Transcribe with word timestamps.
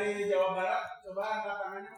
dari 0.00 0.24
Jawa 0.32 0.56
Barat, 0.56 0.84
coba 1.04 1.22
angkat 1.28 1.56
tangannya. 1.60 1.92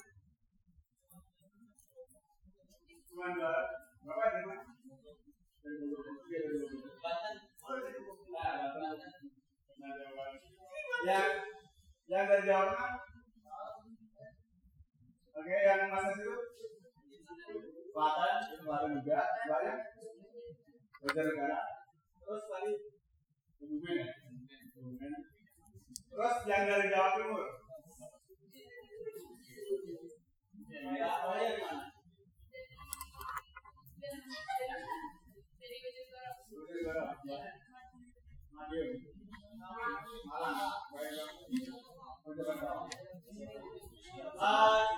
Cuma 3.07 3.27
Barat. 3.39 3.69
Bapak 4.03 4.27
dari 4.35 4.47
mana? 4.51 4.65
Dari 5.63 5.75
Bogor. 5.79 6.07
Iya, 6.27 6.39
dari 6.43 6.57
Bogor. 6.67 6.91
Oh, 7.63 7.75
dari 7.79 8.01
Bogor. 8.03 8.27
Nah, 8.35 8.75
Barat. 8.75 8.99
Nah, 9.79 9.91
Jawa 9.95 10.13
Barat. 10.19 10.43
Yang 11.07 11.27
yang 12.11 12.25
dari 12.27 12.43
Jawa 12.43 12.65
Tengah? 12.75 12.93
Oke, 15.33 15.57
yang 15.63 15.81
Mas 15.95 16.07
itu? 16.19 16.35
Selatan, 17.95 18.35
Selatan 18.67 18.91
juga. 18.99 19.21
Banyak. 19.47 19.79
Negara. 21.03 21.61
Terus 22.23 22.43
tadi 22.51 22.73
Kebumen 23.59 23.95
ya? 23.95 24.07
Kebumen. 24.75 25.13
Terus 26.11 26.37
yang 26.51 26.63
dari 26.67 26.87
Jawa 26.91 27.11
Timur? 27.15 27.63
Eh, 29.73 29.79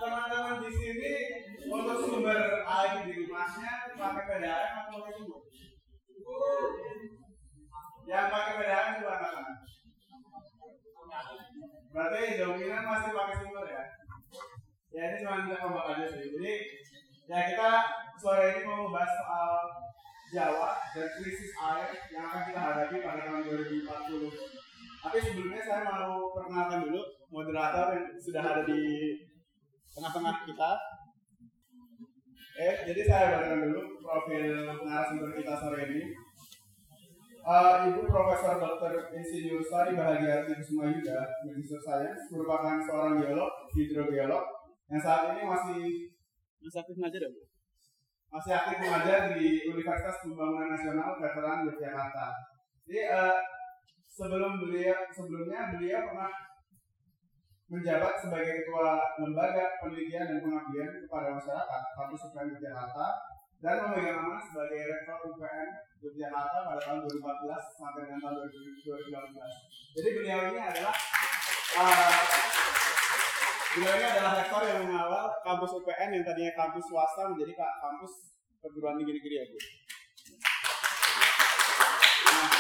teman-teman 0.03 0.59
di 0.59 0.71
sini 0.75 1.15
untuk 1.71 1.99
sumber 2.03 2.67
air 2.67 3.07
di 3.07 3.13
rumahnya 3.23 3.95
pakai 3.95 4.25
PDAM 4.27 4.75
atau 4.75 4.99
pakai 4.99 5.15
sumur? 5.15 5.43
Yang 8.11 8.27
pakai 8.27 8.55
itu 8.99 9.07
anak 9.07 9.35
Berarti 11.95 12.43
dominan 12.43 12.83
masih 12.91 13.15
pakai 13.15 13.37
sumur 13.39 13.65
ya? 13.71 14.04
Ya 14.95 15.11
ini 15.11 15.27
cuma 15.27 15.43
kita 15.43 15.59
ngomong 15.59 15.85
aja 15.91 16.07
sih. 16.07 16.31
Jadi 16.31 16.55
ya 17.27 17.39
kita 17.51 17.71
sore 18.15 18.47
ini 18.55 18.61
mau 18.63 18.87
membahas 18.87 19.11
soal 19.11 19.59
Jawa 20.31 20.71
dan 20.95 21.09
krisis 21.19 21.51
air 21.55 21.91
yang 22.11 22.27
akan 22.27 22.43
kita 22.51 22.61
hadapi 22.63 22.97
pada 23.03 23.27
tahun 23.27 23.43
2040. 23.43 24.31
Tapi 25.03 25.17
sebelumnya 25.19 25.63
saya 25.67 25.83
mau 25.91 26.31
perkenalkan 26.31 26.87
dulu 26.87 27.03
moderator 27.31 27.87
yang 27.99 28.07
sudah 28.23 28.43
ada 28.43 28.63
di 28.63 28.83
tengah-tengah 29.95 30.47
kita. 30.47 30.71
Eh, 32.55 32.75
jadi 32.87 33.01
saya 33.03 33.25
bacakan 33.35 33.61
dulu 33.67 33.83
profil 33.99 34.43
narasumber 34.87 35.31
kita 35.35 35.55
sore 35.59 35.91
ini. 35.91 36.03
Uh, 37.45 37.93
Ibu 37.93 38.09
Profesor 38.09 38.57
Dr. 38.57 39.13
Insinyur 39.13 39.61
Sari 39.61 39.93
Bahagia 39.93 40.49
Kusuma 40.49 40.89
Yuda, 40.89 41.29
Magister 41.45 41.77
Sains, 41.77 42.33
merupakan 42.33 42.81
seorang 42.81 43.21
geolog, 43.21 43.53
hidrogeolog, 43.77 44.64
yang 44.93 45.01
saat 45.01 45.33
ini 45.33 45.43
masih 45.49 45.83
Masih 46.65 46.81
aktif 46.81 46.97
ngajar 46.97 47.21
ya, 47.21 47.29
Bu? 47.29 47.45
masih 48.35 48.51
aktif 48.51 48.77
mengajar 48.83 49.31
di 49.39 49.63
Universitas 49.71 50.19
Pembangunan 50.27 50.75
Nasional 50.75 51.15
Veteran 51.23 51.71
Yogyakarta. 51.71 52.35
Jadi 52.83 53.07
uh, 53.15 53.39
sebelum 54.11 54.59
beliau 54.59 55.07
sebelumnya 55.15 55.71
beliau 55.71 56.03
pernah 56.11 56.35
menjabat 57.71 58.19
sebagai 58.19 58.67
ketua 58.67 58.99
lembaga 59.23 59.79
penelitian 59.79 60.27
dan 60.27 60.39
pengabdian 60.43 60.91
kepada 61.07 61.39
masyarakat 61.39 61.83
kampus 61.95 62.27
UPN 62.27 62.59
Yogyakarta 62.59 63.07
dan 63.63 63.77
memegang 63.87 64.19
amanah 64.19 64.43
sebagai 64.43 64.83
rektor 64.83 65.19
UPN 65.31 65.71
Yogyakarta 66.03 66.59
pada 66.67 66.81
tahun 66.83 66.99
2014 67.07 67.79
sampai 67.79 68.03
dengan 68.03 68.19
tahun 68.19 68.51
2018. 68.51 69.95
Jadi 69.95 70.09
beliau 70.11 70.41
ini 70.51 70.59
adalah 70.59 70.95
uh, 71.79 72.19
ini 73.75 73.91
adalah 73.91 74.39
rektor 74.39 74.63
yang 74.71 74.87
mengawal 74.87 75.27
kampus 75.43 75.75
UPN 75.83 76.15
yang 76.15 76.23
tadinya 76.23 76.53
kampus 76.55 76.85
swasta 76.87 77.27
menjadi 77.27 77.59
ka- 77.59 77.77
kampus 77.83 78.39
perguruan 78.63 78.95
tinggi 79.03 79.19
negeri 79.19 79.35
ya 79.35 79.45
Bu. 79.51 79.59
Nah, 82.25 82.51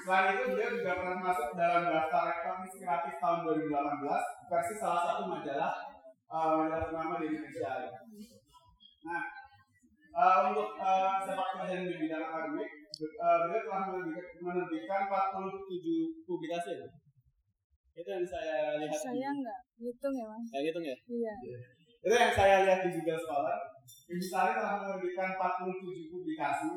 Selain 0.00 0.32
itu, 0.32 0.44
beliau 0.54 0.70
juga 0.80 0.92
pernah 0.96 1.18
masuk 1.22 1.48
dalam 1.58 1.82
daftar 1.82 2.22
rektor 2.30 2.54
inspiratif 2.62 3.14
tahun 3.20 3.38
2018 3.68 4.48
versi 4.48 4.74
salah 4.80 5.02
satu 5.06 5.22
majalah 5.28 5.72
uh, 6.30 6.50
majalah 6.56 6.86
ternama 6.88 7.20
di 7.20 7.26
Indonesia. 7.34 7.90
Nah, 9.02 9.22
uh, 10.14 10.36
untuk 10.50 10.78
uh, 10.78 11.20
sepak 11.20 11.48
terjang 11.58 11.90
di 11.90 11.94
bidang 12.06 12.22
akademik, 12.22 12.70
uh, 13.18 13.38
beliau 13.44 13.62
telah 13.66 13.82
menerbitkan, 13.92 14.38
menerbitkan 14.40 15.00
47 15.10 16.24
publikasi 16.24 16.70
ya. 16.80 16.86
Itu 17.94 18.08
yang 18.08 18.26
saya 18.26 18.78
lihat. 18.78 18.94
Saya 18.94 19.14
di, 19.14 19.38
enggak 19.40 19.60
hitung 19.80 20.14
ya 20.14 20.24
mas. 20.30 20.44
ya 20.50 20.58
gitu 20.62 20.78
ya. 20.80 20.96
Iya. 21.10 21.34
Itu 22.00 22.14
yang 22.16 22.32
saya 22.32 22.56
lihat 22.64 22.80
di 22.86 22.90
Google 22.96 23.20
Scholar. 23.20 23.58
Ibu 24.10 24.24
Sari 24.24 24.52
telah 24.58 24.74
menerbitkan 24.82 25.28
47 25.38 26.12
publikasi 26.14 26.70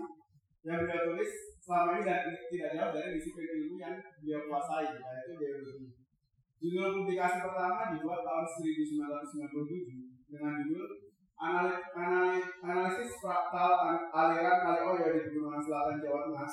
yang 0.63 0.79
beliau 0.83 1.01
tulis 1.11 1.31
selama 1.59 1.99
ini 1.99 2.03
dan 2.07 2.21
tidak 2.47 2.71
jauh 2.75 2.91
dari 2.95 3.09
disiplin 3.19 3.47
ilmu 3.51 3.75
yang 3.79 3.95
beliau 4.19 4.41
kuasai, 4.47 4.87
yaitu 4.95 5.33
geologi. 5.37 5.87
Judul 6.63 7.03
publikasi 7.03 7.43
pertama 7.43 7.91
dibuat 7.91 8.23
tahun 8.23 8.45
1997 8.47 10.31
dengan 10.31 10.63
judul 10.63 10.87
Anali- 11.35 11.83
Anali- 11.91 12.47
Analisis 12.63 13.19
Fraktal 13.19 13.73
An- 13.83 14.07
Aliran 14.15 14.63
Kali 14.63 14.79
Oyo 14.79 15.07
di 15.11 15.19
Pegunungan 15.27 15.59
Selatan 15.59 15.99
Jawa 15.99 16.19
Tengah, 16.31 16.47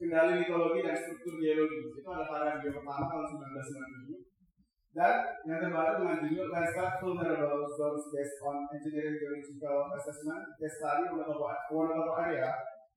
Kendali 0.00 0.40
Mitologi 0.40 0.80
dan 0.80 0.96
Struktur 0.96 1.36
Geologi. 1.36 1.92
Itu 1.92 2.08
ada 2.08 2.56
beliau 2.56 2.72
pertama 2.80 3.04
tahun 3.04 3.36
1997. 3.36 4.96
Dan 4.96 5.14
yang 5.44 5.60
terbaru 5.60 6.02
dengan 6.02 6.24
judul 6.24 6.48
Landscape 6.50 6.98
Vulnerable 7.04 7.68
Zones 7.76 8.08
Based 8.08 8.40
on 8.42 8.64
Engineering 8.72 9.20
Geological 9.20 9.92
Assessment, 9.92 10.56
case 10.56 10.80
study 10.80 11.04
Wonosobo 11.12 11.46
Wonosobo 11.68 12.16
area, 12.16 12.48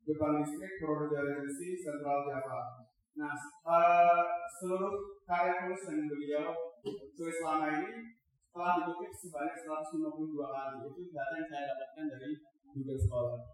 Gebang 0.08 0.42
District, 0.42 0.80
Purworejo 0.80 1.22
Regency, 1.22 1.76
Central 1.84 2.24
Java. 2.24 2.88
Nah, 3.20 3.36
eh, 3.68 4.24
seluruh 4.58 5.22
karya 5.28 5.54
tulis 5.60 5.84
yang 5.86 6.08
beliau 6.08 6.50
tulis 7.14 7.36
selama 7.38 7.68
ini 7.78 8.16
telah 8.50 8.74
dikutip 8.80 9.12
sebanyak 9.12 9.60
152 9.60 10.50
kali. 10.50 10.88
Itu 10.88 11.02
data 11.14 11.34
yang 11.36 11.50
saya 11.52 11.66
dapatkan 11.68 12.06
dari 12.16 12.32
Google 12.74 13.02
Scholar. 13.06 13.53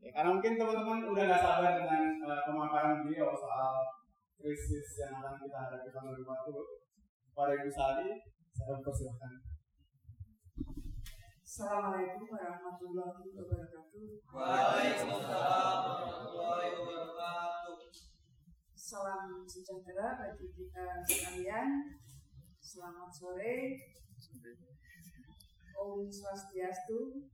Ya, 0.00 0.10
karena 0.16 0.32
mungkin 0.32 0.56
teman-teman 0.56 1.12
udah 1.12 1.24
gak 1.28 1.44
sabar 1.44 1.76
dengan 1.76 2.16
eh, 2.24 2.42
pemaparan 2.48 3.04
beliau 3.04 3.36
soal 3.36 3.84
krisis 4.40 4.96
yang 4.96 5.20
akan 5.20 5.36
kita 5.36 5.52
hadapi 5.68 5.92
tahun 5.92 6.24
2040 6.24 7.36
pada 7.36 7.52
Ibu 7.60 7.68
Sari, 7.68 8.10
saya 8.56 8.80
mempersilahkan. 8.80 9.32
Assalamualaikum 11.44 12.32
warahmatullahi 12.32 13.28
wabarakatuh. 13.36 14.04
Waalaikumsalam 14.32 15.76
warahmatullahi 15.84 16.68
wabarakatuh. 16.80 17.76
Salam 18.72 19.44
sejahtera 19.44 20.16
bagi 20.16 20.48
kita 20.56 21.04
sekalian. 21.04 22.00
Selamat 22.56 23.12
sore. 23.12 23.76
Om 25.76 26.08
Swastiastu. 26.08 27.28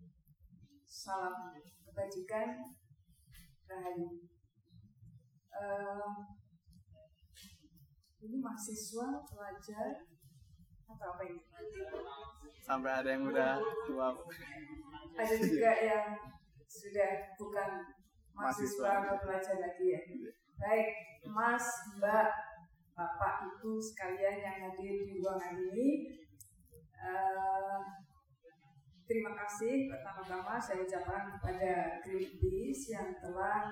Salam 0.82 1.54
kebajikan. 1.96 2.60
Rahayu. 3.64 4.28
Eh, 5.56 6.12
ini 8.20 8.36
mahasiswa, 8.36 9.24
pelajar, 9.24 10.04
atau 10.84 11.06
apa 11.16 11.22
ini? 11.24 11.40
Sampai 12.60 12.92
ada 13.00 13.08
yang 13.08 13.24
udah 13.32 13.56
tua. 13.88 14.12
Ada 15.16 15.34
juga 15.40 15.72
yang 15.88 16.20
sudah 16.68 17.32
bukan 17.40 17.70
mahasiswa 18.36 18.88
atau 19.00 19.16
pelajar 19.24 19.56
lagi 19.56 19.96
ya. 19.96 20.00
Baik, 20.60 20.88
Mas, 21.32 21.64
Mbak, 21.96 22.28
Bapak, 22.92 23.34
Ibu 23.48 23.80
sekalian 23.80 24.36
yang 24.44 24.56
hadir 24.68 25.00
di 25.08 25.16
ruangan 25.16 25.56
ini, 25.72 26.20
eh, 26.92 27.80
terima 29.06 29.32
kasih 29.38 29.88
pertama-tama 29.88 30.58
saya 30.58 30.82
ucapkan 30.82 31.30
kepada 31.38 32.02
Greenpeace 32.02 32.92
yang 32.92 33.14
telah 33.22 33.70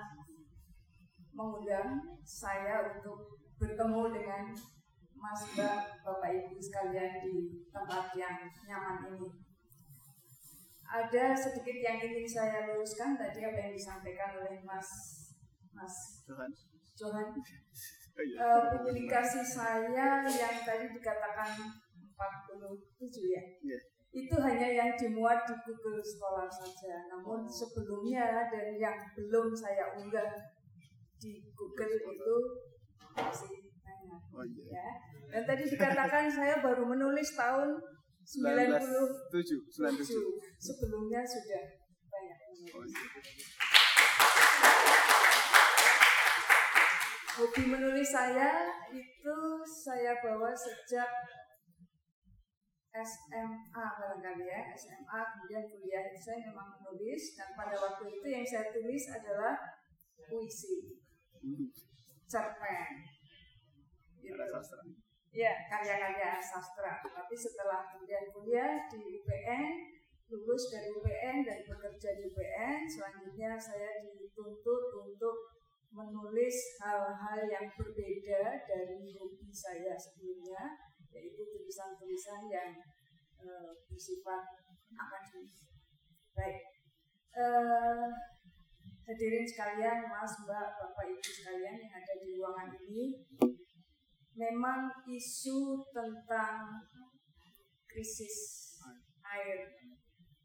mengundang 1.35 2.19
saya 2.23 2.95
untuk 2.95 3.39
bertemu 3.59 4.03
dengan 4.15 4.43
Mas, 5.15 5.41
Mbak, 5.55 6.05
Bapak, 6.05 6.31
Ibu 6.31 6.59
sekalian 6.59 7.23
di 7.23 7.65
tempat 7.71 8.13
yang 8.15 8.47
nyaman 8.67 9.15
ini 9.15 9.29
ada 10.85 11.33
sedikit 11.33 11.75
yang 11.81 11.97
ingin 11.97 12.29
saya 12.29 12.69
luruskan 12.69 13.17
tadi 13.17 13.41
apa 13.41 13.57
yang 13.57 13.73
disampaikan 13.73 14.37
oleh 14.37 14.61
Mas 14.61 14.89
Mas 15.73 16.23
Tuhan. 16.23 16.49
Johan. 16.95 17.27
Oh 18.15 18.23
iya. 18.23 18.37
Eh, 18.39 18.63
publikasi 18.79 19.43
saya 19.43 20.23
yang 20.23 20.55
tadi 20.63 20.87
dikatakan 20.87 21.51
ya. 23.35 23.43
Iya. 23.59 23.79
Itu 24.15 24.35
hanya 24.39 24.71
yang 24.71 24.95
dimuat 24.95 25.43
di 25.43 25.51
Google 25.67 25.99
Scholar 25.99 26.47
saja. 26.47 27.03
Namun 27.11 27.43
sebelumnya 27.43 28.47
dan 28.47 28.71
yang 28.79 28.95
belum 29.11 29.51
saya 29.51 29.91
unggah 29.99 30.31
di 31.19 31.43
Google 31.51 31.91
itu 31.99 32.35
masih 33.11 33.75
banyak. 33.83 34.21
Oh 34.31 34.45
iya. 34.47 34.71
Ya. 34.71 34.89
Dan 35.35 35.43
tadi 35.43 35.67
dikatakan 35.67 36.31
saya 36.31 36.63
baru 36.63 36.87
menulis 36.87 37.35
tahun 37.35 37.75
97. 38.23 39.35
97, 39.35 39.83
97. 39.83 40.63
Sebelumnya 40.63 41.19
sudah 41.27 41.63
banyak 42.07 42.37
menulis. 42.39 42.71
Oh 42.71 42.83
iya. 42.87 43.53
Hobi 47.35 47.67
menulis 47.67 48.15
saya 48.15 48.63
itu 48.95 49.37
saya 49.67 50.15
bawa 50.23 50.55
sejak 50.55 51.11
SMA 53.03 53.85
barangkali 53.99 54.45
ya, 54.47 54.71
SMA 54.71 55.19
kemudian 55.35 55.67
kuliah 55.67 56.07
itu 56.07 56.19
saya 56.21 56.39
memang 56.47 56.79
menulis 56.79 57.35
dan 57.35 57.51
pada 57.51 57.75
waktu 57.75 58.07
itu 58.07 58.27
yang 58.31 58.45
saya 58.47 58.71
tulis 58.71 59.03
adalah 59.11 59.59
puisi, 60.15 60.95
cerpen, 62.29 62.91
gitu. 64.23 64.43
Sastra. 64.49 64.81
Ya, 65.35 65.51
karya-karya 65.67 66.39
sastra. 66.39 67.03
Tapi 67.03 67.35
setelah 67.35 67.91
kemudian 67.91 68.31
kuliah 68.31 68.87
di 68.87 69.19
UPN, 69.19 69.67
lulus 70.31 70.71
dari 70.71 70.89
UPN 70.95 71.43
dan 71.43 71.59
bekerja 71.67 72.09
di 72.15 72.31
UPN, 72.31 72.87
selanjutnya 72.87 73.59
saya 73.59 73.99
dituntut 73.99 74.83
untuk 74.95 75.53
menulis 75.91 76.79
hal-hal 76.79 77.39
yang 77.47 77.67
berbeda 77.75 78.43
dari 78.67 79.15
hobi 79.15 79.51
saya 79.51 79.95
sebelumnya, 79.95 80.75
yaitu 81.15 81.41
tulisan-tulisan 81.47 82.51
yang 82.51 82.75
eh, 83.39 83.71
bersifat 83.87 84.43
akademis. 84.91 85.63
Baik, 86.35 86.75
Eh, 87.35 88.07
hadirin 89.03 89.43
sekalian, 89.43 90.07
Mas, 90.07 90.39
Mbak, 90.47 90.79
Bapak, 90.79 91.03
Ibu 91.03 91.19
sekalian 91.19 91.75
yang 91.83 91.91
ada 91.91 92.13
di 92.15 92.39
ruangan 92.39 92.71
ini, 92.79 93.27
memang 94.39 94.87
isu 95.03 95.83
tentang 95.91 96.79
krisis 97.91 98.35
air 99.19 99.67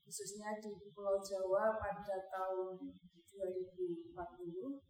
khususnya 0.02 0.58
di 0.58 0.90
Pulau 0.90 1.22
Jawa 1.22 1.78
pada 1.78 2.26
tahun 2.26 2.90
2040 3.38 4.10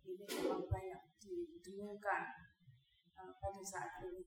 ini 0.08 0.24
memang 0.24 0.64
banyak 0.64 1.02
didengungkan 1.20 2.32
uh, 3.12 3.32
pada 3.36 3.60
saat 3.60 4.00
ini. 4.08 4.24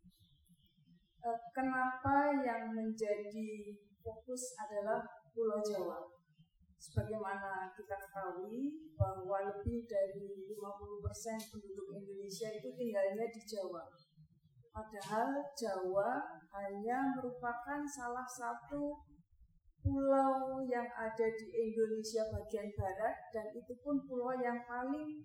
Uh, 1.23 1.39
kenapa 1.55 2.35
yang 2.43 2.75
menjadi 2.75 3.71
fokus 4.03 4.59
adalah 4.59 4.99
Pulau 5.31 5.63
Jawa? 5.63 6.03
Sebagaimana 6.75 7.71
kita 7.71 7.95
ketahui 7.95 8.91
bahwa 8.99 9.39
lebih 9.47 9.87
dari 9.87 10.51
50% 10.51 10.59
penduduk 11.47 11.95
Indonesia 11.95 12.51
itu 12.51 12.75
tinggalnya 12.75 13.23
di 13.31 13.39
Jawa. 13.39 13.87
Padahal 14.75 15.47
Jawa 15.55 16.43
hanya 16.59 17.15
merupakan 17.15 17.87
salah 17.87 18.27
satu 18.27 18.99
pulau 19.79 20.59
yang 20.67 20.91
ada 20.91 21.27
di 21.39 21.47
Indonesia 21.55 22.27
bagian 22.35 22.67
barat 22.75 23.15
dan 23.31 23.47
itu 23.55 23.79
pun 23.79 24.03
pulau 24.03 24.35
yang 24.35 24.59
paling 24.67 25.23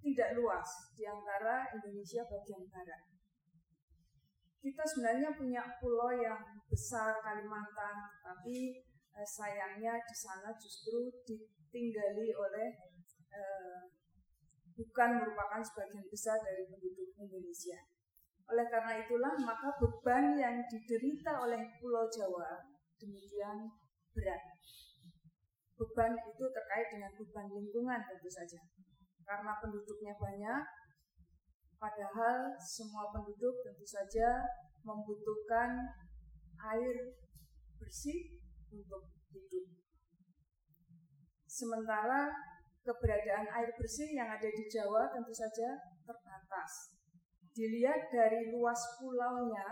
tidak 0.00 0.32
luas 0.32 0.68
di 0.96 1.04
antara 1.04 1.68
Indonesia 1.76 2.24
bagian 2.24 2.64
barat. 2.72 3.13
Kita 4.64 4.80
sebenarnya 4.80 5.36
punya 5.36 5.60
pulau 5.76 6.08
yang 6.08 6.40
besar 6.72 7.20
Kalimantan, 7.20 7.96
tapi 8.24 8.80
eh, 9.12 9.28
sayangnya 9.28 9.92
di 10.00 10.16
sana 10.16 10.56
justru 10.56 11.12
ditinggali 11.28 12.32
oleh 12.32 12.72
eh, 13.28 13.80
bukan 14.72 15.20
merupakan 15.20 15.60
sebagian 15.60 16.08
besar 16.08 16.40
dari 16.40 16.64
penduduk 16.64 17.12
Indonesia. 17.20 17.76
Oleh 18.48 18.64
karena 18.72 19.04
itulah 19.04 19.36
maka 19.36 19.68
beban 19.76 20.32
yang 20.36 20.64
diderita 20.64 21.44
oleh 21.44 21.60
Pulau 21.76 22.08
Jawa 22.08 22.64
demikian 22.96 23.68
berat. 24.16 24.42
Beban 25.76 26.16
itu 26.16 26.44
terkait 26.48 26.88
dengan 26.88 27.12
beban 27.20 27.52
lingkungan 27.52 28.00
tentu 28.00 28.32
saja. 28.32 28.60
Karena 29.24 29.56
penduduknya 29.60 30.16
banyak, 30.16 30.62
padahal 31.78 32.54
semua 32.60 33.10
penduduk 33.12 33.62
tentu 33.64 33.86
saja 33.86 34.42
membutuhkan 34.84 35.94
air 36.74 37.14
bersih 37.80 38.40
untuk 38.72 39.10
hidup. 39.32 39.66
Sementara 41.46 42.32
keberadaan 42.84 43.46
air 43.48 43.70
bersih 43.78 44.12
yang 44.12 44.28
ada 44.28 44.48
di 44.50 44.64
Jawa 44.68 45.08
tentu 45.14 45.32
saja 45.32 45.78
terbatas 46.04 46.94
dilihat 47.54 48.10
dari 48.10 48.50
luas 48.50 48.98
pulaunya, 48.98 49.64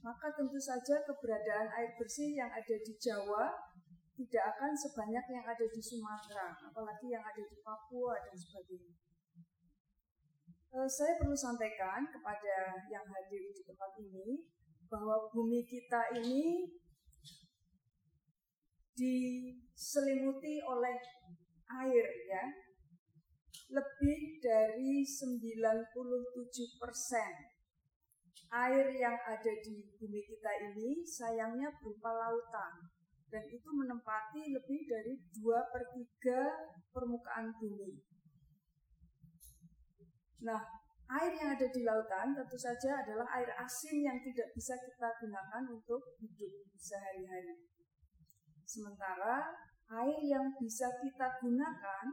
maka 0.00 0.30
tentu 0.38 0.56
saja 0.56 1.02
keberadaan 1.02 1.68
air 1.74 1.90
bersih 1.98 2.38
yang 2.38 2.48
ada 2.48 2.76
di 2.78 2.94
Jawa 3.02 3.50
tidak 4.14 4.44
akan 4.54 4.70
sebanyak 4.78 5.26
yang 5.26 5.42
ada 5.42 5.66
di 5.66 5.82
Sumatera, 5.82 6.54
apalagi 6.62 7.10
yang 7.10 7.24
ada 7.26 7.42
di 7.42 7.58
Papua 7.66 8.14
dan 8.22 8.34
sebagainya. 8.38 9.03
Eh, 10.74 10.90
saya 10.90 11.14
perlu 11.22 11.38
sampaikan 11.38 12.02
kepada 12.10 12.74
yang 12.90 13.06
hadir 13.06 13.46
di 13.46 13.62
tempat 13.62 13.94
ini 13.94 14.42
bahwa 14.90 15.30
bumi 15.30 15.62
kita 15.62 16.10
ini 16.18 16.66
diselimuti 18.98 20.58
oleh 20.66 20.98
air 21.78 22.06
ya, 22.26 22.44
lebih 23.70 24.42
dari 24.42 25.06
97 25.06 26.82
persen 26.82 27.30
air 28.50 28.86
yang 28.98 29.14
ada 29.30 29.52
di 29.62 29.94
bumi 29.94 30.26
kita 30.26 30.74
ini 30.74 31.06
sayangnya 31.06 31.70
berupa 31.78 32.10
lautan 32.18 32.90
dan 33.30 33.46
itu 33.46 33.70
menempati 33.70 34.50
lebih 34.50 34.90
dari 34.90 35.22
2 35.38 35.70
per 35.70 35.82
3 35.94 36.90
permukaan 36.90 37.54
bumi. 37.62 38.13
Nah, 40.44 40.60
air 41.08 41.32
yang 41.32 41.56
ada 41.56 41.66
di 41.72 41.80
lautan 41.88 42.36
tentu 42.36 42.60
saja 42.60 43.00
adalah 43.00 43.24
air 43.40 43.48
asin 43.56 44.04
yang 44.04 44.20
tidak 44.20 44.52
bisa 44.52 44.76
kita 44.76 45.08
gunakan 45.24 45.64
untuk 45.72 46.04
hidup 46.20 46.52
sehari-hari. 46.76 47.64
Sementara 48.68 49.56
air 49.88 50.20
yang 50.20 50.52
bisa 50.60 50.92
kita 51.00 51.40
gunakan 51.40 52.04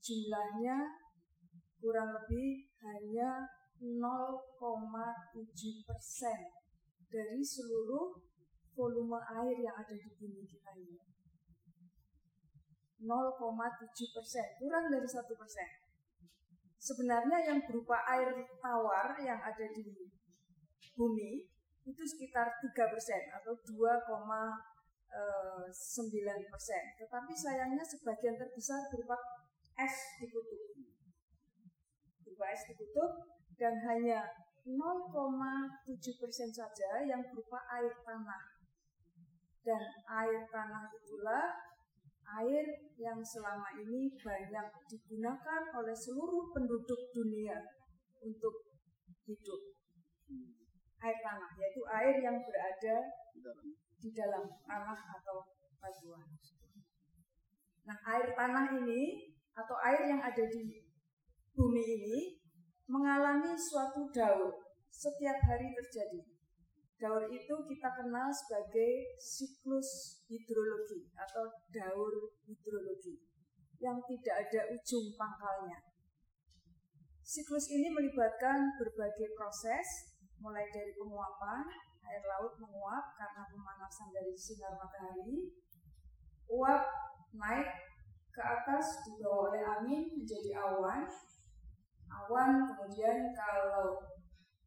jumlahnya 0.00 0.96
kurang 1.80 2.12
lebih 2.12 2.68
hanya 2.80 3.48
0,7 3.80 5.88
persen 5.88 6.40
dari 7.08 7.40
seluruh 7.40 8.20
volume 8.76 9.20
air 9.40 9.56
yang 9.60 9.76
ada 9.76 9.96
di 9.96 10.08
bumi 10.20 10.44
kita 10.44 10.72
ini. 10.76 11.00
0,7 13.00 14.12
persen, 14.12 14.44
kurang 14.60 14.92
dari 14.92 15.08
satu 15.08 15.32
persen. 15.32 15.79
Sebenarnya 16.80 17.44
yang 17.44 17.60
berupa 17.68 18.00
air 18.08 18.32
tawar 18.56 19.12
yang 19.20 19.36
ada 19.36 19.66
di 19.76 20.08
bumi 20.96 21.44
itu 21.84 22.02
sekitar 22.08 22.48
3 22.56 22.72
persen 22.88 23.20
atau 23.36 23.52
2,9 23.52 24.16
persen. 26.48 26.82
Tetapi 26.96 27.32
sayangnya 27.36 27.84
sebagian 27.84 28.40
terbesar 28.40 28.88
berupa 28.88 29.20
es 29.76 29.96
di 30.24 30.32
kutub. 30.32 30.80
Berupa 32.24 32.48
es 32.48 32.64
di 32.64 32.72
kutub 32.80 33.28
dan 33.60 33.76
hanya 33.84 34.24
0,7 34.64 34.72
persen 36.16 36.48
saja 36.48 37.04
yang 37.04 37.20
berupa 37.28 37.60
air 37.76 37.92
tanah. 38.08 38.56
Dan 39.60 39.84
air 40.08 40.48
tanah 40.48 40.88
itulah 40.96 41.69
air 42.38 42.64
yang 42.94 43.18
selama 43.18 43.74
ini 43.80 44.14
banyak 44.14 44.66
digunakan 44.86 45.62
oleh 45.74 45.96
seluruh 45.96 46.52
penduduk 46.54 47.10
dunia 47.10 47.58
untuk 48.22 48.54
hidup. 49.26 49.60
Air 51.00 51.16
tanah, 51.24 51.50
yaitu 51.56 51.82
air 51.88 52.14
yang 52.20 52.36
berada 52.44 52.96
di 54.00 54.10
dalam 54.12 54.44
tanah 54.68 55.00
atau 55.18 55.42
batuan. 55.80 56.28
Nah, 57.88 57.98
air 58.14 58.36
tanah 58.36 58.78
ini 58.78 59.32
atau 59.56 59.76
air 59.80 60.06
yang 60.06 60.20
ada 60.20 60.44
di 60.46 60.84
bumi 61.56 61.82
ini 61.82 62.18
mengalami 62.86 63.56
suatu 63.58 64.06
daur 64.14 64.54
setiap 64.86 65.38
hari 65.46 65.72
terjadi. 65.74 66.29
Daur 67.00 67.32
itu 67.32 67.54
kita 67.64 67.88
kenal 67.96 68.28
sebagai 68.28 69.16
siklus 69.16 70.20
hidrologi 70.28 71.08
atau 71.16 71.48
daur 71.72 72.36
hidrologi 72.44 73.16
yang 73.80 73.96
tidak 74.04 74.36
ada 74.44 74.60
ujung 74.76 75.16
pangkalnya. 75.16 75.80
Siklus 77.24 77.72
ini 77.72 77.88
melibatkan 77.88 78.76
berbagai 78.76 79.32
proses, 79.32 80.12
mulai 80.44 80.68
dari 80.68 80.92
penguapan, 80.92 81.64
air 82.04 82.24
laut 82.26 82.52
menguap 82.60 83.16
karena 83.16 83.48
pemanasan 83.48 84.12
dari 84.12 84.36
sinar 84.36 84.76
matahari. 84.76 85.56
Uap 86.52 86.84
naik 87.32 87.70
ke 88.28 88.42
atas 88.42 89.08
dibawa 89.08 89.54
oleh 89.54 89.62
angin 89.64 90.04
menjadi 90.20 90.58
awan. 90.60 91.06
Awan 92.10 92.66
kemudian 92.66 93.30
kalau 93.32 93.96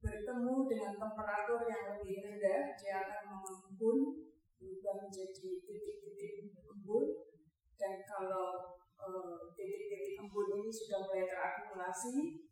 bertemu 0.03 0.55
dengan 0.67 0.93
temperatur 0.99 1.63
yang 1.63 1.95
lebih 1.95 2.19
rendah, 2.19 2.75
dia 2.75 2.93
akan 3.07 3.39
mengembun, 3.39 4.27
berubah 4.59 5.07
menjadi 5.07 5.63
titik-titik 5.63 6.51
embun. 6.67 7.23
Dan 7.79 8.03
kalau 8.03 8.79
eh, 8.99 9.35
titik-titik 9.55 10.19
embun 10.19 10.47
ini 10.59 10.67
sudah 10.67 11.07
mulai 11.07 11.23
terakumulasi, 11.23 12.43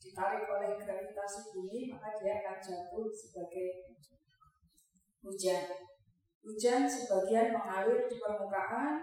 ditarik 0.00 0.48
oleh 0.48 0.80
gravitasi 0.80 1.40
bumi, 1.52 1.92
maka 1.92 2.18
dia 2.18 2.40
akan 2.40 2.58
jatuh 2.58 3.06
sebagai 3.12 3.68
hujan. 5.22 5.64
Hujan 6.42 6.82
sebagian 6.90 7.54
mengalir 7.54 8.10
di 8.10 8.18
permukaan 8.18 8.98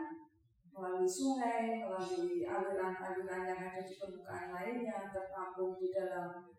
melalui 0.75 1.07
sungai, 1.07 1.79
melalui 1.79 2.43
aliran-aliran 2.43 3.41
yang 3.47 3.59
ada 3.63 3.79
di 3.79 3.95
permukaan 3.95 4.51
lainnya, 4.51 5.07
tertampung 5.07 5.79
di 5.79 5.87
dalam 5.95 6.51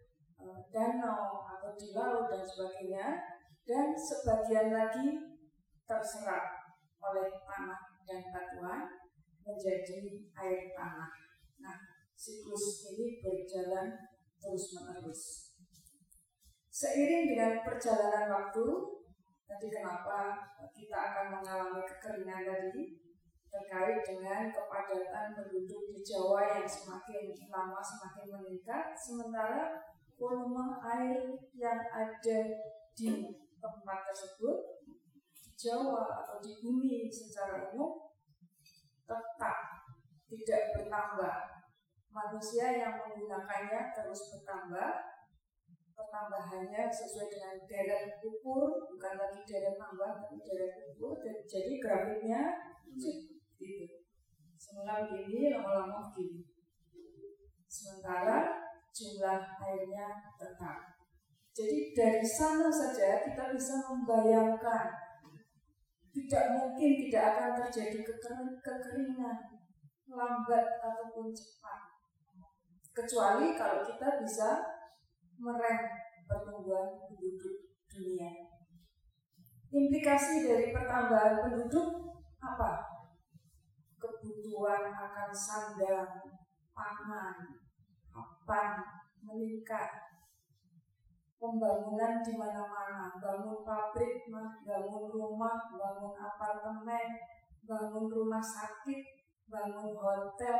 danau 0.73 1.45
atau 1.45 1.71
di 1.77 1.93
laut 1.93 2.29
dan 2.33 2.45
sebagainya, 2.45 3.07
dan 3.67 3.93
sebagian 3.93 4.73
lagi 4.73 5.39
terserap 5.85 6.71
oleh 7.01 7.29
tanah 7.45 7.81
dan 8.07 8.21
batuan 8.31 8.83
menjadi 9.47 10.01
air 10.37 10.61
tanah. 10.75 11.11
Nah, 11.61 11.77
siklus 12.15 12.91
ini 12.95 13.21
berjalan 13.21 13.95
terus 14.41 14.65
menerus. 14.77 15.23
Seiring 16.71 17.37
dengan 17.37 17.53
perjalanan 17.61 18.31
waktu, 18.31 18.67
tadi 19.45 19.67
kenapa 19.69 20.49
kita 20.73 20.97
akan 20.97 21.27
mengalami 21.37 21.83
kekeringan 21.85 22.47
tadi 22.47 22.97
terkait 23.51 23.99
dengan 24.07 24.47
kepadatan 24.47 25.35
penduduk 25.35 25.91
di 25.91 26.01
Jawa 26.07 26.47
yang 26.47 26.65
semakin 26.65 27.35
lama 27.51 27.83
semakin 27.83 28.39
meningkat, 28.39 28.95
sementara 28.95 29.83
volume 30.21 30.77
air 30.85 31.33
yang 31.57 31.81
ada 31.89 32.39
di 32.93 33.09
tempat 33.57 33.99
tersebut 34.13 34.85
di 34.85 35.49
Jawa 35.57 36.21
atau 36.21 36.37
di 36.45 36.61
bumi 36.61 37.09
secara 37.09 37.73
umum 37.73 38.13
tetap 39.09 39.59
tidak 40.29 40.63
bertambah. 40.77 41.37
Manusia 42.11 42.75
yang 42.75 43.01
menggunakannya 43.01 43.97
terus 43.97 44.37
bertambah. 44.37 45.09
Pertambahannya 45.97 46.89
sesuai 46.89 47.29
dengan 47.29 47.57
deret 47.69 48.25
ukur 48.25 48.89
bukan 48.89 49.15
lagi 49.21 49.45
deret 49.45 49.77
tambah 49.77 50.17
tapi 50.17 50.41
deret 50.41 50.97
ukur 50.97 51.21
dan 51.21 51.45
jadi 51.45 51.77
grafiknya 51.77 52.43
gitu. 52.89 54.01
Semula 54.57 55.05
begini 55.05 55.53
lama-lama 55.53 56.09
begini. 56.09 56.49
Sementara 57.69 58.70
jumlah 58.91 59.41
airnya 59.59 60.09
tetap 60.37 60.79
jadi 61.51 61.79
dari 61.95 62.25
sana 62.27 62.71
saja 62.71 63.23
kita 63.27 63.55
bisa 63.55 63.75
membayangkan 63.91 64.87
tidak 66.11 66.45
mungkin 66.59 66.91
tidak 67.07 67.25
akan 67.35 67.51
terjadi 67.65 67.99
kekeringan 68.61 69.39
lambat 70.11 70.67
ataupun 70.83 71.31
cepat 71.31 71.91
kecuali 72.91 73.55
kalau 73.55 73.87
kita 73.87 74.19
bisa 74.19 74.49
merem 75.39 75.79
pertumbuhan 76.27 77.01
penduduk 77.07 77.71
dunia. 77.91 78.31
Implikasi 79.71 80.51
dari 80.51 80.75
pertambahan 80.75 81.47
penduduk 81.47 82.19
apa? 82.43 82.83
Kebutuhan 84.01 84.91
akan 84.91 85.31
sandang, 85.31 86.11
pangan, 86.75 87.60
papan 88.51 88.83
meningkat. 89.23 90.11
Pembangunan 91.39 92.21
di 92.21 92.35
mana-mana, 92.37 93.17
bangun 93.17 93.65
pabrik, 93.65 94.29
bangun 94.29 95.07
rumah, 95.09 95.71
bangun 95.73 96.13
apartemen, 96.19 97.07
bangun 97.65 98.11
rumah 98.11 98.43
sakit, 98.43 99.01
bangun 99.49 99.97
hotel 99.97 100.59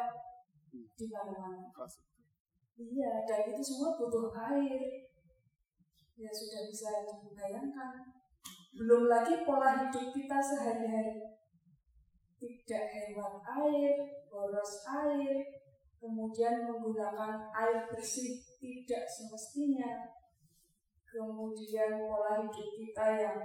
di 0.73 1.07
mana-mana. 1.11 1.69
Iya, 2.81 3.13
dan 3.29 3.53
itu 3.53 3.61
semua 3.61 3.99
butuh 3.99 4.33
air. 4.33 5.05
Ya 6.17 6.31
sudah 6.33 6.65
bisa 6.65 7.05
dibayangkan. 7.05 8.09
Belum 8.73 9.05
lagi 9.05 9.45
pola 9.45 9.85
hidup 9.85 10.15
kita 10.17 10.39
sehari-hari. 10.41 11.37
Tidak 12.41 12.85
hemat 12.89 13.45
air, 13.45 13.93
boros 14.33 14.81
air, 14.89 15.45
kemudian 16.01 16.65
menggunakan 16.65 17.53
air 17.53 17.87
bersih 17.93 18.41
tidak 18.57 19.05
semestinya. 19.05 20.09
Kemudian 21.05 22.07
pola 22.07 22.41
hidup 22.41 22.71
kita 22.81 23.07
yang 23.19 23.39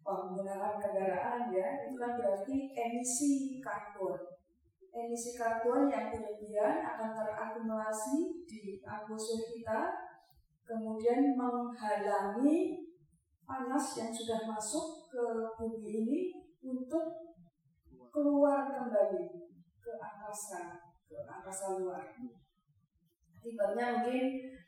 menggunakan 0.00 0.80
kendaraan 0.80 1.52
ya, 1.52 1.84
itu 1.84 1.94
kan 1.98 2.16
berarti 2.16 2.72
emisi 2.72 3.60
karbon 3.60 4.40
emisi 4.90 5.38
karbon 5.38 5.86
yang 5.86 6.10
berlebihan 6.10 6.82
akan 6.82 7.14
terakumulasi 7.14 8.42
di 8.46 8.82
atmosfer 8.82 9.46
kita, 9.54 9.80
kemudian 10.66 11.38
menghalangi 11.38 12.90
panas 13.46 13.86
yang 13.98 14.10
sudah 14.10 14.46
masuk 14.46 15.06
ke 15.10 15.24
bumi 15.58 15.90
ini 16.06 16.18
untuk 16.62 17.38
keluar 18.10 18.66
kembali 18.66 19.46
ke 19.78 19.92
angkasa, 19.98 20.89
angkasa 21.18 21.80
luar. 21.80 22.14
Akibatnya 23.40 24.04
mungkin 24.04 24.26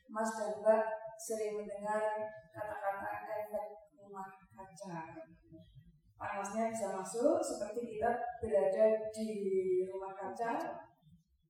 Mas 0.08 0.30
dan 0.34 0.58
Mbak 0.58 0.82
sering 1.16 1.61
mendengar 1.61 2.02
kata-kata 2.50 3.08
efek 3.30 3.66
rumah 3.94 4.28
kaca. 4.50 5.22
Panasnya 6.18 6.70
bisa 6.70 6.94
masuk 6.94 7.38
seperti 7.42 7.96
kita 7.96 8.11
berada 8.42 8.84
di 9.14 9.30
rumah 9.87 10.14
kaca. 10.16 10.82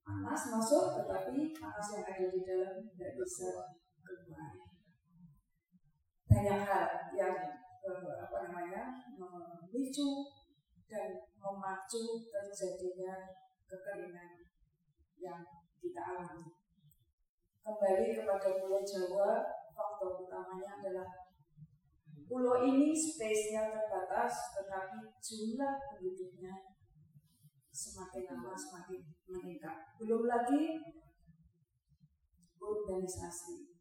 Panas 0.03 0.41
masuk 0.51 0.99
tetapi 0.99 1.55
panas 1.55 1.87
yang 1.95 2.03
ada 2.03 2.25
di 2.27 2.41
dalam 2.43 2.75
tidak 2.91 3.11
bisa 3.15 3.71
keluar. 4.03 4.51
Banyak 6.27 6.59
hal 6.59 6.85
yang 7.15 7.37
eh, 7.87 8.15
apa 8.19 8.37
namanya 8.51 8.99
memicu 9.15 10.27
dan 10.91 11.23
memacu 11.39 12.03
terjadinya 12.27 13.15
kekeringan 13.63 14.42
yang 15.23 15.41
kita 15.79 16.01
alami 16.03 16.51
kembali 17.63 18.11
kepada 18.11 18.49
Pulau 18.59 18.83
Jawa 18.83 19.39
faktor 19.71 20.19
utamanya 20.19 20.83
adalah 20.83 21.07
Pulau 22.23 22.63
ini 22.65 22.95
space-nya 22.95 23.67
terbatas, 23.67 24.31
tetapi 24.55 25.11
jumlah 25.19 25.73
penduduknya 25.91 26.55
semakin 27.69 28.23
lama 28.31 28.55
semakin 28.55 29.01
meningkat. 29.27 29.77
Belum 29.99 30.23
lagi 30.25 30.81
urbanisasi. 32.57 33.75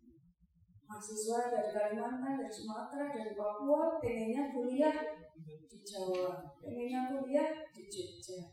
Mahasiswa 0.84 1.38
dari 1.49 1.70
Kalimantan, 1.72 2.44
dari 2.44 2.52
Sumatera, 2.52 3.14
dari 3.14 3.32
Papua, 3.32 3.96
pengennya 4.02 4.52
kuliah 4.52 4.96
di 5.38 5.78
Jawa, 5.80 6.44
pengennya 6.61 7.08
kuliah 7.08 7.49
di 7.72 7.82
Jogja. 7.88 8.52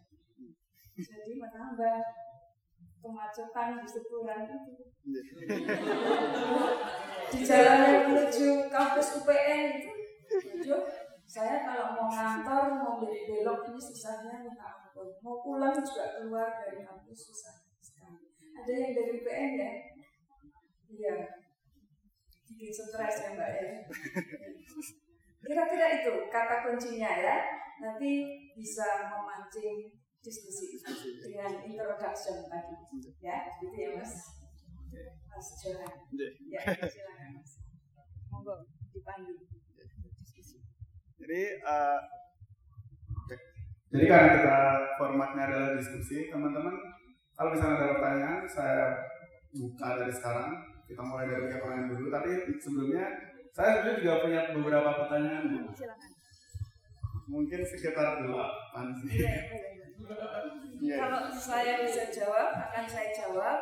Jadi 0.96 1.32
menambah 1.36 1.98
kemacetan 3.00 3.80
di 3.82 3.88
sepuran 3.88 4.40
itu. 4.46 4.74
di 7.30 7.40
jalan 7.46 7.80
yang 7.86 8.02
menuju 8.10 8.68
kampus 8.74 9.22
UPN 9.22 9.62
itu, 9.80 9.92
itu 10.60 10.76
saya 11.30 11.62
kalau 11.62 11.94
mau 11.94 12.10
ngantor, 12.10 12.74
mau 12.82 12.98
beli 12.98 13.30
belok 13.30 13.70
ini 13.70 13.78
susahnya 13.78 14.42
minta 14.42 14.66
ampun. 14.66 15.14
Mau 15.22 15.46
pulang 15.46 15.78
juga 15.78 16.18
keluar 16.18 16.58
dari 16.66 16.82
kampus 16.82 17.30
susah 17.30 17.70
sekali. 17.78 18.34
Ada 18.58 18.72
yang 18.74 18.92
dari 18.98 19.12
UPN 19.22 19.52
ya? 19.62 19.72
Iya. 20.90 21.16
Bikin 22.50 22.74
stres 22.74 23.16
ya 23.22 23.30
Mbak 23.38 23.50
ya. 23.62 23.70
Kira-kira 25.46 25.86
itu 26.02 26.14
kata 26.34 26.56
kuncinya 26.66 27.12
ya. 27.14 27.38
Nanti 27.78 28.12
bisa 28.58 29.14
memancing 29.14 29.99
diskusi 30.20 30.80
dengan 31.24 31.52
introduction 31.64 32.38
tadi. 32.48 32.76
Ya 33.24 33.38
gitu 33.60 33.76
ya 33.76 33.90
mas. 34.00 34.14
Mas 35.30 35.48
Johan. 35.64 35.94
Ya 36.48 36.62
silakan 36.76 37.30
mas. 37.40 37.52
Monggo 38.30 38.68
dipandu. 38.92 39.34
Diskusi 40.24 40.60
jadi 41.20 41.62
uh, 41.62 42.00
jadi 43.90 44.06
karena 44.06 44.30
kita 44.38 44.58
formatnya 45.02 45.44
adalah 45.50 45.70
diskusi 45.74 46.30
teman-teman 46.30 46.78
kalau 47.34 47.56
misalnya 47.56 47.76
ada 47.80 47.96
pertanyaan 47.96 48.44
saya 48.46 48.86
buka 49.56 49.88
dari 49.98 50.14
sekarang. 50.14 50.52
Kita 50.90 51.06
mulai 51.06 51.30
dari 51.30 51.48
pihak 51.48 51.64
lain 51.64 51.86
dulu. 51.88 52.10
Tapi 52.10 52.30
sebelumnya 52.58 53.06
Saya 53.50 53.82
sebenarnya 53.82 54.02
juga 54.02 54.14
punya 54.24 54.42
beberapa 54.54 54.90
pertanyaan. 55.04 55.44
Bu. 55.50 55.60
Silakan. 55.74 56.12
Mungkin 57.30 57.60
sekitar 57.66 58.26
delapan 58.26 58.86
sih. 59.02 59.22
Boleh. 60.10 60.30
Iya. 60.82 60.96
Kalau 60.98 61.22
saya 61.30 61.74
bisa 61.86 62.10
jawab, 62.10 62.50
akan 62.58 62.86
saya 62.90 63.10
jawab. 63.14 63.58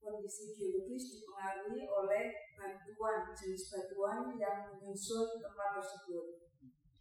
Kondisi 0.00 0.56
geologis 0.56 1.20
dipengaruhi 1.20 1.84
oleh 1.84 2.24
batuan 2.56 3.28
jenis 3.36 3.68
batuan 3.68 4.32
yang 4.40 4.72
menyusun 4.72 5.36
tempat 5.36 5.76
tersebut. 5.76 6.48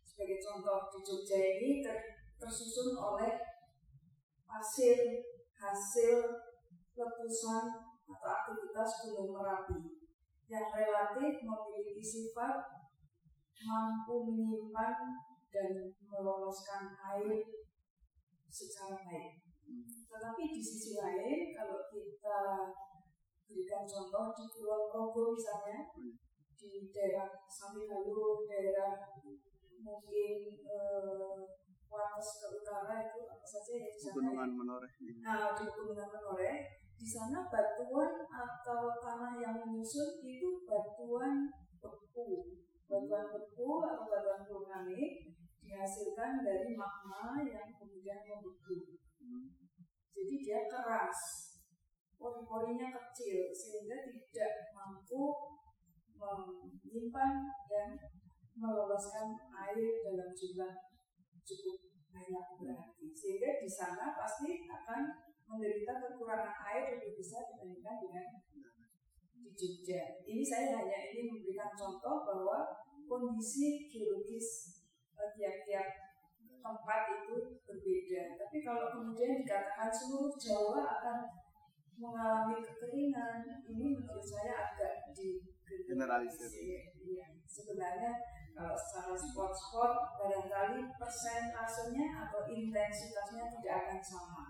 Sebagai 0.04 0.44
contoh 0.44 0.92
di 0.92 1.00
Jogja 1.00 1.40
ini 1.40 1.80
ter- 1.80 2.20
tersusun 2.36 3.00
oleh 3.00 3.40
hasil 4.50 5.00
hasil 5.56 6.18
letusan 7.00 7.89
atau 8.10 8.30
aktivitas 8.30 8.90
gunung 9.06 9.38
merapi 9.38 10.02
yang 10.50 10.68
relatif 10.74 11.46
memiliki 11.46 12.02
sifat 12.02 12.58
mampu 13.62 14.26
menyimpan 14.26 14.98
dan 15.54 15.94
meloloskan 16.10 16.90
air 16.98 17.46
secara 18.50 18.98
baik. 19.06 19.46
Tetapi 20.10 20.44
di 20.50 20.62
sisi 20.62 20.98
lain, 20.98 21.54
kalau 21.54 21.86
kita 21.94 22.40
berikan 23.46 23.86
contoh 23.86 24.34
di 24.34 24.46
Pulau 24.50 24.90
Progo 24.90 25.38
misalnya, 25.38 25.94
di 26.58 26.90
daerah 26.90 27.30
Samigaluh, 27.46 28.46
daerah 28.50 28.98
mungkin 29.80 30.38
eh, 30.66 31.38
Wates 31.90 32.30
ke 32.38 32.48
utara 32.62 33.02
itu 33.02 33.26
apa 33.26 33.46
saja 33.50 33.72
ya 33.82 33.90
di 33.90 33.98
sana? 33.98 34.14
Pegunungan 34.22 34.50
menoreh. 34.54 34.92
Nah, 35.26 35.58
di 35.58 35.64
Pegunungan 35.66 36.10
Menoreh, 36.14 36.58
di 37.00 37.08
sana 37.08 37.48
batuan 37.48 38.28
atau 38.28 38.92
tanah 39.00 39.40
yang 39.40 39.56
menyusun 39.64 40.20
itu 40.20 40.68
batuan 40.68 41.48
beku. 41.80 42.60
Batuan 42.92 43.32
beku 43.32 43.88
atau 43.88 44.04
batuan 44.12 44.44
vulkanik 44.44 45.32
dihasilkan 45.64 46.44
dari 46.44 46.76
magma 46.76 47.40
yang 47.48 47.72
kemudian 47.80 48.20
membeku. 48.28 49.00
Jadi 50.12 50.36
dia 50.44 50.68
keras, 50.68 51.20
pori-porinya 52.20 52.92
kecil 52.92 53.48
sehingga 53.56 54.04
tidak 54.04 54.76
mampu 54.76 55.56
menyimpan 56.20 57.48
dan 57.72 57.96
meloloskan 58.60 59.40
air 59.56 60.04
dalam 60.04 60.36
jumlah 60.36 60.74
cukup 61.48 61.80
banyak 62.12 62.46
berarti 62.60 63.08
sehingga 63.16 63.64
di 63.64 63.70
sana 63.72 64.12
pasti 64.12 64.68
akan 64.68 65.29
menderita 65.50 65.94
kekurangan 65.98 66.54
air 66.70 66.94
lebih 66.94 67.18
besar 67.18 67.42
dibandingkan 67.50 67.98
dengan 68.06 68.26
di 69.40 69.50
Jogja. 69.58 70.22
Ini 70.30 70.44
saya 70.46 70.78
hanya 70.78 71.00
ingin 71.10 71.34
memberikan 71.34 71.74
contoh 71.74 72.22
bahwa 72.24 72.70
kondisi 73.10 73.90
geologis 73.90 74.78
eh, 75.18 75.30
tiap-tiap 75.34 75.88
tempat 76.60 77.02
itu 77.24 77.58
berbeda. 77.66 78.22
Tapi 78.38 78.58
kalau 78.62 78.94
kemudian 78.94 79.42
dikatakan 79.42 79.90
seluruh 79.90 80.36
Jawa 80.38 80.86
akan 80.86 81.18
mengalami 82.00 82.64
kekeringan, 82.64 83.44
ini 83.68 83.98
menurut 83.98 84.24
saya 84.24 84.72
agak 84.72 85.12
di 85.12 85.44
Generalisir. 85.70 86.50
Iya, 86.50 87.26
sebenarnya 87.46 88.12
kalau 88.58 88.74
secara 88.74 89.14
spot-spot 89.14 89.94
barangkali 90.18 90.82
persentasenya 90.98 92.06
atau 92.26 92.42
intensitasnya 92.50 93.46
tidak 93.54 93.74
akan 93.86 94.00
sama. 94.02 94.46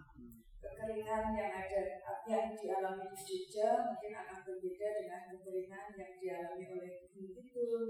Kekeringan 0.59 1.23
yang 1.39 1.51
ada 1.55 1.81
yang 2.27 2.51
dialami 2.51 3.07
di 3.15 3.23
Jogja 3.23 3.79
mungkin 3.87 4.11
akan 4.11 4.37
berbeda 4.43 4.87
dengan 4.99 5.21
kekeringan 5.31 5.87
yang 5.95 6.13
dialami 6.19 6.65
oleh 6.67 6.93
Gunung 7.15 7.31
Kidul 7.31 7.87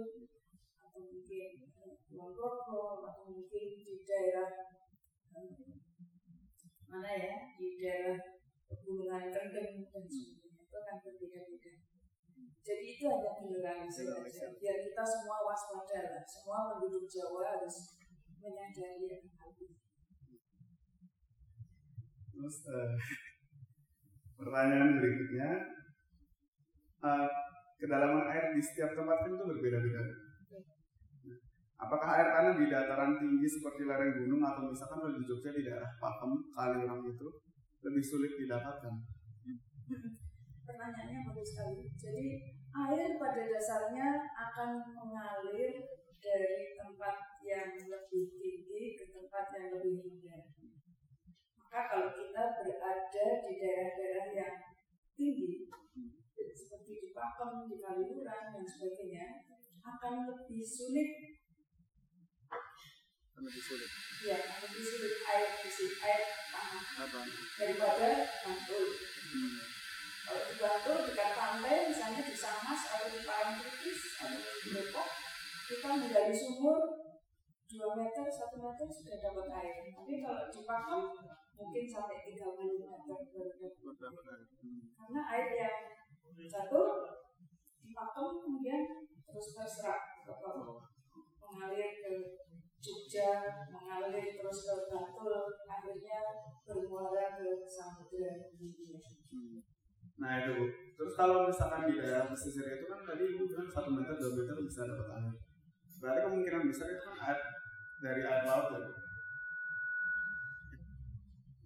atau 0.78 1.02
mungkin 1.02 1.50
eh, 1.66 1.96
Kulon 2.06 2.32
Progo 2.38 3.10
atau 3.10 3.26
mungkin 3.26 3.66
di 3.82 4.06
daerah 4.06 4.70
eh, 5.34 5.50
mana 6.86 7.12
ya 7.18 7.36
di 7.58 7.82
daerah 7.82 8.22
pegunungan 8.70 9.34
Kendeng 9.34 9.90
dan 9.90 10.06
sebagainya 10.06 10.62
itu 10.62 10.76
akan 10.78 10.98
berbeda-beda. 11.02 11.74
Jadi 12.62 12.86
itu 12.94 13.04
hanya 13.10 13.32
generalisir 13.42 14.14
saja. 14.14 14.46
Biar 14.62 14.78
kita 14.86 15.02
semua 15.02 15.42
waspada 15.42 16.00
lah. 16.06 16.22
Semua 16.22 16.70
penduduk 16.70 17.10
Jawa 17.10 17.58
harus 17.58 17.98
menyadari 18.38 19.26
hal 19.26 19.50
ini. 19.58 19.88
Terus 22.39 22.58
eh, 22.71 22.91
pertanyaan 24.39 24.95
berikutnya, 24.95 25.49
eh, 27.04 27.28
kedalaman 27.75 28.32
air 28.32 28.56
di 28.56 28.63
setiap 28.63 28.95
tempat 28.95 29.28
kan 29.28 29.36
itu 29.36 29.43
berbeda-beda. 29.43 29.99
Nah, 29.99 30.17
Apakah 31.80 32.19
air 32.19 32.28
tanah 32.36 32.60
di 32.60 32.67
dataran 32.67 33.15
tinggi 33.15 33.47
seperti 33.47 33.88
lereng 33.88 34.19
gunung 34.19 34.43
atau 34.43 34.67
misalkan 34.67 34.99
kalau 34.99 35.15
di 35.15 35.23
Jogja 35.23 35.56
di 35.56 35.63
daerah 35.63 35.88
Pakem, 35.95 36.52
Kaliurang 36.52 37.08
itu 37.08 37.28
lebih 37.88 38.04
sulit 38.04 38.36
didapatkan? 38.36 38.99
Pertanyaannya 40.67 41.19
bagus 41.23 41.56
sekali. 41.56 41.88
Jadi 41.95 42.28
air 42.75 43.15
pada 43.15 43.41
dasarnya 43.47 44.28
akan 44.28 44.91
mengalir 44.91 45.71
dari 46.19 46.75
tempat 46.75 47.15
yang 47.47 47.71
lebih 47.80 48.28
tinggi 48.36 48.99
ke 48.99 49.06
tempat 49.15 49.47
yang 49.56 49.80
lebih 49.80 50.04
rendah. 50.04 50.49
Maka 51.70 51.86
kalau 51.86 52.10
kita 52.18 52.44
berada 52.58 53.26
di 53.46 53.54
daerah-daerah 53.62 54.28
yang 54.34 54.56
tinggi, 55.14 55.70
seperti 56.50 56.92
di 56.98 57.10
Pakem, 57.14 57.70
di 57.70 57.78
Kaliurang 57.78 58.58
dan 58.58 58.66
sebagainya, 58.66 59.46
akan 59.86 60.14
lebih 60.26 60.66
sulit 60.66 61.40
lebih 63.40 63.64
sulit. 63.64 63.90
ya 64.28 64.36
lebih 64.36 64.84
sulit 64.84 65.16
air 65.24 65.64
isi 65.64 65.96
air 66.04 66.24
tanah 66.52 66.84
Apa? 67.08 67.22
daripada 67.56 68.10
Bantul. 68.44 68.86
Hmm. 69.32 69.58
Kalau 70.28 70.44
di 70.44 70.56
Bantul 70.60 70.98
dekat 71.08 71.32
pantai, 71.40 71.88
misalnya 71.88 72.22
di 72.28 72.36
Samas 72.36 72.82
atau 72.92 73.08
di 73.08 73.24
Parangtritis 73.24 74.20
atau 74.20 74.36
di 74.36 74.70
Depok, 74.76 75.08
kita 75.72 75.88
menggali 75.96 76.36
sumur 76.36 77.09
2 77.70 78.02
meter, 78.02 78.26
1 78.26 78.58
meter 78.58 78.88
sudah 78.90 79.18
dapat 79.22 79.46
air. 79.62 79.78
Tapi 79.94 80.14
kalau 80.26 80.50
di 80.50 80.62
Pakem 80.66 81.02
mungkin 81.54 81.86
sampai 81.86 82.18
3 82.26 82.58
meter 82.58 83.20
baru 83.30 83.94
dapat. 83.94 84.38
Hmm. 84.58 84.82
Karena 84.98 85.22
air 85.30 85.48
yang 85.54 85.78
jatuh 86.50 86.90
di 87.86 87.94
kemudian 87.94 88.82
terus 89.30 89.48
terserap 89.54 90.02
ke 90.26 90.34
bawah. 90.34 90.82
Mengalir 91.46 91.94
ke 92.02 92.14
Jogja, 92.80 93.44
mengalir 93.70 94.34
terus 94.34 94.60
ke 94.66 94.76
Bantul, 94.88 95.36
akhirnya 95.68 96.20
bermuara 96.64 97.38
ke 97.38 97.68
Samudra 97.68 98.50
Hindia. 98.56 98.98
Nah 100.18 100.32
itu. 100.42 100.58
Terus 101.00 101.14
kalau 101.16 101.48
misalkan 101.48 101.88
di 101.88 101.96
daerah 101.96 102.28
pesisir 102.28 102.66
itu 102.66 102.86
kan 102.92 103.04
tadi 103.08 103.24
ibu 103.36 103.48
bilang 103.48 103.70
satu 103.72 103.90
meter 103.94 104.16
dua 104.20 104.32
meter 104.36 104.56
bisa 104.64 104.84
dapat 104.84 105.08
air. 105.16 105.36
Berarti 106.00 106.20
kemungkinan 106.28 106.68
besar 106.72 106.88
itu 106.92 107.04
kan 107.04 107.16
air 107.20 107.40
dari 108.00 108.22
air 108.24 108.44
laut 108.48 108.68
ya. 108.72 108.80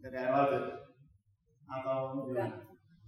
Dari 0.03 0.15
air 0.17 0.31
laut 0.33 0.49
ya. 0.51 0.61
Atau 1.69 1.97
gimana? 2.27 2.57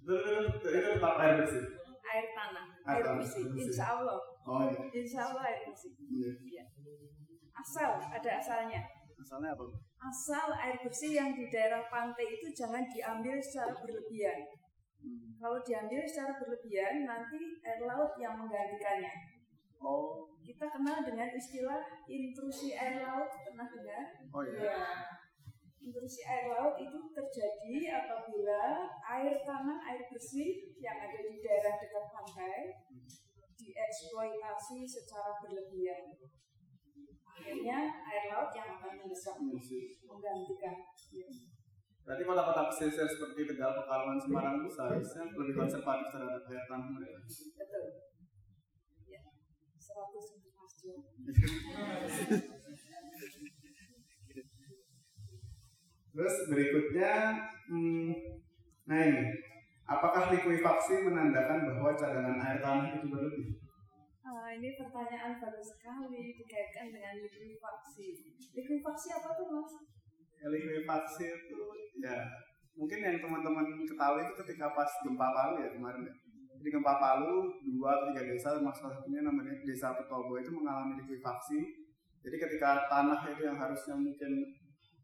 Itu, 0.06 0.14
itu, 0.14 0.32
itu, 0.62 0.68
itu 0.70 0.88
tetap 0.98 1.16
air 1.18 1.34
bersih. 1.42 1.64
Air 2.06 2.26
tanah, 2.38 2.66
Air 2.86 3.04
bersih, 3.18 3.44
insya 3.58 3.86
Allah, 3.98 4.18
Oh 4.46 4.62
iya. 4.70 4.78
insya 4.94 5.20
Allah 5.26 5.44
air 5.50 5.66
bersih. 5.66 5.92
Iya. 5.98 6.32
Iya. 6.38 6.64
Asal, 7.58 7.98
ada 7.98 8.32
asalnya. 8.38 8.82
Asalnya 9.18 9.58
apa? 9.58 9.66
Asal 10.06 10.54
air 10.62 10.78
bersih 10.86 11.18
yang 11.18 11.34
di 11.34 11.50
daerah 11.50 11.90
pantai 11.90 12.30
itu 12.38 12.54
jangan 12.54 12.86
diambil 12.86 13.42
secara 13.42 13.74
berlebihan. 13.74 14.46
Hmm. 15.02 15.34
Kalau 15.42 15.60
diambil 15.66 16.06
secara 16.06 16.38
berlebihan, 16.38 17.10
nanti 17.10 17.58
air 17.66 17.82
laut 17.90 18.14
yang 18.22 18.38
menggantikannya. 18.38 19.35
Oh, 19.82 20.30
Kita 20.46 20.70
kenal 20.70 21.02
dengan 21.02 21.34
istilah 21.34 21.82
intrusi 22.06 22.78
air 22.78 23.02
laut, 23.02 23.30
pernah 23.42 23.66
dengar? 23.66 24.06
oh 24.30 24.44
iya. 24.46 24.62
Ya. 24.62 24.86
Intrusi 25.82 26.22
air 26.26 26.50
laut 26.54 26.78
itu 26.78 26.98
terjadi 27.14 28.06
apabila 28.06 28.90
air 29.06 29.42
tanah, 29.42 29.78
air 29.90 30.06
bersih 30.10 30.74
yang 30.78 30.98
ada 30.98 31.18
di 31.18 31.42
daerah 31.42 31.78
dekat 31.82 32.06
pantai 32.14 32.58
dieksploitasi 33.58 34.86
secara 34.86 35.42
berlebihan. 35.42 36.14
Akhirnya 37.26 37.78
air 38.06 38.24
laut 38.34 38.50
yang 38.54 38.70
akan 38.80 39.02
mendesak 39.02 39.38
menggantikan. 40.06 40.78
Ya. 41.14 41.30
Berarti 42.06 42.22
kota-kota 42.22 42.70
pesisir 42.70 43.06
seperti 43.10 43.50
Tegal, 43.50 43.74
Pekalongan, 43.82 44.22
Semarang 44.22 44.56
itu 44.62 44.70
seharusnya 44.70 45.26
lebih 45.34 45.58
konservatif 45.58 46.08
terhadap 46.14 46.46
air 46.46 46.64
tanah 46.70 46.90
mereka. 46.94 47.18
Betul. 47.58 47.86
100 49.96 50.36
untuk 50.36 50.52
Mas 50.60 50.74
Jo. 50.84 50.94
Terus 56.16 56.36
berikutnya, 56.48 57.12
hmm, 57.72 58.12
nah 58.88 59.00
ini, 59.04 59.24
apakah 59.88 60.32
likuifaksi 60.32 61.04
menandakan 61.04 61.68
bahwa 61.72 61.92
cadangan 61.96 62.40
air 62.40 62.60
tanah 62.60 62.88
itu 62.96 63.08
berlebih? 63.12 63.60
Ah, 64.24 64.52
ini 64.56 64.80
pertanyaan 64.80 65.40
baru 65.40 65.60
sekali 65.60 66.40
dikaitkan 66.40 66.92
dengan 66.92 67.20
likuifaksi. 67.20 68.08
Likuifaksi 68.56 69.08
apa 69.12 69.30
tuh 69.36 69.48
mas? 69.48 69.72
Ya, 70.40 70.48
likuifaksi 70.52 71.24
itu 71.24 71.60
ya 72.00 72.16
mungkin 72.76 73.00
yang 73.00 73.18
teman-teman 73.24 73.88
ketahui 73.88 74.28
itu 74.28 74.34
ketika 74.44 74.76
pas 74.76 74.92
gempa 75.00 75.28
Palu 75.32 75.64
ya 75.64 75.70
kemarin 75.72 76.12
ya. 76.12 76.16
Di 76.60 76.70
gempa 76.72 76.98
Palu 76.98 77.52
dua 77.63 77.89
atau 77.96 78.06
tiga 78.12 78.24
desa 78.26 78.56
termasuk 78.56 78.88
salah 78.88 78.96
satunya 79.00 79.22
namanya 79.22 79.54
desa 79.63 79.94
Petobo 79.96 80.36
itu 80.39 80.52
mengalami 80.52 81.02
likuifaksi. 81.04 81.60
Jadi 82.26 82.36
ketika 82.41 82.89
tanah 82.89 83.22
itu 83.30 83.46
yang 83.46 83.58
harusnya 83.60 83.94
mungkin 83.94 84.32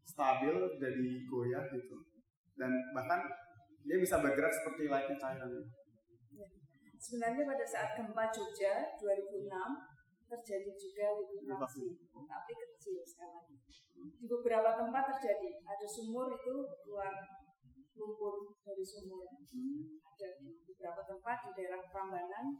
stabil 0.02 0.54
jadi 0.82 1.08
goyah 1.30 1.64
gitu 1.70 2.02
dan 2.58 2.70
bahkan 2.92 3.22
dia 3.82 3.98
bisa 3.98 4.18
bergerak 4.22 4.50
seperti 4.50 4.90
layaknya 4.90 5.16
cairan. 5.18 5.50
Sebenarnya 7.02 7.42
pada 7.42 7.66
saat 7.66 7.98
gempa 7.98 8.30
Jogja 8.30 8.94
2006 9.02 9.50
terjadi 10.30 10.70
juga 10.78 11.06
likuifaksi, 11.18 11.86
tapi 12.14 12.52
kecil 12.54 13.02
sekali. 13.02 13.58
Di 14.22 14.26
beberapa 14.30 14.78
tempat 14.78 15.10
terjadi, 15.14 15.60
ada 15.66 15.86
sumur 15.86 16.30
itu 16.30 16.54
keluar 16.86 17.10
lumpur 18.02 18.50
dari 18.66 18.82
sumur. 18.82 19.30
Ada 20.02 20.28
di 20.42 20.50
beberapa 20.66 21.06
tempat 21.06 21.46
di 21.46 21.50
daerah 21.54 21.80
Prambanan, 21.86 22.58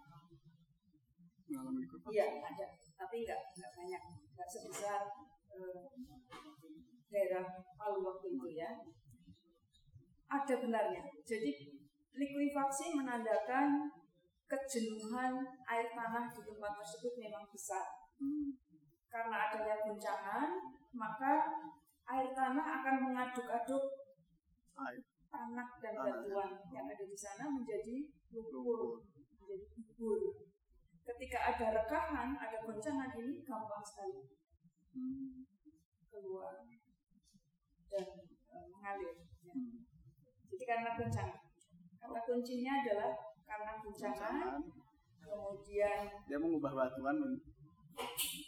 Mengalami 1.52 1.84
iya 2.14 2.24
ada, 2.38 2.66
tapi 2.96 3.26
enggak 3.26 3.40
enggak 3.52 3.72
banyak, 3.76 4.02
enggak 4.32 4.48
sebesar 4.48 5.00
eh, 5.52 5.84
daerah 7.12 7.44
Palu 7.76 8.00
waktu 8.06 8.38
itu 8.38 8.48
ya. 8.56 8.70
Ada 10.32 10.54
benarnya. 10.64 11.02
Jadi 11.26 11.50
likuifaksi 12.16 12.96
menandakan 12.96 13.90
kejenuhan 14.48 15.44
air 15.68 15.92
tanah 15.92 16.32
di 16.32 16.40
tempat 16.40 16.72
tersebut 16.80 17.12
memang 17.20 17.44
besar. 17.52 17.84
Hmm. 18.16 18.56
Karena 19.12 19.52
adanya 19.52 19.76
guncangan, 19.84 20.48
maka 20.96 21.52
air 22.08 22.32
tanah 22.32 22.80
akan 22.80 22.96
mengaduk-aduk 23.12 23.84
Air. 24.72 25.04
Tanah 25.32 25.68
dan 25.80 25.94
batuan 25.96 26.50
yang 26.68 26.84
ada 26.84 27.04
di 27.08 27.16
sana 27.16 27.48
menjadi 27.48 28.12
lumpur, 28.28 29.00
menjadi 29.40 29.66
bubur. 29.72 30.20
Ketika 31.02 31.38
ada 31.50 31.66
rekahan, 31.72 32.36
ada 32.36 32.56
goncangan 32.62 33.10
ini 33.16 33.40
gampang 33.42 33.80
sekali 33.82 34.28
Hmm. 34.92 35.48
keluar 36.12 36.68
dan 37.88 38.06
e, 38.28 38.56
mengalir. 38.68 39.16
ya. 39.40 39.52
Hmm. 39.56 39.88
Jadi 40.52 40.64
karena 40.68 40.92
goncangan. 40.92 41.40
Kata 41.96 42.20
kuncinya 42.28 42.84
adalah 42.84 43.10
karena 43.48 43.72
goncangan, 43.80 44.60
kemudian 45.16 46.00
Dia 46.28 46.36
mengubah 46.36 46.76
batuan 46.76 47.16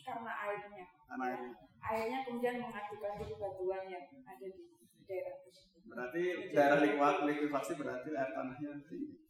karena 0.05 0.33
airnya. 0.45 0.85
tanah 1.09 1.27
airnya. 1.33 1.53
Airnya 1.81 2.19
kemudian 2.29 2.61
mengaduk-aduk 2.61 3.41
batuan 3.41 3.89
yang 3.89 4.05
ada 4.05 4.47
di 4.47 4.84
daerah 5.05 5.35
tersebut. 5.45 5.81
Berarti 5.85 6.23
daerah 6.53 6.79
likuifaksi, 6.81 7.23
likuifaksi 7.29 7.73
berarti 7.79 8.09
air 8.13 8.31
tanahnya 8.33 8.71
tinggi. 8.89 9.21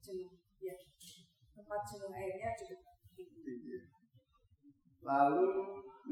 Jenuh, 0.00 0.32
ya. 0.58 0.74
Tempat 1.54 1.80
jenuh 1.86 2.10
airnya 2.12 2.48
juga 2.56 2.76
tinggi. 3.14 3.40
tinggi. 3.44 3.76
Lalu, 5.00 5.44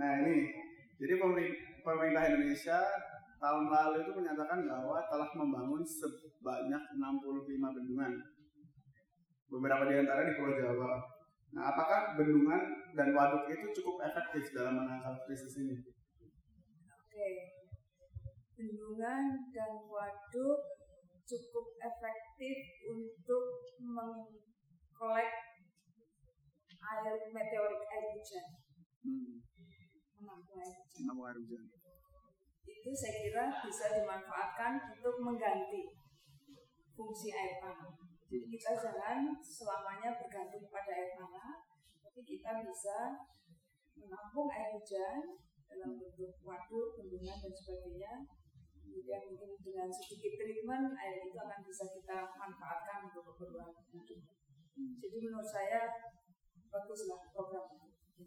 nah 0.00 0.10
ini, 0.24 0.48
jadi 0.96 1.14
pemerintah, 1.20 1.60
pemerintah 1.84 2.22
Indonesia 2.32 2.78
tahun 3.38 3.64
lalu 3.70 3.96
itu 4.02 4.12
menyatakan 4.16 4.66
bahwa 4.66 4.98
telah 5.06 5.30
membangun 5.36 5.82
sebanyak 5.84 6.82
65 6.96 7.76
bendungan. 7.76 8.12
Beberapa 9.48 9.88
di 9.88 9.94
antara 10.04 10.28
di 10.28 10.36
Pulau 10.36 10.52
Jawa. 10.56 11.00
Nah, 11.56 11.72
apakah 11.72 12.20
bendungan 12.20 12.92
dan 12.92 13.16
waduk 13.16 13.48
itu 13.48 13.72
cukup 13.80 14.04
efektif 14.04 14.52
dalam 14.52 14.84
menangkal 14.84 15.16
krisis 15.24 15.56
ini? 15.56 15.80
Bendungan 18.59 19.55
dan 19.55 19.73
waduk 19.87 20.61
cukup 21.23 21.66
efektif 21.79 22.57
untuk 22.90 23.44
mengkolek 23.79 25.31
air 26.79 27.14
meteorik 27.31 27.83
air 27.87 28.05
hujan, 28.18 28.47
Hmm. 28.99 29.38
menampung 30.18 30.59
air 30.59 30.75
hujan. 30.75 31.07
Menampung 31.07 31.27
air 31.31 31.38
hujan. 31.38 31.64
Itu 32.66 32.90
saya 32.90 33.14
kira 33.23 33.44
bisa 33.62 33.85
dimanfaatkan 33.94 34.73
untuk 34.90 35.14
mengganti 35.23 35.94
fungsi 36.99 37.31
air 37.31 37.62
tanah. 37.62 37.94
Jadi 38.27 38.47
kita 38.59 38.73
jangan 38.75 39.38
selamanya 39.38 40.18
bergantung 40.18 40.66
pada 40.66 40.92
air 40.99 41.14
tanah, 41.14 41.62
tapi 42.03 42.21
kita 42.27 42.66
bisa 42.66 43.23
menampung 43.94 44.51
air 44.51 44.75
hujan 44.75 45.38
dalam 45.68 45.94
bentuk 45.94 46.33
waduk, 46.42 46.99
bendungan 46.99 47.37
dan 47.38 47.53
sebagainya. 47.55 48.12
Kemudian 48.88 49.20
mungkin 49.29 49.53
dengan 49.61 49.88
sedikit 49.92 50.40
treatment 50.40 50.96
air 50.96 51.29
itu 51.29 51.37
akan 51.37 51.61
bisa 51.68 51.85
kita 51.92 52.33
manfaatkan 52.40 53.12
untuk 53.12 53.29
keperluan 53.29 53.77
hidup. 53.92 54.20
Jadi 54.79 55.16
menurut 55.29 55.44
saya 55.44 55.92
baguslah 56.72 57.20
program 57.37 57.68
itu. 57.77 58.24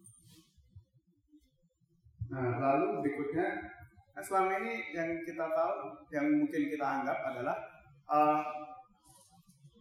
Nah, 2.32 2.62
lalu 2.62 3.02
berikutnya, 3.02 3.47
nah 4.13 4.24
selama 4.24 4.62
ini 4.62 4.93
yang 4.93 5.10
kita 5.26 5.50
tahu, 5.52 6.06
yang 6.13 6.30
mungkin 6.39 6.62
kita 6.69 6.86
anggap 6.86 7.17
adalah 7.28 7.58
eh, 8.08 8.41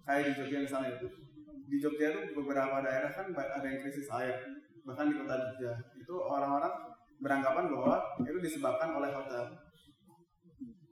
kayak 0.08 0.24
di 0.26 0.32
Jogja 0.34 0.58
misalnya 0.64 0.96
itu, 0.98 1.06
di 1.70 1.76
Jogja 1.78 2.10
itu 2.10 2.34
beberapa 2.34 2.82
daerah 2.82 3.12
kan 3.12 3.30
ada 3.36 3.66
yang 3.68 3.78
krisis 3.84 4.10
air, 4.10 4.34
bahkan 4.82 5.12
di 5.12 5.20
kota 5.20 5.38
Jogja 5.38 5.72
itu 5.94 6.14
orang-orang 6.18 6.90
beranggapan 7.20 7.68
bahwa 7.70 7.96
itu 8.24 8.38
disebabkan 8.40 8.96
oleh 8.96 9.12
hotel. 9.12 9.44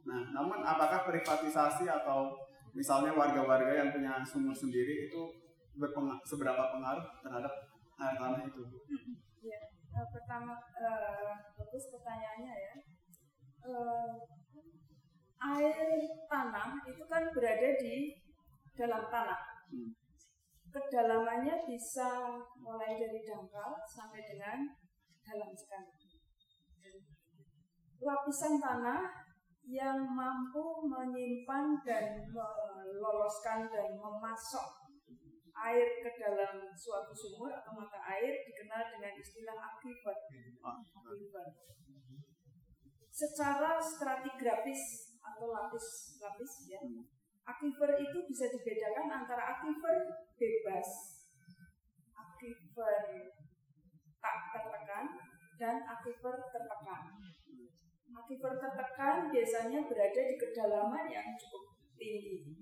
Nah, 0.08 0.22
namun 0.32 0.64
apakah 0.64 1.04
privatisasi 1.04 1.84
atau 1.84 2.32
misalnya 2.72 3.12
warga-warga 3.12 3.76
yang 3.76 3.92
punya 3.92 4.24
sumur 4.24 4.56
sendiri 4.56 5.12
itu 5.12 5.22
berpeng 5.76 6.08
seberapa 6.24 6.72
pengaruh 6.72 7.04
terhadap 7.20 7.52
air 8.00 8.16
tanah 8.16 8.40
itu? 8.48 8.62
Ya, 9.44 9.60
uh, 9.92 10.08
pertama 10.08 10.56
uh, 10.80 11.36
bagus 11.60 11.84
pertanyaannya 11.92 12.54
ya. 12.56 12.74
Uh, 13.68 14.16
air 15.38 15.76
tanah 16.24 16.80
itu 16.88 17.04
kan 17.04 17.28
berada 17.36 17.70
di 17.76 18.16
dalam 18.72 19.04
tanah. 19.12 19.42
Hmm. 19.68 19.92
Kedalamannya 20.72 21.68
bisa 21.68 22.40
mulai 22.56 22.96
dari 22.96 23.20
dangkal 23.24 23.76
sampai 23.84 24.24
dengan 24.24 24.72
dalam 25.20 25.52
sekali. 25.52 25.92
Lapisan 27.98 28.62
tanah 28.62 29.27
yang 29.68 30.00
mampu 30.16 30.88
menyimpan 30.88 31.76
dan 31.84 32.24
meloloskan 32.32 33.68
dan 33.68 33.88
memasok 34.00 34.88
air 35.58 35.88
ke 36.00 36.10
dalam 36.16 36.72
suatu 36.72 37.12
sumur 37.12 37.52
atau 37.52 37.76
mata 37.76 38.00
air 38.16 38.32
dikenal 38.48 38.82
dengan 38.96 39.12
istilah 39.20 39.56
akibat. 39.60 40.18
Akibat. 40.64 41.50
Secara 43.12 43.76
stratigrafis 43.82 45.12
atau 45.20 45.50
lapis-lapis 45.50 46.52
ya, 46.70 46.80
aquifer 47.44 47.90
itu 47.98 48.18
bisa 48.30 48.46
dibedakan 48.48 49.20
antara 49.20 49.58
aquifer 49.58 49.96
bebas, 50.38 50.88
aquifer 52.14 52.96
tak 54.22 54.36
tertekan, 54.54 55.04
dan 55.58 55.76
aquifer 55.82 56.36
tertekan. 56.54 57.02
Aquifer 58.18 58.58
tertekan 58.58 59.30
biasanya 59.30 59.86
berada 59.86 60.20
di 60.26 60.34
kedalaman 60.34 61.06
yang 61.06 61.38
cukup 61.38 61.78
tinggi. 61.94 62.58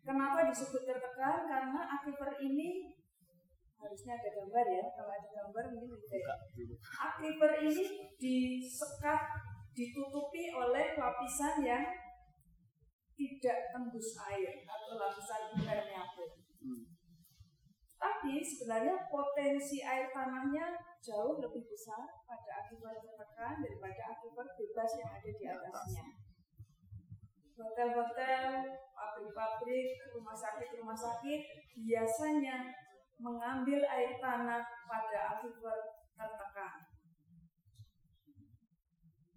Kenapa 0.00 0.48
disebut 0.48 0.88
tertekan? 0.88 1.44
Karena 1.44 1.84
aquifer 1.84 2.32
ini 2.40 2.96
harusnya 3.76 4.16
ada 4.16 4.28
gambar 4.32 4.66
ya. 4.72 4.84
Kalau 4.96 5.12
ada 5.12 5.28
gambar 5.28 5.64
mungkin 5.76 6.00
lebih 6.00 6.22
Aquifer 6.80 7.52
ini 7.68 7.84
disekat, 8.16 9.20
ditutupi 9.76 10.48
oleh 10.56 10.96
lapisan 10.96 11.60
yang 11.60 11.84
tidak 13.18 13.58
tembus 13.74 14.14
air 14.30 14.64
atau 14.64 14.94
lapisan 14.96 15.42
impermeable. 15.58 16.37
Tapi 17.98 18.38
sebenarnya 18.38 19.10
potensi 19.10 19.82
air 19.82 20.06
tanahnya 20.14 20.78
jauh 21.02 21.42
lebih 21.42 21.66
besar 21.66 22.06
pada 22.22 22.62
akibat 22.62 23.02
tertekan 23.02 23.58
daripada 23.58 24.14
akibat 24.14 24.48
bebas 24.54 24.90
yang 25.02 25.10
ada 25.18 25.30
di 25.34 25.44
atasnya. 25.50 26.06
Hotel-hotel, 27.58 28.50
pabrik-pabrik, 28.94 29.98
rumah 30.14 30.38
sakit-rumah 30.38 30.94
sakit 30.94 31.42
biasanya 31.74 32.70
mengambil 33.18 33.82
air 33.82 34.14
tanah 34.22 34.62
pada 34.86 35.18
akibat 35.34 36.06
tertekan. 36.14 36.86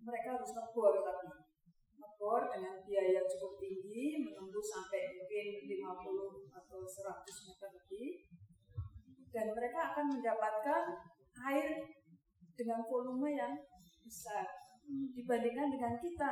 Mereka 0.06 0.38
harus 0.38 0.54
ngebor 0.54 1.02
tapi 1.02 1.30
ngebor 1.97 2.41
dengan 2.54 2.82
biaya 2.86 3.26
cukup 3.26 3.58
tinggi 3.58 4.21
menembus 4.21 4.69
sampai 4.69 5.17
mungkin 5.17 5.65
50 5.65 6.54
atau 6.54 6.80
100 6.86 7.47
meter 7.50 7.69
lebih 7.74 8.30
dan 9.32 9.48
mereka 9.56 9.96
akan 9.96 10.06
mendapatkan 10.12 10.84
air 11.48 11.88
dengan 12.56 12.84
volume 12.86 13.32
yang 13.32 13.54
besar. 14.04 14.46
Dibandingkan 14.88 15.72
dengan 15.72 15.96
kita 15.98 16.32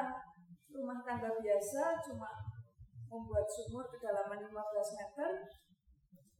rumah 0.75 0.99
tangga 1.01 1.31
biasa 1.39 2.03
cuma 2.05 2.29
membuat 3.09 3.47
sumur 3.49 3.89
kedalaman 3.89 4.45
15 4.45 4.53
meter 4.99 5.31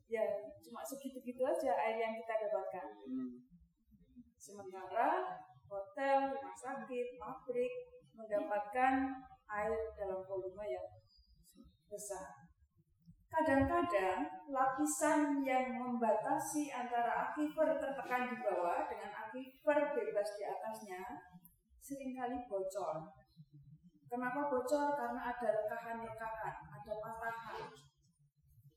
ya 0.10 0.26
cuma 0.62 0.82
segitu-gitu 0.86 1.42
aja 1.42 1.72
air 1.80 1.98
yang 1.98 2.14
kita 2.20 2.34
dapatkan. 2.50 2.88
Sementara 4.38 5.40
hotel, 5.70 6.34
rumah 6.34 6.56
sakit, 6.58 7.08
pabrik 7.18 7.74
mendapatkan 8.18 8.94
air 9.50 9.80
dalam 9.96 10.22
volume 10.26 10.66
yang 10.66 10.88
besar 11.90 12.39
Kadang-kadang 13.30 14.26
lapisan 14.50 15.46
yang 15.46 15.78
membatasi 15.78 16.74
antara 16.74 17.30
akifer 17.30 17.78
tertekan 17.78 18.34
di 18.34 18.42
bawah 18.42 18.90
dengan 18.90 19.14
akifer 19.14 19.78
bebas 19.94 20.30
di 20.34 20.44
atasnya 20.50 21.02
sering 21.78 22.18
kali 22.18 22.42
bocor. 22.50 23.14
Kenapa 24.10 24.50
bocor? 24.50 24.98
Karena 24.98 25.22
ada 25.30 25.50
rekahan-rekahan, 25.62 26.56
ada 26.74 26.94
patahan. 26.98 27.70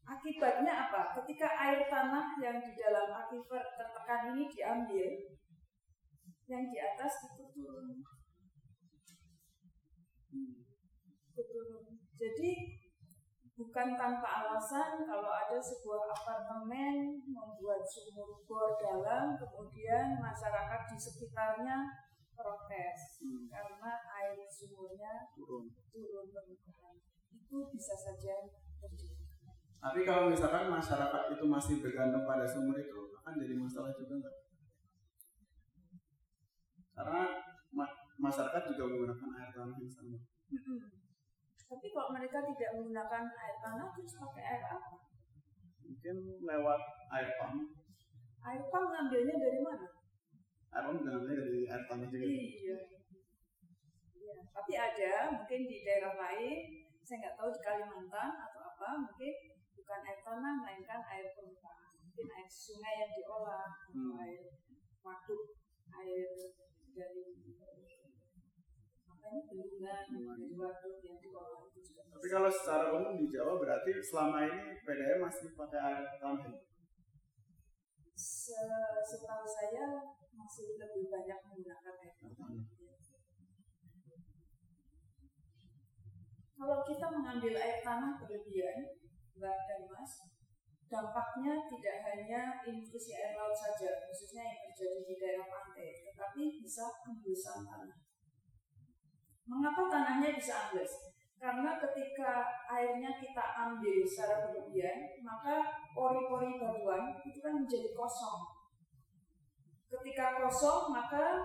Akibatnya 0.05 0.73
apa? 0.89 1.17
Ketika 1.17 1.49
air 1.49 1.89
tanah 1.89 2.37
yang 2.37 2.61
di 2.61 2.77
dalam 2.77 3.09
akifer 3.09 3.65
tertekan 3.73 4.37
ini 4.37 4.53
diambil, 4.53 5.09
yang 6.53 6.69
di 6.69 6.77
atas 6.77 7.13
itu 7.33 7.45
turun. 7.57 8.05
Turun. 11.33 11.85
Jadi 12.21 12.82
bukan 13.63 13.95
tanpa 13.95 14.27
alasan 14.43 15.07
kalau 15.07 15.31
ada 15.31 15.63
sebuah 15.63 16.11
apartemen 16.11 17.23
membuat 17.23 17.87
sumur 17.87 18.43
bor 18.43 18.75
dalam 18.75 19.39
kemudian 19.39 20.19
masyarakat 20.19 20.81
di 20.91 20.99
sekitarnya 20.99 21.87
protes 22.35 23.23
hmm. 23.23 23.47
karena 23.47 23.93
air 24.19 24.43
sumurnya 24.51 25.31
turun 25.39 25.71
turun 25.95 26.27
permukaan 26.35 26.99
itu 27.31 27.57
bisa 27.71 27.95
saja 27.95 28.51
terjadi. 28.83 29.23
Tapi 29.79 30.01
kalau 30.03 30.31
misalkan 30.31 30.67
masyarakat 30.67 31.23
itu 31.39 31.45
masih 31.47 31.79
bergantung 31.79 32.27
pada 32.27 32.43
sumur 32.43 32.75
itu 32.79 33.15
akan 33.23 33.39
jadi 33.39 33.55
masalah 33.55 33.95
juga 33.95 34.27
nggak? 34.27 34.37
Karena 36.99 37.23
ma 37.71 37.87
masyarakat 38.19 38.63
juga 38.75 38.91
menggunakan 38.91 39.31
air 39.39 39.51
tanah 39.55 39.77
yang 39.79 39.91
sama. 39.91 40.19
Hmm. 40.51 41.02
Tapi 41.73 41.89
kalau 41.89 42.13
mereka 42.13 42.45
tidak 42.45 42.71
menggunakan 42.77 43.25
air 43.33 43.57
tanah, 43.65 43.89
terus 43.97 44.21
pakai 44.21 44.45
air 44.45 44.63
apa? 44.69 45.01
Mungkin 45.89 46.17
lewat 46.45 46.81
air 47.17 47.33
pump. 47.41 47.73
Air 48.45 48.63
pump 48.69 48.87
ngambilnya 48.93 49.41
dari 49.41 49.61
mana? 49.65 49.89
Air 50.77 50.85
pump 50.85 51.01
ngambilnya 51.01 51.37
dari 51.41 51.61
air 51.65 51.83
tanah 51.89 52.07
juga. 52.13 52.29
Iya. 52.29 52.77
iya. 54.21 54.37
Tapi 54.53 54.73
ada 54.77 55.13
mungkin 55.33 55.61
di 55.65 55.81
daerah 55.81 56.13
lain, 56.13 56.61
saya 57.01 57.17
nggak 57.25 57.37
tahu 57.41 57.49
di 57.49 57.61
Kalimantan 57.65 58.31
atau 58.37 58.61
apa, 58.69 58.89
mungkin 59.09 59.33
bukan 59.73 60.01
air 60.05 60.21
tanah, 60.21 60.53
melainkan 60.61 61.01
air 61.09 61.33
permukaan. 61.33 61.97
Mungkin 62.05 62.29
air 62.37 62.49
sungai 62.53 63.01
yang 63.01 63.13
diolah, 63.17 63.69
hmm. 63.97 64.21
air 64.21 64.45
waduk, 65.01 65.57
air 65.89 66.29
dari 66.93 67.52
tapi 72.13 72.27
kalau 72.29 72.51
secara 72.53 72.93
umum 72.93 73.17
di 73.17 73.33
Jawa 73.33 73.57
berarti 73.57 73.97
selama 73.97 74.45
ini 74.45 74.77
PDM 74.85 75.25
masih 75.25 75.57
pakai 75.57 75.81
air 75.81 76.05
tanah? 76.21 76.61
Setahu 78.13 79.47
saya 79.49 80.05
masih 80.37 80.77
lebih 80.77 81.09
banyak 81.09 81.39
menggunakan 81.49 81.95
air 81.97 82.15
tanah. 82.21 82.61
Kalau 86.61 86.79
kita 86.87 87.07
mengambil 87.11 87.55
air 87.57 87.81
tanah 87.81 88.21
berlebihan, 88.21 89.01
Mbak 89.35 89.59
dan 89.67 89.83
Mas, 89.89 90.13
dampaknya 90.93 91.67
tidak 91.73 91.97
hanya 92.05 92.61
intrusi 92.69 93.17
air 93.17 93.33
laut 93.33 93.57
saja, 93.57 94.05
khususnya 94.07 94.45
yang 94.45 94.61
terjadi 94.69 95.01
di 95.09 95.15
daerah 95.17 95.49
pantai, 95.49 96.05
tetapi 96.05 96.61
bisa 96.61 96.85
embusan 97.09 97.65
tanah. 97.65 98.12
Mengapa 99.47 99.91
tanahnya 99.91 100.35
bisa 100.39 100.71
ambles? 100.71 101.13
Karena 101.43 101.75
ketika 101.75 102.47
airnya 102.71 103.19
kita 103.19 103.43
ambil 103.59 104.07
secara 104.07 104.47
berlebihan, 104.47 105.11
maka 105.27 105.83
pori-pori 105.91 106.55
batuan 106.55 107.19
itu 107.27 107.43
kan 107.43 107.59
menjadi 107.59 107.91
kosong. 107.99 108.47
Ketika 109.91 110.39
kosong, 110.39 110.95
maka 110.95 111.43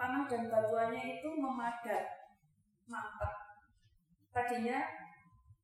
tanah 0.00 0.24
dan 0.24 0.48
batuannya 0.48 1.20
itu 1.20 1.28
memadat, 1.36 2.32
mampet. 2.88 3.32
Tadinya 4.32 4.80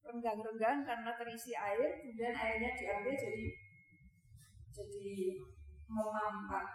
renggang-renggang 0.04 0.84
karena 0.84 1.10
terisi 1.16 1.56
air, 1.56 2.04
kemudian 2.04 2.36
airnya 2.36 2.76
diambil 2.76 3.16
jadi 3.16 3.46
jadi 4.70 5.40
memampat. 5.88 6.66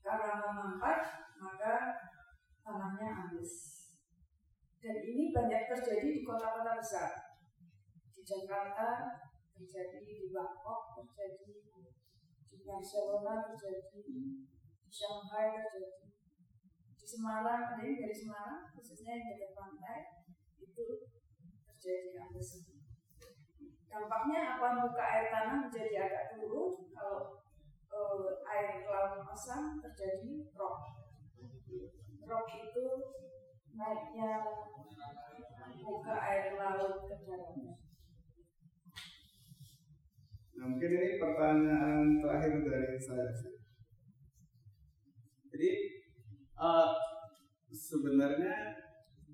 Karena 0.00 0.32
memampat, 0.38 0.98
maka 1.38 1.74
tanahnya 2.66 3.10
habis. 3.14 3.86
Dan 4.82 4.98
ini 4.98 5.30
banyak 5.30 5.70
terjadi 5.70 6.08
di 6.10 6.22
kota-kota 6.26 6.74
besar. 6.74 7.38
Di 8.10 8.22
Jakarta 8.26 9.22
terjadi, 9.54 10.02
di 10.02 10.28
Bangkok 10.34 10.98
terjadi, 10.98 11.62
di 12.50 12.58
Barcelona 12.66 13.46
terjadi, 13.46 14.02
di 14.02 14.90
Shanghai 14.90 15.54
terjadi, 15.54 16.10
di 16.98 17.06
Semarang 17.06 17.70
ada 17.70 17.82
yang 17.86 18.02
dari 18.02 18.16
Semarang 18.18 18.66
khususnya 18.74 19.14
yang 19.14 19.26
dekat 19.30 19.54
pantai 19.54 19.98
itu 20.58 21.06
terjadi 21.70 22.18
habis. 22.18 22.66
Dampaknya 23.86 24.58
apa 24.58 24.82
muka 24.82 25.04
air 25.06 25.30
tanah 25.30 25.56
menjadi 25.70 26.02
agak 26.02 26.24
turun 26.34 26.90
kalau 26.90 27.38
uh, 27.94 28.42
air 28.50 28.82
laut 28.84 29.22
pasang 29.22 29.78
terjadi 29.78 30.50
rock 30.58 31.05
Rok 32.26 32.48
itu 32.58 32.86
naiknya 33.78 34.32
muka 35.78 36.14
air 36.18 36.58
laut 36.58 37.06
ke 37.06 37.14
dalam. 37.22 37.54
Nah 40.56 40.64
mungkin 40.66 40.90
ini 40.90 41.22
pertanyaan 41.22 42.18
terakhir 42.18 42.66
dari 42.66 42.98
saya 42.98 43.30
sih. 43.30 43.54
Jadi 45.54 45.70
eh, 46.58 46.90
sebenarnya 47.70 48.74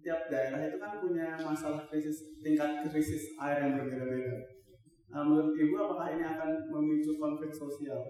tiap 0.02 0.28
daerah 0.28 0.61
itu 0.66 0.76
kan 0.83 0.98
punya 0.98 1.38
masalah 1.40 1.87
krisis 1.87 2.37
tingkat 2.42 2.85
krisis 2.90 3.33
air 3.38 3.64
yang 3.64 3.78
berbeda-beda. 3.78 4.37
Nah, 5.12 5.22
menurut 5.28 5.55
ibu 5.55 5.76
apakah 5.76 6.09
ini 6.16 6.24
akan 6.24 6.50
memicu 6.72 7.20
konflik 7.20 7.52
sosial 7.52 8.00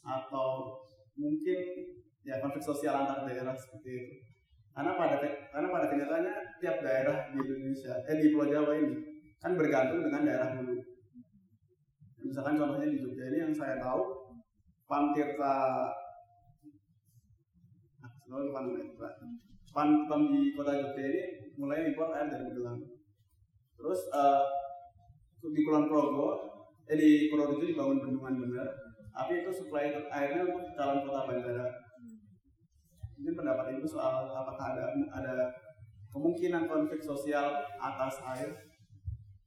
atau 0.00 0.80
mungkin 1.14 1.60
ya 2.28 2.36
konflik 2.44 2.60
sosial 2.60 2.92
antar 3.00 3.24
daerah 3.24 3.56
seperti 3.56 3.88
itu? 3.88 4.14
Karena 4.76 4.92
pada 4.94 5.16
karena 5.24 5.68
pada 5.72 5.86
kenyataannya 5.88 6.34
tiap 6.60 6.76
daerah 6.84 7.32
di 7.32 7.40
Indonesia 7.40 7.96
eh 8.04 8.16
di 8.20 8.28
Pulau 8.36 8.52
Jawa 8.52 8.72
ini 8.76 8.94
kan 9.40 9.56
bergantung 9.56 10.04
dengan 10.04 10.28
daerah 10.28 10.48
hulu. 10.60 10.76
Misalkan 12.28 12.60
contohnya 12.60 12.92
di 12.92 13.00
Jogja 13.00 13.24
ini 13.32 13.38
yang 13.48 13.54
saya 13.56 13.80
tahu 13.80 14.28
Pantirta 14.84 15.56
ah, 18.04 18.12
selalu 18.22 18.52
namanya 18.52 18.84
Pak. 19.00 19.12
Pan, 19.72 19.88
pan 20.04 20.20
di 20.28 20.52
kota 20.52 20.76
Jogja 20.76 21.04
ini 21.08 21.22
mulai 21.56 21.88
impor 21.88 22.12
air 22.12 22.28
dari 22.28 22.44
Magelang. 22.44 22.80
Terus 23.78 24.00
eh, 24.10 24.44
di 25.38 25.60
Kulon 25.62 25.86
Progo, 25.86 26.28
eh 26.90 26.96
di 26.98 27.30
Purworejo 27.30 27.62
dibangun 27.62 28.02
bendungan 28.02 28.34
bener, 28.42 28.68
tapi 29.14 29.42
itu 29.42 29.50
supply 29.54 29.90
airnya 30.10 30.46
untuk 30.46 30.74
calon 30.74 31.06
kota 31.06 31.26
bandara. 31.30 31.67
Ibu 33.78 33.86
soal 33.86 34.26
apakah 34.26 34.74
ada 34.74 34.90
ada 35.14 35.34
kemungkinan 36.10 36.66
konflik 36.66 36.98
sosial 36.98 37.62
atas 37.78 38.18
air? 38.34 38.50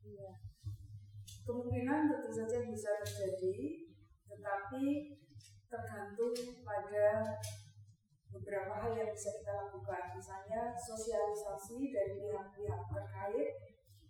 Iya. 0.07 0.31
Kemungkinan 1.43 2.07
tentu 2.07 2.31
saja 2.31 2.63
bisa 2.63 2.95
terjadi, 3.03 3.91
tetapi 4.31 5.19
tergantung 5.67 6.35
pada 6.63 7.35
beberapa 8.31 8.73
hal 8.79 8.95
yang 8.95 9.11
bisa 9.11 9.35
kita 9.35 9.51
lakukan. 9.67 10.15
Misalnya 10.15 10.71
sosialisasi 10.79 11.91
dari 11.91 12.15
pihak-pihak 12.23 12.81
terkait, 12.87 13.51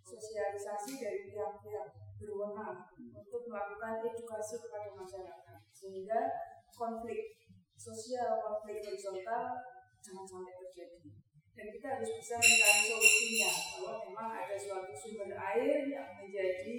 sosialisasi 0.06 1.02
dari 1.02 1.20
pihak-pihak 1.34 1.88
berwenang 2.22 2.86
untuk 3.10 3.42
melakukan 3.50 4.06
edukasi 4.06 4.62
kepada 4.62 4.94
masyarakat 4.94 5.60
sehingga 5.74 6.30
konflik 6.70 7.34
sosial, 7.74 8.38
konflik 8.38 8.78
horizontal 8.86 9.58
jangan 10.02 10.26
sampai 10.26 10.54
terjadi. 10.58 11.08
Dan 11.52 11.66
kita 11.68 11.86
harus 11.96 12.10
bisa 12.18 12.34
mencari 12.40 12.82
solusinya 12.90 13.52
kalau 13.76 13.94
memang 14.08 14.28
ada 14.34 14.56
suatu 14.56 14.92
sumber 14.96 15.30
air 15.36 15.86
yang 15.86 16.08
menjadi 16.18 16.78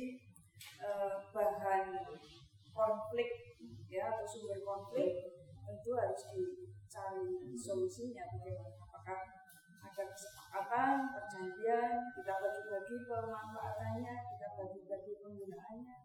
eh, 0.81 1.13
bahan 1.31 1.85
konflik 2.73 3.29
ya 3.87 4.09
atau 4.11 4.25
sumber 4.25 4.59
konflik 4.65 5.39
tentu 5.63 5.91
harus 5.95 6.21
dicari 6.33 7.53
solusinya 7.55 8.27
bagaimana? 8.33 8.75
Apakah 8.81 9.19
ada 9.93 10.03
kesepakatan 10.09 10.95
perjanjian 11.13 11.93
kita 12.17 12.33
bagi-bagi 12.41 12.97
pemanfaatannya 13.05 14.15
kita 14.33 14.47
bagi-bagi 14.57 15.13
penggunaannya. 15.21 15.95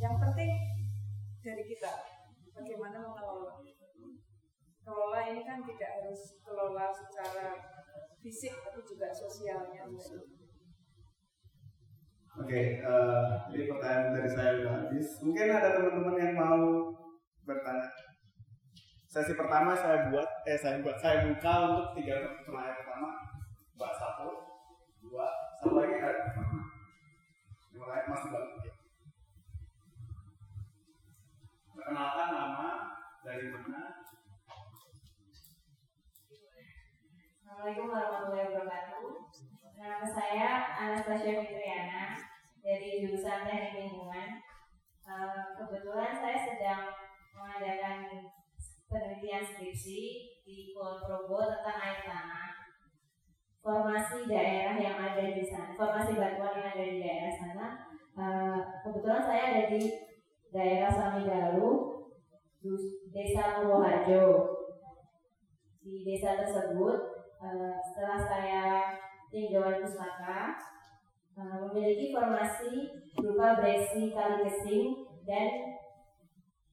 Yang 0.00 0.14
penting 0.16 0.52
dari 1.44 1.64
kita 1.68 1.92
bagaimana 2.56 3.04
mengelola 3.04 3.60
kelola 4.84 5.20
ini 5.32 5.42
kan 5.48 5.64
tidak 5.64 5.90
harus 5.98 6.36
kelola 6.44 6.92
secara 6.92 7.48
fisik 8.20 8.52
tapi 8.60 8.80
juga 8.84 9.08
sosialnya 9.10 9.88
Oke, 12.34 12.82
eh, 12.82 13.26
ini 13.54 13.70
pertanyaan 13.70 14.10
dari 14.10 14.26
saya 14.26 14.58
sudah 14.58 14.74
habis. 14.74 15.06
Mungkin 15.22 15.54
ada 15.54 15.70
teman-teman 15.78 16.18
yang 16.18 16.34
mau 16.34 16.90
bertanya. 17.46 17.86
Sesi 19.06 19.38
pertama 19.38 19.70
saya 19.70 20.10
buat, 20.10 20.26
eh 20.42 20.58
saya 20.58 20.82
buat, 20.82 20.98
saya 20.98 21.30
buka 21.30 21.52
untuk 21.70 21.86
tiga 21.94 22.42
pertanyaan 22.42 22.74
pertama. 22.82 23.08
Mbak 23.78 23.92
satu, 23.94 24.28
dua, 24.98 25.30
satu 25.62 25.78
lagi 25.78 25.94
kan? 26.02 26.16
Mulai 27.78 28.02
masih 28.10 28.28
bang. 28.34 28.46
Oke. 28.50 28.70
Perkenalkan 31.70 32.28
Assalamualaikum 37.64 37.96
warahmatullahi 37.96 38.48
wabarakatuh. 38.52 39.16
Nama 39.80 40.04
saya 40.04 40.48
Anastasia 40.84 41.32
Fitriana 41.40 42.12
dari 42.60 43.00
jurusan 43.00 43.48
Teknik 43.48 43.88
Lingkungan. 43.88 44.36
Eh, 45.08 45.40
Kebetulan 45.56 46.12
saya 46.12 46.44
sedang 46.44 46.92
mengadakan 47.32 48.28
penelitian 48.84 49.48
skripsi 49.48 50.00
di 50.44 50.76
Kulon 50.76 51.08
Progo 51.08 51.40
tentang 51.40 51.80
air 51.80 52.04
tanah. 52.04 52.52
Formasi 53.64 54.28
daerah 54.28 54.76
yang 54.76 55.00
ada 55.00 55.24
di 55.24 55.40
sana, 55.48 55.72
formasi 55.72 56.20
batuan 56.20 56.60
yang 56.60 56.68
ada 56.68 56.84
di 56.84 57.00
daerah 57.00 57.32
sana. 57.32 57.66
Eh, 58.12 58.60
Kebetulan 58.84 59.24
saya 59.24 59.42
ada 59.56 59.64
di 59.72 59.80
daerah 60.52 60.92
Samigalu, 60.92 61.96
Dus- 62.60 63.08
Desa 63.08 63.56
Purwoharjo. 63.56 64.52
Di 65.80 66.04
desa 66.04 66.44
tersebut 66.44 67.13
eh, 67.44 67.76
setelah 67.84 68.20
saya 68.24 68.64
tinjauan 69.28 69.84
pustaka 69.84 70.56
eh, 71.36 71.56
memiliki 71.68 72.16
formasi 72.16 73.04
berupa 73.12 73.60
breksi 73.60 74.16
kali 74.16 74.48
kesing 74.48 74.88
dan 75.28 75.76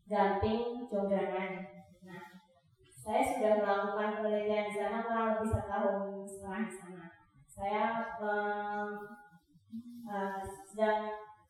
gamping 0.08 0.88
jonggangan. 0.88 1.68
Nah, 2.08 2.24
saya 2.88 3.22
sudah 3.28 3.54
melakukan 3.60 4.24
penelitian 4.24 4.72
di 4.72 4.74
sana 4.80 5.04
kurang 5.04 5.28
lebih 5.36 5.52
setahun 5.52 6.00
setengah 6.24 6.62
di 6.64 6.74
sana. 6.80 7.06
Saya 7.52 7.84
em, 8.24 8.88
eh, 10.08 10.40
sedang 10.72 11.04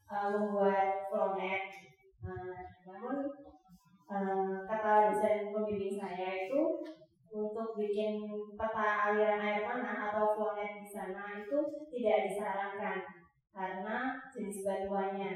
eh, 0.10 0.28
membuat 0.34 1.10
flownet, 1.14 1.82
Eh, 2.22 2.58
namun 2.86 3.34
eh, 4.14 4.54
kata 4.70 5.10
dosen 5.10 5.50
pembimbing 5.50 5.98
saya 5.98 6.46
itu 6.46 6.62
untuk 7.32 7.80
bikin 7.80 8.28
peta 8.60 9.12
aliran 9.12 9.40
air 9.40 9.64
tanah 9.64 10.12
atau 10.12 10.36
flownet 10.36 10.84
di 10.84 10.88
sana 10.92 11.40
itu 11.40 11.60
tidak 11.88 12.28
disarankan 12.28 13.00
karena 13.56 14.20
jenis 14.36 14.64
batuannya. 14.68 15.34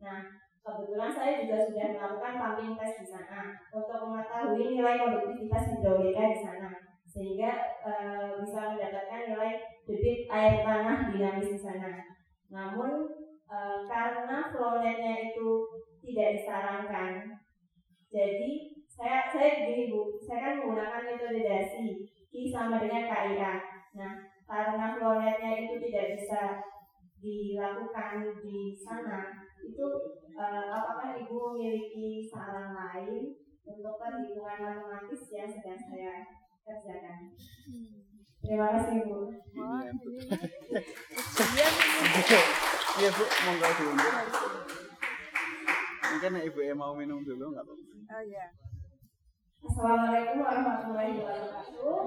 Nah, 0.00 0.20
kebetulan 0.64 1.12
saya 1.12 1.44
juga 1.44 1.68
sudah 1.68 1.88
melakukan 1.92 2.34
pumping 2.40 2.72
test 2.76 3.04
di 3.04 3.06
sana 3.08 3.52
untuk 3.68 4.08
mengetahui 4.08 4.76
nilai 4.76 4.96
konduktivitas 4.96 5.64
hidrolika 5.76 6.24
di 6.32 6.38
sana 6.40 6.70
sehingga 7.06 7.52
eh, 7.80 8.28
bisa 8.44 8.76
mendapatkan 8.76 9.22
nilai 9.32 9.52
debit 9.88 10.28
air 10.28 10.60
tanah 10.60 11.12
dinamis 11.12 11.56
di 11.56 11.60
sana. 11.60 12.04
Namun 12.52 13.08
eh, 13.48 13.78
karena 13.88 14.52
flownetnya 14.52 15.32
itu 15.32 15.48
tidak 16.04 16.28
disarankan, 16.40 17.40
jadi 18.12 18.75
saya 18.96 19.28
saya 19.28 19.60
begini 19.60 19.92
bu, 19.92 20.16
saya 20.24 20.40
kan 20.40 20.54
menggunakan 20.64 21.04
metode 21.04 21.44
dasi 21.44 22.08
Q 22.32 22.32
sama 22.48 22.80
dengan 22.80 23.04
KIA. 23.04 23.52
Nah, 23.92 24.12
karena 24.48 24.96
flownetnya 24.96 25.52
itu 25.68 25.76
tidak 25.84 26.16
bisa 26.16 26.42
dilakukan 27.20 28.40
di 28.40 28.72
sana, 28.72 29.36
itu 29.60 29.86
eh, 30.32 30.66
apakah 30.72 31.12
ibu 31.20 31.36
memiliki 31.52 32.24
saran 32.24 32.72
lain 32.72 33.36
untuk 33.68 34.00
perhitungan 34.00 34.64
matematis 34.64 35.22
yang 35.28 35.48
sedang 35.52 35.76
saya 35.76 36.24
kerjakan? 36.64 37.36
Terima 38.40 38.66
kasih 38.80 39.04
bu. 39.04 39.20
Iya 42.96 43.08
bu, 43.12 43.24
monggo 43.44 43.68
diundur. 43.76 44.14
Mungkin 46.16 46.32
ibu 46.48 46.60
mau 46.72 46.96
minum 46.96 47.20
dulu 47.20 47.52
nggak 47.52 47.60
apa-apa. 47.60 47.84
oh 48.06 48.22
ya 48.22 48.46
Assalamualaikum 49.66 50.46
warahmatullahi 50.46 51.18
wabarakatuh. 51.18 51.98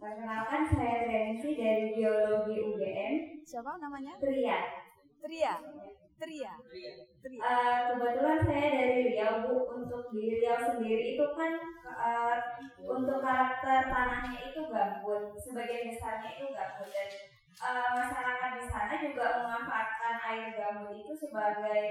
Perkenalkan 0.00 0.62
saya 0.64 0.96
Trensi 1.04 1.48
dari 1.60 1.92
Biologi 1.92 2.56
UGM 2.56 3.14
siapa 3.44 3.76
namanya? 3.76 4.16
Tria. 4.16 4.58
Tria. 5.20 5.54
Tria. 6.16 6.52
Tria. 7.20 7.42
Eh, 7.44 7.78
kebetulan 7.92 8.40
saya 8.40 8.66
dari 8.72 8.96
Riau 9.12 9.44
Bu. 9.44 9.54
Untuk 9.76 10.08
di 10.08 10.40
Riau 10.40 10.56
sendiri 10.56 11.20
itu 11.20 11.26
kan 11.36 11.52
eh, 12.00 12.36
untuk 12.80 13.20
karakter 13.20 13.92
tanahnya 13.92 14.40
itu 14.48 14.60
gambut, 14.72 15.36
sebagian 15.36 15.92
besarnya 15.92 16.32
itu 16.32 16.48
gambut 16.48 16.88
dan 16.88 17.08
eh, 17.60 17.88
masyarakat 17.92 18.50
di 18.56 18.64
sana 18.72 18.94
juga 19.04 19.26
memanfaatkan 19.44 20.16
air 20.32 20.56
gambut 20.56 20.96
itu 20.96 21.12
sebagai 21.12 21.84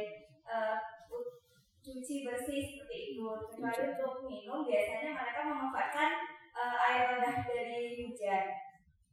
eh, 0.49 0.77
u- 1.13 1.37
cuci 1.81 2.25
bersih 2.25 2.61
seperti 2.61 3.17
itu. 3.17 3.25
Kecuali 3.25 3.97
untuk 3.97 4.25
minum 4.29 4.63
biasanya 4.63 5.17
mereka 5.17 5.41
memanfaatkan 5.49 6.11
eh, 6.53 6.85
air 6.87 7.01
rendah 7.17 7.35
dari 7.45 8.05
hujan. 8.05 8.45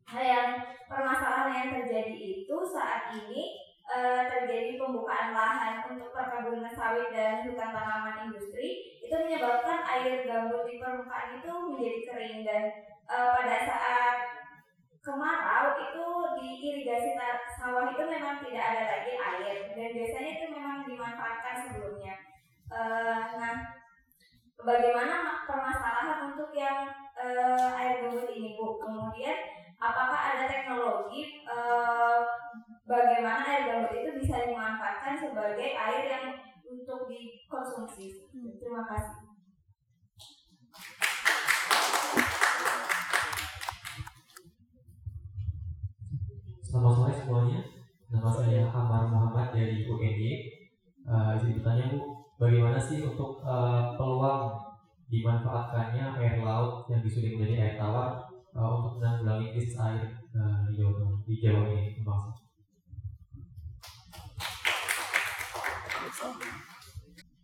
Nah, 0.09 0.25
yang 0.25 0.49
permasalahan 0.89 1.53
yang 1.53 1.71
terjadi 1.81 2.17
itu 2.17 2.57
saat 2.65 3.13
ini 3.13 3.61
eh, 3.89 4.23
terjadi 4.29 4.77
pembukaan 4.77 5.33
lahan 5.33 5.85
untuk 5.89 6.13
perkebunan 6.13 6.73
sawit 6.73 7.09
dan 7.13 7.45
hutan 7.45 7.73
tanaman 7.73 8.29
industri 8.29 9.01
itu 9.01 9.13
menyebabkan 9.17 9.81
air 9.85 10.29
gambut 10.29 10.69
di 10.69 10.77
permukaan 10.77 11.41
itu 11.41 11.49
menjadi 11.49 12.01
kering 12.05 12.41
dan 12.45 12.65
eh, 13.09 13.29
pada 13.33 13.57
saat 13.65 14.17
kemarau 15.01 15.73
itu 15.81 16.07
di 16.37 16.49
irigasi 16.61 17.17
sawah 17.57 17.89
itu 17.89 18.05
memang 18.05 18.45
tidak 18.45 18.61
ada 18.61 18.85
lagi 18.85 19.13
air 19.17 19.57
dan 19.73 19.89
biasanya 19.97 20.31
itu 20.37 20.47
memang 20.53 20.85
dimanfaatkan 20.85 21.55
sebelumnya. 21.65 22.18
Eh, 22.69 23.23
nah, 23.41 23.57
bagaimana 24.61 25.15
ma- 25.25 25.45
permasalahan 25.49 26.29
untuk 26.33 26.53
yang 26.53 26.85
eh, 27.17 27.79
air 27.81 28.05
gambut 28.05 28.29
ini 28.29 28.61
bu? 28.61 28.77
Kemudian 28.77 29.37
apakah 29.81 30.37
ada 30.37 30.45
teknologi 30.45 31.49
eh, 31.49 32.21
bagaimana 32.85 33.41
air 33.49 33.63
gambut 33.73 33.93
itu 33.97 34.11
bisa 34.21 34.45
dimanfaatkan 34.45 35.17
sebagai 35.17 35.73
air 35.73 36.05
yang 36.13 36.27
untuk 36.69 37.09
dikonsumsi? 37.09 38.29
Terima 38.61 38.85
kasih. 38.85 39.29
Selamat 46.69 46.93
sore 47.01 47.13
semuanya. 47.17 47.61
Nama 48.13 48.29
saya 48.29 48.61
Amar 48.69 49.09
Muhammad 49.09 49.57
dari 49.57 49.89
UNY. 49.89 50.33
Uh, 51.09 51.33
izin 51.41 51.57
bertanya 51.57 51.89
Bu, 51.89 52.18
bagaimana 52.39 52.79
sih 52.79 53.03
untuk 53.03 53.43
uh, 53.43 53.99
peluang 53.99 54.55
dimanfaatkannya 55.11 56.15
air 56.23 56.39
laut 56.39 56.87
yang 56.87 57.03
disuling 57.03 57.35
menjadi 57.35 57.55
air 57.59 57.75
tawar 57.75 58.23
uh, 58.55 58.71
untuk 58.79 59.03
menanggulangi 59.03 59.51
krisis 59.53 59.75
air 59.77 60.07
uh, 60.39 60.63
di 60.71 60.79
Jawa 60.79 61.19
di 61.27 61.35
Jawa 61.43 61.63
ini, 61.75 62.01
Bang? 62.07 62.31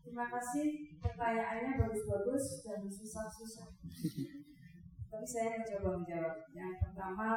Terima 0.04 0.30
kasih 0.30 0.94
pertanyaannya 1.02 1.74
bagus-bagus 1.74 2.62
dan 2.62 2.86
susah-susah. 2.86 3.66
Tapi 5.10 5.26
saya 5.26 5.58
mencoba 5.58 5.90
menjawab. 5.98 6.36
Yang 6.54 6.74
pertama 6.86 7.34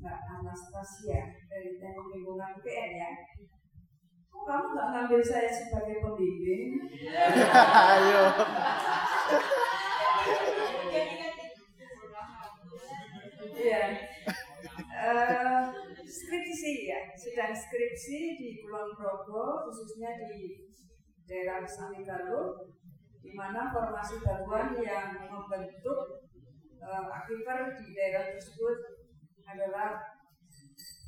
Mbak 0.00 0.20
Anastasia 0.40 1.20
dari 1.52 1.76
Teknik 1.76 2.06
Lingkungan 2.16 2.56
UPN 2.56 2.90
ya. 2.96 3.12
Kok 4.36 4.44
kamu 4.44 4.66
nggak 4.76 4.88
ngambil 4.92 5.20
saya 5.24 5.48
sebagai 5.48 5.96
pembimbing? 6.04 6.76
Ayo. 7.96 8.22
Iya. 13.56 13.84
Eh, 14.96 15.62
skripsi 16.04 16.72
ya, 16.92 17.00
sedang 17.16 17.56
skripsi 17.56 18.36
di 18.36 18.60
Kulon 18.60 18.92
Progo, 18.92 19.64
khususnya 19.64 20.20
di 20.20 20.68
daerah 21.24 21.64
Samigaluh, 21.64 22.68
di 23.24 23.32
mana 23.32 23.72
formasi 23.72 24.20
batuan 24.20 24.76
yang 24.84 25.16
membentuk 25.32 26.28
eh, 26.76 27.06
aquifer 27.08 27.72
di 27.80 27.96
daerah 27.96 28.36
tersebut 28.36 28.76
adalah 29.48 30.20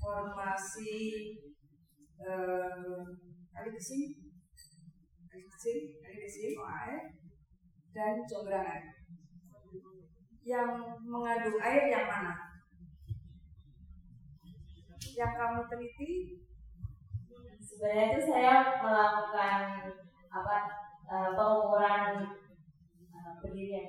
formasi 0.01 0.97
eh, 2.23 3.03
kali 3.55 3.71
kesing, 3.75 4.19
kali 5.31 5.45
kesing, 5.47 5.83
kali 6.03 6.17
kesing, 6.23 6.55
air, 6.59 7.15
dan 7.95 8.15
jonggrang 8.27 8.99
yang 10.49 10.81
mengandung 11.05 11.61
air 11.61 11.93
yang 11.93 12.09
mana? 12.09 12.35
Yang 15.13 15.33
kamu 15.37 15.61
teliti? 15.69 16.13
Sebenarnya 17.59 18.05
itu 18.17 18.21
saya 18.33 18.81
melakukan 18.81 19.93
apa 20.33 20.57
eh, 21.05 21.31
pengukuran 21.37 22.33
eh, 23.13 23.33
berdiri 23.45 23.77
ya. 23.77 23.85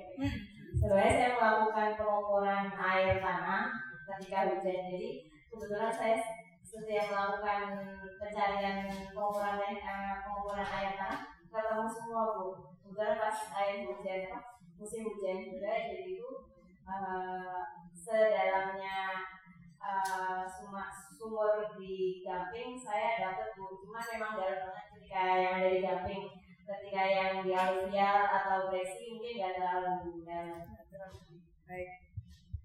Sebenarnya 0.76 1.12
saya 1.16 1.30
melakukan 1.40 1.88
pengukuran 1.96 2.66
air 2.76 3.24
tanah 3.24 3.72
ketika 4.04 4.52
hujan. 4.52 4.80
Jadi 4.92 5.10
kebetulan 5.48 5.92
saya 5.96 6.16
setiap 6.70 7.06
melakukan 7.10 7.62
pencarian 8.22 8.86
pengukuran 9.10 9.58
air, 9.58 9.82
eh, 9.82 10.14
pengukuran 10.22 10.62
air 10.62 10.92
tanah 10.94 11.22
ketemu 11.50 11.86
semua 11.90 12.22
bu. 12.38 12.46
Kebetulan 12.86 13.18
pas 13.18 13.38
air 13.58 13.90
hujan 13.90 14.30
apa, 14.30 14.38
musim 14.78 15.02
hujan 15.02 15.38
juga 15.50 15.70
jadi 15.90 16.14
itu 16.14 16.30
eh, 16.86 17.62
sedalamnya 17.90 19.26
suma- 20.46 20.94
sumur 21.18 21.74
di 21.74 22.22
Gamping 22.22 22.78
saya 22.78 23.18
dapat 23.18 23.58
bu 23.58 23.74
cuma 23.82 23.98
memang 24.12 24.38
dalam 24.38 24.70
banget 24.70 24.86
ketika 24.94 25.20
yang 25.34 25.52
ada 25.58 25.68
di 25.74 25.80
Gamping 25.82 26.24
ketika 26.70 27.02
yang 27.02 27.32
di 27.42 27.50
Aluvial 27.50 28.18
atau 28.30 28.70
Bresi 28.70 29.10
mungkin 29.10 29.34
nggak 29.42 29.54
terlalu 29.58 30.22
dalam 30.22 30.62
Baik. 31.70 31.90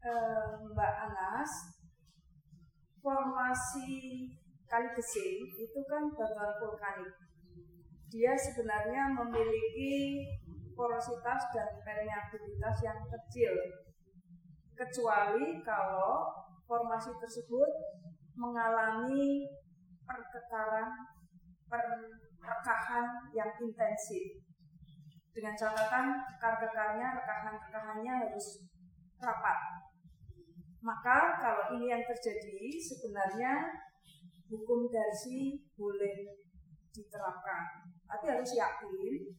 Eh, 0.01 0.45
Mbak 0.66 0.93
Anas, 1.06 1.74
formasi 3.06 4.26
Kali 4.66 4.89
Gesing 4.97 5.45
itu 5.62 5.80
kan 5.86 6.10
batuan 6.10 6.58
vulkanik. 6.58 7.14
Dia 8.10 8.34
sebenarnya 8.34 9.14
memiliki 9.14 10.26
porositas 10.74 11.53
dan 11.53 11.70
permeabilitas 11.86 12.76
yang 12.82 12.97
kecil. 13.06 13.53
Kecuali 14.74 15.62
kalau 15.62 16.34
formasi 16.66 17.14
tersebut 17.22 17.70
mengalami 18.34 19.45
perkekaran, 20.01 20.89
perrekahan 21.70 23.06
yang 23.38 23.53
intensif. 23.62 24.41
Dengan 25.30 25.53
catatan 25.53 26.26
kekar-kekarnya, 26.36 27.22
rekahan-rekahannya 27.22 28.14
harus 28.28 28.66
rapat. 29.22 29.84
Maka 30.86 31.41
kalau 31.41 31.65
ini 31.73 31.89
yang 31.89 32.05
terjadi 32.05 32.77
sebenarnya 32.77 33.73
hukum 34.53 34.86
Darcy 34.86 35.57
boleh 35.73 36.45
diterapkan. 36.93 37.89
Tapi 38.05 38.25
harus 38.29 38.51
yakin 38.53 39.33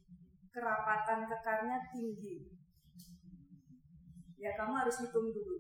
kerapatan 0.50 1.22
kekarnya 1.30 1.78
tinggi. 1.94 2.50
Ya 4.42 4.58
kamu 4.58 4.74
harus 4.74 4.98
hitung 4.98 5.30
dulu 5.30 5.56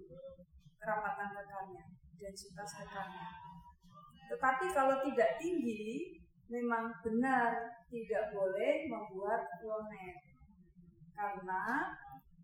kerapatan 0.82 1.30
kekarnya, 1.38 1.84
densitas 2.18 2.70
kekarnya. 2.82 3.30
Tetapi 4.26 4.66
kalau 4.74 5.06
tidak 5.06 5.38
tinggi, 5.38 6.18
memang 6.50 6.90
benar 6.98 7.54
tidak 7.86 8.34
boleh 8.34 8.90
membuat 8.90 9.46
klonet. 9.62 10.18
Karena 11.14 11.94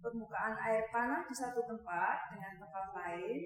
permukaan 0.03 0.59
air 0.59 0.91
tanah 0.91 1.23
di 1.25 1.35
satu 1.35 1.63
tempat 1.63 2.35
dengan 2.35 2.59
tempat 2.59 2.87
lain 2.91 3.39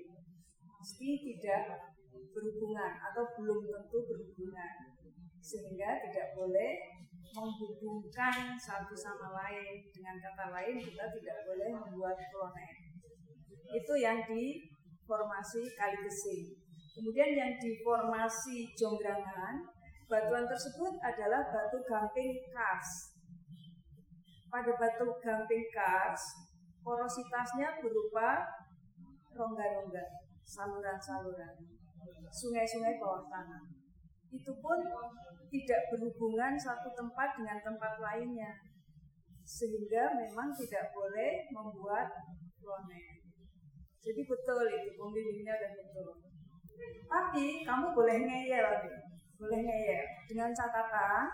pasti 0.64 1.08
tidak 1.20 1.92
berhubungan 2.32 2.92
atau 3.12 3.22
belum 3.36 3.60
tentu 3.68 3.98
berhubungan. 4.08 4.74
Sehingga 5.38 6.02
tidak 6.10 6.34
boleh 6.34 6.72
menghubungkan 7.36 8.56
satu 8.58 8.96
sama 8.96 9.30
lain. 9.30 9.86
Dengan 9.94 10.18
kata 10.18 10.50
lain 10.50 10.74
kita 10.80 11.04
tidak 11.12 11.38
boleh 11.46 11.70
membuat 11.70 12.18
klonet 12.32 12.96
itu 13.74 13.94
yang 13.98 14.22
di 14.22 14.62
formasi 15.06 15.66
kali 15.74 15.98
gesing 16.06 16.54
kemudian 16.94 17.34
yang 17.34 17.52
di 17.58 17.82
formasi 17.82 18.70
jonggrangan 18.78 19.66
batuan 20.06 20.46
tersebut 20.46 20.94
adalah 21.02 21.42
batu 21.50 21.82
gamping 21.82 22.38
kars 22.54 22.90
pada 24.46 24.70
batu 24.78 25.06
gamping 25.18 25.66
kars 25.74 26.45
porositasnya 26.86 27.82
berupa 27.82 28.46
rongga-rongga, 29.34 30.22
saluran-saluran, 30.46 31.58
sungai-sungai 32.30 33.02
bawah 33.02 33.26
tanah. 33.26 33.66
Itu 34.30 34.54
pun 34.62 34.78
tidak 35.50 35.80
berhubungan 35.90 36.54
satu 36.54 36.94
tempat 36.94 37.34
dengan 37.34 37.58
tempat 37.58 37.98
lainnya, 37.98 38.54
sehingga 39.42 40.14
memang 40.14 40.54
tidak 40.54 40.94
boleh 40.94 41.50
membuat 41.50 42.06
klonet. 42.62 43.18
Jadi 43.98 44.22
betul 44.22 44.62
itu 44.70 44.94
pembimbingnya 44.94 45.58
dan 45.58 45.72
betul. 45.74 46.22
Tapi 47.10 47.66
kamu 47.66 47.90
boleh 47.90 48.16
ngeyel 48.22 48.70
boleh 49.36 49.60
ngeyel 49.60 50.04
dengan 50.24 50.50
catatan 50.52 51.28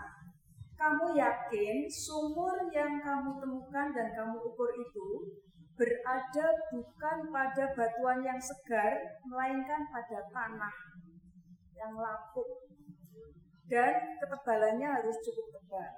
kamu 0.83 1.15
yakin 1.15 1.87
sumur 1.87 2.67
yang 2.75 2.99
kamu 2.99 3.39
temukan 3.39 3.87
dan 3.95 4.11
kamu 4.11 4.35
ukur 4.35 4.67
itu 4.75 5.39
berada 5.79 6.47
bukan 6.75 7.17
pada 7.31 7.71
batuan 7.71 8.19
yang 8.19 8.35
segar, 8.35 8.91
melainkan 9.23 9.87
pada 9.87 10.19
tanah 10.27 10.75
yang 11.71 11.95
lapuk 11.95 12.67
dan 13.71 13.95
ketebalannya 14.19 14.83
harus 14.91 15.15
cukup 15.23 15.55
tebal. 15.55 15.91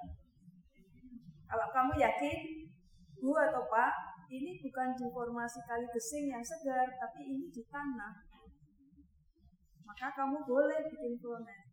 Kalau 1.50 1.66
kamu 1.74 1.92
yakin, 1.98 2.38
Bu 3.18 3.34
atau 3.34 3.66
Pak, 3.66 3.92
ini 4.30 4.62
bukan 4.62 4.94
di 4.94 5.06
formasi 5.10 5.66
kali 5.66 5.86
gesing 5.90 6.30
yang 6.30 6.46
segar, 6.46 6.86
tapi 6.94 7.26
ini 7.26 7.50
di 7.50 7.66
tanah. 7.66 8.22
Maka 9.82 10.14
kamu 10.14 10.46
boleh 10.46 10.78
bikin 10.94 11.18
klonet. 11.18 11.65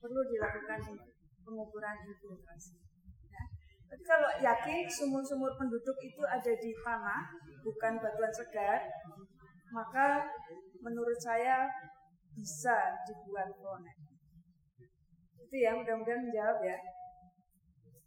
Perlu 0.00 0.20
dilakukan 0.32 0.80
pengukuran 1.44 1.96
infiltrasi. 2.08 2.80
Ya. 3.28 3.44
Tapi 3.92 4.02
kalau 4.08 4.30
yakin 4.40 4.88
sumur-sumur 4.88 5.52
penduduk 5.60 5.96
itu 6.00 6.22
ada 6.24 6.52
di 6.56 6.72
tanah, 6.80 7.22
bukan 7.60 7.92
batuan 8.00 8.32
segar, 8.32 8.80
maka 9.70 10.24
menurut 10.80 11.20
saya 11.20 11.68
bisa 12.32 12.96
dibuat 13.04 13.52
konek. 13.60 13.96
Itu 15.36 15.54
ya, 15.54 15.76
mudah-mudahan 15.76 16.24
menjawab 16.24 16.58
ya. 16.64 16.78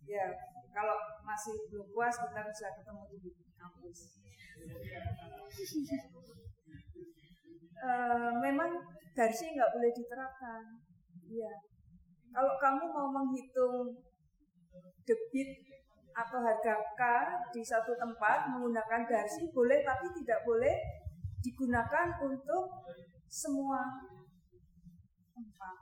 Ya, 0.04 0.26
kalau 0.74 0.98
masih 1.24 1.56
belum 1.72 1.88
puas 1.94 2.18
kita 2.18 2.42
bisa 2.50 2.68
ketemu 2.76 3.04
di 3.14 3.32
kampus. 3.56 4.00
e, 7.84 7.90
memang 8.42 8.70
darsi 9.16 9.46
nggak 9.54 9.72
boleh 9.72 9.92
diterapkan. 9.96 10.64
Iya. 11.30 11.73
Kalau 12.34 12.58
kamu 12.58 12.84
mau 12.90 13.08
menghitung 13.14 13.94
debit 15.06 15.50
atau 16.14 16.40
harga 16.42 16.76
K 16.98 17.02
di 17.54 17.62
satu 17.62 17.94
tempat 17.98 18.50
menggunakan 18.54 19.06
darsi 19.06 19.50
boleh 19.54 19.86
tapi 19.86 20.10
tidak 20.22 20.42
boleh 20.46 20.74
digunakan 21.46 22.18
untuk 22.26 22.86
semua 23.30 23.82
tempat. 25.34 25.78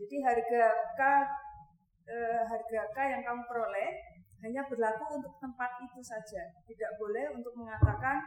Jadi 0.00 0.16
harga 0.24 0.64
K 0.96 1.00
eh, 2.08 2.42
harga 2.48 2.82
K 2.92 2.98
yang 3.12 3.22
kamu 3.24 3.42
peroleh 3.44 3.90
hanya 4.42 4.62
berlaku 4.66 5.22
untuk 5.22 5.36
tempat 5.38 5.70
itu 5.84 6.00
saja. 6.02 6.42
Tidak 6.64 6.98
boleh 6.98 7.30
untuk 7.36 7.54
mengatakan 7.54 8.18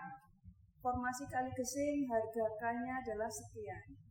formasi 0.80 1.28
kali 1.28 1.52
gesing 1.52 2.08
harga 2.08 2.46
K-nya 2.62 3.04
adalah 3.04 3.28
sekian. 3.28 4.05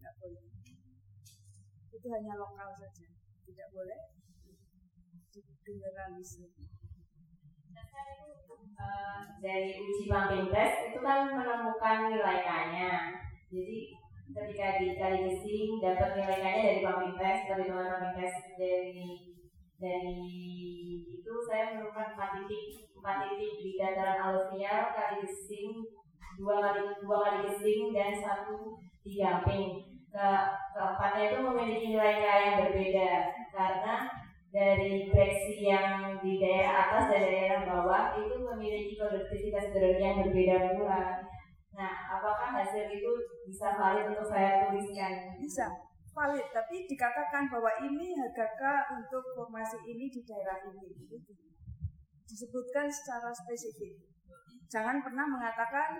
Itu 1.94 2.06
hanya 2.10 2.34
lokal 2.34 2.74
saja. 2.74 3.06
Tidak 3.46 3.68
boleh 3.70 4.00
generalisir. 5.64 6.50
Uh, 8.74 9.20
dari 9.40 9.80
uji 9.80 10.10
pumping 10.10 10.50
test 10.50 10.92
itu 10.92 10.98
kan 11.00 11.30
menemukan 11.30 12.10
nilai 12.10 12.38
K-nya. 12.42 12.94
Jadi 13.48 13.80
ketika 14.34 14.66
di 14.82 14.88
kali 14.98 15.18
gesing 15.30 15.78
dapat 15.78 16.10
nilai 16.18 16.38
K-nya 16.42 16.62
dari 16.68 16.80
pumping 16.84 17.14
test, 17.16 17.40
perhitungan 17.48 17.86
pumping 17.86 18.14
test 18.18 18.38
dari 18.58 19.08
dari 19.78 20.20
itu 21.18 21.32
saya 21.50 21.74
menemukan 21.74 22.14
empat 22.14 22.30
titik 22.40 22.88
empat 22.94 23.16
titik 23.26 23.52
di 23.58 23.70
dataran 23.76 24.18
aluvial 24.22 24.80
kali 24.96 25.16
gesing 25.26 25.82
dua 26.40 26.56
kali 26.62 26.82
dua 27.02 27.16
kali 27.20 27.38
gesing 27.50 27.90
dan 27.90 28.14
satu 28.16 28.78
di 29.04 29.12
gamping 29.18 29.82
ke 29.82 29.93
keempatnya 30.14 31.22
itu 31.34 31.38
memiliki 31.42 31.86
nilai 31.90 32.22
K 32.22 32.26
yang 32.26 32.56
berbeda 32.62 33.10
karena 33.50 33.94
dari 34.54 35.10
breksi 35.10 35.66
yang 35.66 36.14
di 36.22 36.38
daerah 36.38 36.86
atas 36.86 37.10
dan 37.10 37.26
daerah 37.26 37.60
bawah 37.66 38.14
itu 38.14 38.38
memiliki 38.38 38.94
produktivitas 38.94 39.74
gerak 39.74 39.98
yang 39.98 40.22
berbeda 40.22 40.78
pula. 40.78 41.26
Nah, 41.74 41.94
apakah 42.06 42.54
hasil 42.54 42.86
itu 42.86 43.12
bisa 43.50 43.74
valid 43.74 44.14
untuk 44.14 44.30
saya 44.30 44.70
tuliskan? 44.70 45.34
Bisa, 45.42 45.66
valid. 46.14 46.46
Tapi 46.54 46.86
dikatakan 46.86 47.50
bahwa 47.50 47.82
ini 47.82 48.14
harga 48.14 48.46
K 48.54 48.62
untuk 48.94 49.34
formasi 49.34 49.82
ini 49.82 50.06
di 50.06 50.22
daerah 50.22 50.62
ini. 50.70 50.94
Disebutkan 52.22 52.86
secara 52.86 53.34
spesifik. 53.34 54.06
Jangan 54.70 55.02
pernah 55.02 55.26
mengatakan 55.26 55.98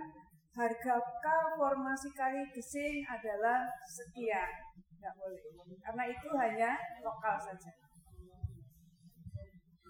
harga 0.54 0.94
K 1.02 1.26
formasi 1.58 2.08
kali 2.14 2.42
gesing 2.54 3.02
adalah 3.06 3.66
sekian. 3.90 4.50
Tidak 4.94 5.14
boleh. 5.18 5.42
Karena 5.82 6.04
itu 6.08 6.28
hanya 6.38 6.70
lokal 7.02 7.36
saja 7.36 7.84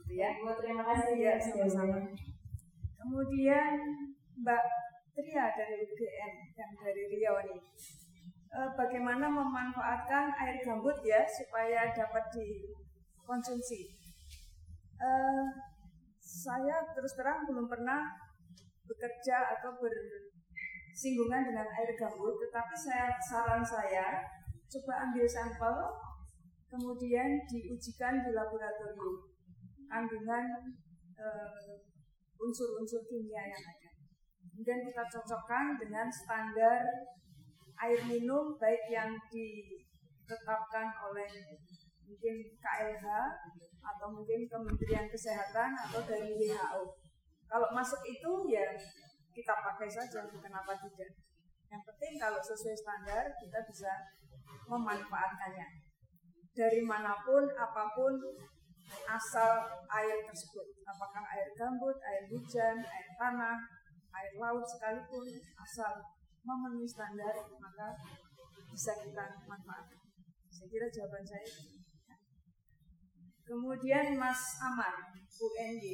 gitu 0.04 0.20
ya. 0.20 0.30
Terima 0.36 0.84
kasih 0.84 1.16
ya 1.16 1.34
sama-sama. 1.40 1.98
Kemudian 3.00 3.74
Mbak 4.44 4.64
Tria 5.14 5.46
dari 5.56 5.76
UGM 5.88 6.32
yang 6.54 6.72
dari 6.76 7.02
Riau 7.08 7.36
ini. 7.48 7.58
E, 8.54 8.58
bagaimana 8.78 9.26
memanfaatkan 9.26 10.30
air 10.38 10.62
gambut 10.62 10.94
ya 11.02 11.22
supaya 11.26 11.90
dapat 11.90 12.24
dikonsumsi. 12.34 13.94
E, 14.98 15.10
saya 16.20 16.82
terus 16.94 17.14
terang 17.18 17.46
belum 17.46 17.66
pernah 17.66 18.02
bekerja 18.84 19.58
atau 19.58 19.74
bersinggungan 20.94 21.42
dengan 21.42 21.66
air 21.74 21.90
gambut, 21.98 22.38
tetapi 22.38 22.74
saya 22.78 23.18
saran 23.18 23.66
saya 23.66 24.22
coba 24.70 25.10
ambil 25.10 25.26
sampel 25.26 25.74
kemudian 26.70 27.42
diujikan 27.50 28.22
di 28.22 28.30
laboratorium 28.30 29.26
kandungan 29.90 30.46
eh, 31.18 31.74
unsur-unsur 32.38 33.02
uh, 33.02 33.06
kimia 33.10 33.42
yang 33.42 33.58
ada. 33.58 33.90
Kemudian 34.54 34.86
kita 34.86 35.02
cocokkan 35.10 35.82
dengan 35.82 36.06
standar 36.06 36.86
air 37.82 38.00
minum 38.06 38.54
baik 38.62 38.86
yang 38.86 39.18
ditetapkan 39.34 40.94
oleh 41.10 41.58
mungkin 42.06 42.36
KLH 42.62 43.06
atau 43.82 44.06
mungkin 44.14 44.46
Kementerian 44.46 45.10
Kesehatan 45.10 45.74
atau 45.74 46.06
dari 46.06 46.38
WHO. 46.38 46.82
Kalau 47.50 47.68
masuk 47.74 47.98
itu 48.06 48.30
ya 48.46 48.62
kita 49.34 49.54
pakai 49.58 49.90
saja, 49.90 50.22
kenapa 50.30 50.78
tidak? 50.78 51.10
Yang 51.66 51.82
penting 51.90 52.14
kalau 52.22 52.38
sesuai 52.38 52.76
standar 52.78 53.24
kita 53.42 53.58
bisa 53.66 53.92
memanfaatkannya. 54.70 55.68
Dari 56.54 56.80
mana 56.86 57.18
pun, 57.26 57.42
apa 57.50 57.90
pun 57.98 58.14
asal 59.10 59.82
air 59.90 60.22
tersebut. 60.22 60.66
Apakah 60.86 61.26
air 61.34 61.50
gambut, 61.58 61.98
air 61.98 62.30
hujan, 62.30 62.78
air 62.78 63.08
tanah, 63.18 63.58
air 64.14 64.32
laut 64.38 64.62
sekalipun 64.62 65.26
asal 65.58 65.98
memenuhi 66.46 66.86
standar 66.86 67.34
maka 67.58 67.98
bisa 68.70 68.94
kita 69.02 69.24
manfaatkan. 69.50 69.98
Saya 70.54 70.66
kira 70.70 70.86
jawaban 70.94 71.26
saya 71.26 71.74
kemudian 73.44 74.16
Mas 74.16 74.56
Amar 74.64 75.12
UND 75.12 75.84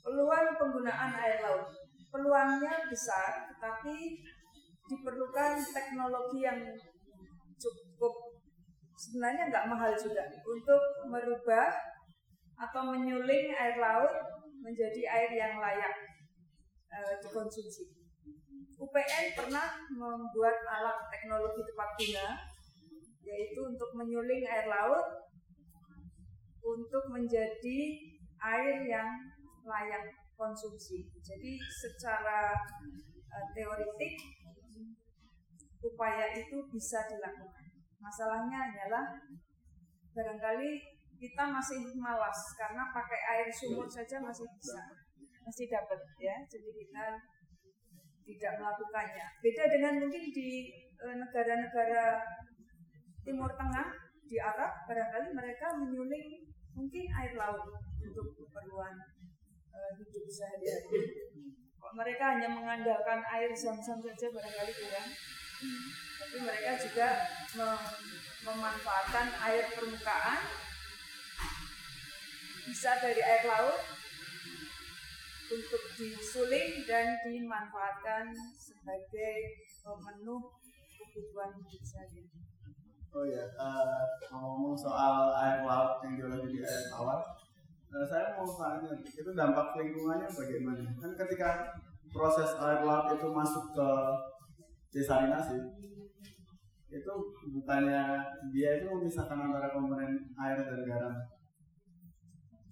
peluang 0.00 0.48
penggunaan 0.56 1.12
air 1.20 1.44
laut 1.44 1.68
peluangnya 2.08 2.88
besar 2.88 3.52
tetapi 3.52 4.24
diperlukan 4.88 5.60
teknologi 5.60 6.40
yang 6.40 6.60
cukup 7.60 8.14
sebenarnya 8.96 9.52
nggak 9.52 9.68
mahal 9.68 9.92
juga 9.94 10.24
untuk 10.42 10.82
merubah 11.06 11.70
atau 12.58 12.82
menyuling 12.90 13.54
air 13.54 13.78
laut 13.78 14.10
menjadi 14.58 15.02
air 15.06 15.30
yang 15.38 15.54
layak 15.62 15.94
e, 16.90 16.98
dikonsumsi. 17.22 17.94
UPN 18.78 19.26
pernah 19.38 19.78
membuat 19.94 20.58
alat 20.66 20.98
teknologi 21.14 21.62
tepat 21.62 21.90
guna 21.94 22.26
yaitu 23.22 23.60
untuk 23.62 23.90
menyuling 23.94 24.42
air 24.42 24.66
laut 24.66 25.06
untuk 26.62 27.04
menjadi 27.12 27.78
air 28.38 28.76
yang 28.86 29.08
layak 29.62 30.10
konsumsi. 30.38 31.10
Jadi 31.18 31.58
secara 31.66 32.54
e, 33.10 33.38
teoritik 33.58 34.14
upaya 35.82 36.30
itu 36.30 36.62
bisa 36.70 37.02
dilakukan. 37.10 37.66
Masalahnya 37.98 38.70
adalah 38.70 39.18
barangkali 40.14 40.70
kita 41.18 41.44
masih 41.50 41.82
malas 41.98 42.38
karena 42.54 42.86
pakai 42.94 43.20
air 43.34 43.48
sumur 43.50 43.90
saja 43.90 44.22
masih 44.22 44.46
bisa, 44.54 44.78
masih 45.42 45.66
dapat 45.66 45.98
ya. 46.22 46.38
Jadi 46.46 46.70
kita 46.70 47.04
tidak 48.22 48.52
melakukannya. 48.62 49.26
Beda 49.42 49.64
dengan 49.66 49.94
mungkin 49.98 50.24
di 50.30 50.70
eh, 50.78 51.16
negara-negara 51.18 52.22
Timur 53.26 53.50
Tengah 53.58 53.88
di 54.28 54.36
Arab 54.38 54.86
barangkali 54.86 55.28
mereka 55.34 55.66
menyuling 55.74 56.46
mungkin 56.76 57.04
air 57.18 57.34
laut 57.34 57.66
untuk 57.98 58.30
keperluan 58.38 58.94
hidup 59.98 60.24
sehari-hari. 60.28 61.00
Mereka 61.88 62.24
hanya 62.36 62.48
mengandalkan 62.52 63.20
air 63.32 63.50
zam-zam 63.56 63.98
saja 64.04 64.26
barangkali 64.28 64.72
kurang 64.76 65.08
tapi 66.28 66.44
mereka 66.44 66.76
juga 66.78 67.08
mem 67.58 67.80
memanfaatkan 68.46 69.26
air 69.48 69.66
permukaan 69.74 70.40
bisa 72.68 72.94
dari 73.02 73.18
air 73.18 73.42
laut 73.48 73.80
untuk 75.48 75.82
disuling 75.96 76.84
dan 76.86 77.16
dimanfaatkan 77.26 78.30
sebagai 78.54 79.64
pemenuh 79.80 80.52
kebutuhan 81.00 81.50
hidup 81.58 81.82
saja. 81.82 82.22
Oh 83.08 83.24
ya, 83.24 83.48
uh, 83.56 84.04
ngomong 84.28 84.76
soal 84.76 85.32
air 85.32 85.64
laut 85.64 86.04
yang 86.04 86.12
diolah 86.20 86.44
di 86.44 86.60
air 86.60 86.82
tawar, 86.92 87.24
uh, 87.94 88.06
saya 88.08 88.36
mau 88.36 88.48
tanya, 88.56 88.90
itu 89.00 89.30
dampak 89.32 89.76
lingkungannya 89.76 90.28
bagaimana? 90.28 90.84
Kan 90.98 91.12
ketika 91.16 91.72
proses 92.12 92.50
air 92.56 92.80
laut 92.84 93.12
itu 93.12 93.28
masuk 93.28 93.64
ke 93.76 93.88
desalinasi 94.88 95.60
itu 96.88 97.12
bukannya 97.52 98.16
dia 98.48 98.80
itu 98.80 98.88
memisahkan 98.88 99.36
antara 99.36 99.68
komponen 99.76 100.24
air 100.40 100.56
dan 100.64 100.80
garam. 100.88 101.14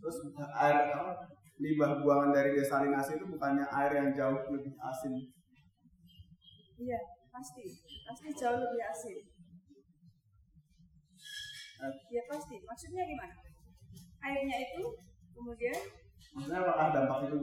Terus 0.01 0.17
air 0.57 0.77
apa? 0.97 1.13
Limbah 1.61 2.01
buangan 2.01 2.33
dari 2.33 2.57
desalinasi 2.57 3.21
itu 3.21 3.29
bukannya 3.29 3.65
air 3.69 3.93
yang 3.93 4.09
jauh 4.17 4.41
lebih 4.53 4.73
asin. 4.81 5.13
Iya, 6.81 7.01
pasti. 7.33 7.65
Pasti 8.09 8.29
jauh 8.37 8.57
lebih 8.61 8.83
asin. 8.85 9.17
Eh, 11.77 11.93
Ya 12.13 12.23
pasti. 12.29 12.57
Maksudnya 12.65 13.05
gimana? 13.05 13.37
Airnya 14.25 14.57
itu 14.65 14.85
kemudian 15.37 15.77
Maksudnya 16.37 16.61
apakah 16.69 16.87
dampak 16.93 17.19
itu 17.33 17.39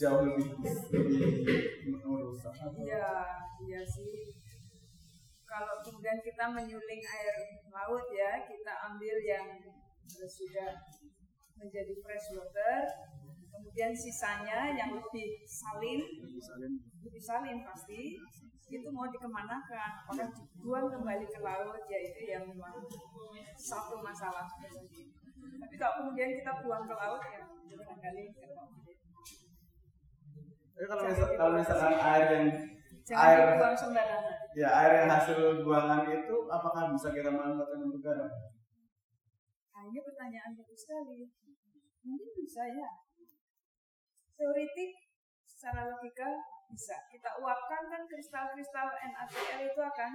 jauh 0.00 0.24
lebih 0.24 0.48
lebih 0.56 2.00
merusak? 2.00 2.52
Iya, 2.80 3.12
iya 3.60 3.82
sih. 3.84 4.32
Kalau 5.44 5.84
kemudian 5.84 6.18
kita 6.24 6.48
menyuling 6.48 7.02
air 7.04 7.36
laut 7.68 8.08
ya, 8.08 8.40
kita 8.40 8.72
ambil 8.88 9.16
yang 9.20 9.46
sudah 10.08 10.80
menjadi 11.60 11.92
fresh 12.00 12.28
water, 12.40 12.80
kemudian 13.52 13.92
sisanya 13.92 14.72
yang 14.72 14.96
lebih 14.96 15.44
salin, 15.44 16.00
Misalnya 16.24 16.68
lebih 17.04 17.22
salin 17.22 17.58
pasti, 17.62 18.16
itu 18.66 18.88
mau 18.90 19.06
dikemanakan? 19.12 19.90
Apakah 20.08 20.28
dibuang 20.56 20.88
kembali 20.90 21.26
ke 21.28 21.40
laut? 21.44 21.84
Ya 21.86 21.98
itu 22.00 22.20
yang 22.26 22.44
memang 22.48 22.80
satu 23.54 24.02
masalah. 24.02 24.48
Tapi 25.54 25.74
kalau 25.78 25.94
kemudian 26.02 26.30
kita 26.38 26.52
buang 26.62 26.84
ke 26.86 26.94
laut 26.94 27.22
ya, 27.22 27.42
barangkali. 27.70 28.24
Tapi 30.76 30.86
kalau 30.92 31.02
misal, 31.08 31.28
kalau 31.40 31.52
misalkan 31.56 31.94
air 31.96 32.26
yang 32.28 32.46
Jangan 33.06 33.22
air 33.22 33.38
dibuang 33.54 33.76
sembarangan. 33.78 34.34
ya 34.58 34.68
air 34.82 34.92
yang 34.98 35.08
hasil 35.14 35.62
buangan 35.62 36.10
itu 36.10 36.36
apakah 36.50 36.90
bisa 36.90 37.08
kita 37.14 37.30
manfaatkan 37.30 37.86
untuk 37.86 38.02
garam? 38.02 38.26
Nah, 39.70 39.82
ini 39.86 40.02
pertanyaan 40.02 40.58
bagus 40.58 40.80
sekali. 40.82 41.30
Mungkin 42.02 42.30
bisa 42.34 42.66
ya. 42.66 42.90
Teoretik, 44.34 44.90
secara 45.46 45.86
logika 45.86 46.28
bisa. 46.66 46.98
Kita 47.08 47.38
uapkan 47.38 47.86
kan 47.86 48.02
kristal-kristal 48.10 48.90
NaCl 48.90 49.60
itu 49.70 49.80
akan 49.80 50.10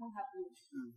menghapus. 0.00 0.56
Hmm. 0.72 0.90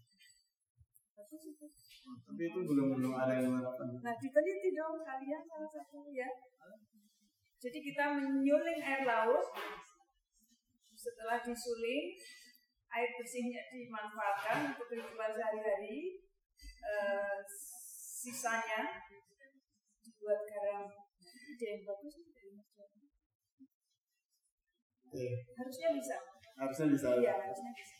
Bagus 1.18 1.44
itu. 1.50 1.66
Tapi 2.06 2.42
itu 2.46 2.60
belum 2.62 2.88
belum 2.94 3.14
ada 3.18 3.34
yang 3.42 3.50
menerapkan. 3.58 3.90
Nah, 4.06 4.16
diteliti 4.22 4.70
dong 4.78 5.02
kalian 5.02 5.42
salah 5.50 5.70
satu 5.74 6.06
ya. 6.14 6.30
Jadi 7.58 7.80
kita 7.82 8.14
menyuling 8.22 8.80
air 8.86 9.02
laut, 9.02 9.50
setelah 10.94 11.42
disuling, 11.42 12.14
air 12.94 13.10
bersihnya 13.18 13.66
dimanfaatkan 13.74 14.78
untuk 14.78 14.86
kehidupan 14.94 15.34
sehari-hari, 15.34 16.22
eh, 16.86 17.38
sisanya 18.22 19.02
dibuat 20.06 20.46
garam 20.46 20.86
ide 21.26 21.66
yang 21.66 21.82
bagus 21.82 22.14
dari 22.30 22.50
Mas 22.54 22.70
Joni. 22.78 23.06
Oke, 25.08 25.28
harusnya 25.58 25.90
bisa 25.98 26.18
harusnya 26.58 26.88
bisa. 26.90 27.08
iya 27.22 27.34
harusnya 27.38 27.72
bisa 27.78 27.96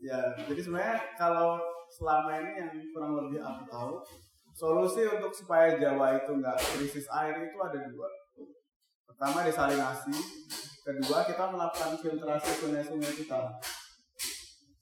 ya, 0.00 0.18
jadi 0.46 0.60
sebenarnya 0.60 0.98
kalau 1.18 1.58
selama 1.90 2.30
ini 2.40 2.52
yang 2.62 2.72
kurang 2.94 3.12
lebih 3.18 3.42
aku 3.42 3.62
tahu, 3.68 3.92
solusi 4.54 5.02
untuk 5.06 5.34
supaya 5.34 5.74
Jawa 5.76 6.22
itu 6.22 6.30
nggak 6.30 6.56
krisis 6.78 7.06
air 7.10 7.50
itu 7.50 7.58
ada 7.58 7.78
dua. 7.90 8.08
Pertama 9.10 9.42
desalinasi, 9.42 10.14
kedua 10.86 11.26
kita 11.26 11.44
melakukan 11.50 11.98
filtrasi 11.98 12.50
sungai-sungai 12.62 13.12
kita. 13.18 13.40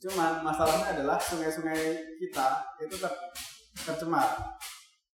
Cuman 0.03 0.45
masalahnya 0.45 0.99
adalah 0.99 1.17
sungai-sungai 1.17 2.19
kita 2.21 2.47
itu 2.85 2.95
ter 3.01 3.13
tercemar. 3.87 4.52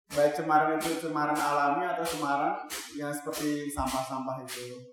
Baik 0.09 0.33
cemaran 0.33 0.81
itu 0.81 1.05
cemaran 1.05 1.37
alami 1.37 1.85
atau 1.85 2.01
cemaran 2.01 2.65
yang 2.97 3.13
seperti 3.13 3.69
sampah-sampah 3.69 4.41
itu. 4.41 4.89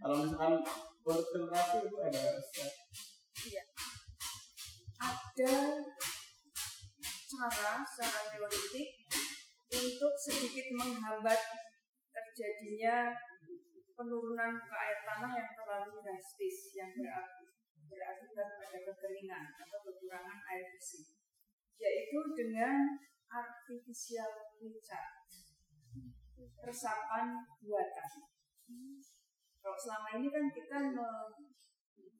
Kalau 0.00 0.24
misalkan 0.24 0.64
untuk 1.04 1.26
filtrasi 1.28 1.84
itu 1.84 1.96
ada 2.00 2.22
step 2.40 2.72
ada 5.04 5.54
cara 7.28 7.72
secara 7.84 8.20
teoretik 8.32 8.88
untuk 9.74 10.12
sedikit 10.16 10.66
menghambat 10.72 11.40
terjadinya 12.14 13.12
penurunan 13.94 14.50
muka 14.56 14.76
air 14.80 14.98
tanah 15.04 15.32
yang 15.36 15.50
terlalu 15.52 16.00
drastis 16.00 16.72
yang 16.72 16.90
berarti 16.96 17.44
berakibat 17.84 18.48
pada 18.58 18.78
kekeringan 18.80 19.44
atau 19.60 19.78
kekurangan 19.84 20.38
air 20.50 20.64
bersih 20.72 21.04
yaitu 21.78 22.18
dengan 22.32 22.96
artificial 23.34 24.30
recharge 24.62 25.58
resapan 26.62 27.42
buatan 27.58 28.10
kalau 29.64 29.80
selama 29.80 30.20
ini 30.20 30.28
kan 30.28 30.44
kita 30.52 30.78
me- 30.92 31.32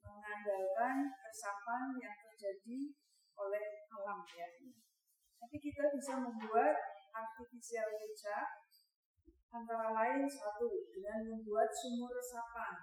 mengandalkan 0.01 1.13
resapan 1.13 1.93
yang 2.01 2.17
terjadi 2.25 2.89
oleh 3.37 3.65
alam 3.93 4.25
ya. 4.25 4.49
Tapi 5.37 5.57
kita 5.61 5.93
bisa 5.93 6.25
membuat 6.25 6.73
artificial 7.13 7.85
recharge 8.01 8.89
antara 9.53 9.93
lain 9.93 10.25
satu 10.25 10.89
dengan 10.89 11.21
membuat 11.21 11.69
sumur 11.69 12.09
resapan. 12.09 12.81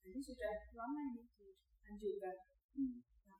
Jadi 0.00 0.16
sudah 0.16 0.52
lama 0.72 1.00
ini 1.12 1.28
dianjurkan. 1.36 2.36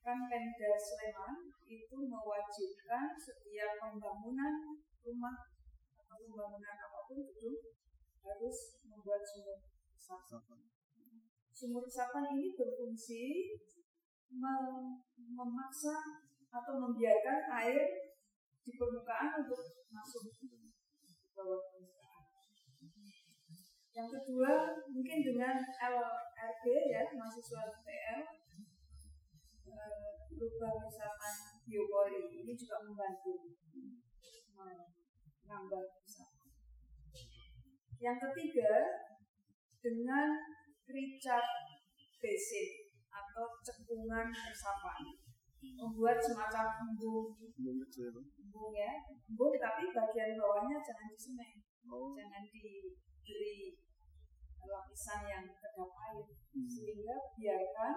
Bahkan 0.01 0.33
Pemda 0.33 0.73
Sleman 0.81 1.53
itu 1.69 1.97
mewajibkan 2.09 3.13
setiap 3.21 3.77
pembangunan 3.85 4.81
rumah 5.05 5.37
atau 5.93 6.17
pembangunan 6.25 6.73
apa 6.73 7.05
pun 7.05 7.21
itu 7.21 7.77
harus 8.25 8.57
membuat 8.89 9.21
sumur 9.29 9.61
resapan 9.93 10.65
sumur 11.53 11.85
resapan 11.85 12.33
ini 12.33 12.57
berfungsi 12.57 13.53
mem- 14.33 15.05
memaksa 15.37 16.25
atau 16.49 16.81
membiarkan 16.81 17.53
air 17.61 17.85
di 18.65 18.73
permukaan 18.81 19.45
untuk 19.45 19.85
masuk 19.93 20.33
ke 20.41 20.49
bawah 21.37 21.61
permukaan. 21.69 22.25
Yang 23.93 24.09
kedua, 24.17 24.53
mungkin 24.89 25.19
dengan 25.21 25.61
LRB 25.61 26.65
ya, 26.89 27.03
mahasiswa 27.13 27.63
TL, 27.85 28.40
lubang 30.41 30.77
resapan 30.81 31.35
biopori 31.69 32.33
ini 32.33 32.53
juga 32.57 32.81
membantu. 32.81 33.53
Menambah 34.57 35.85
resapan. 36.01 36.49
Yang 38.01 38.17
ketiga, 38.25 38.73
dengan 39.85 40.29
recharge 40.89 41.85
basin 42.17 42.69
atau 43.13 43.47
cekungan 43.61 44.33
resapan. 44.33 45.01
Membuat 45.61 46.17
semacam 46.25 46.89
embung. 46.89 47.37
Embung 47.37 48.73
ya. 48.73 48.93
Embung 49.29 49.53
tapi 49.61 49.93
bagian 49.93 50.41
bawahnya 50.41 50.81
jangan 50.81 51.13
disemen 51.13 51.61
Oh. 51.91 52.15
jangan 52.15 52.47
diberi 52.47 53.75
lapisan 54.63 55.27
yang 55.27 55.45
kedap 55.51 55.91
air. 55.91 56.23
Hmm. 56.55 56.69
sehingga 56.71 57.17
biarkan 57.35 57.95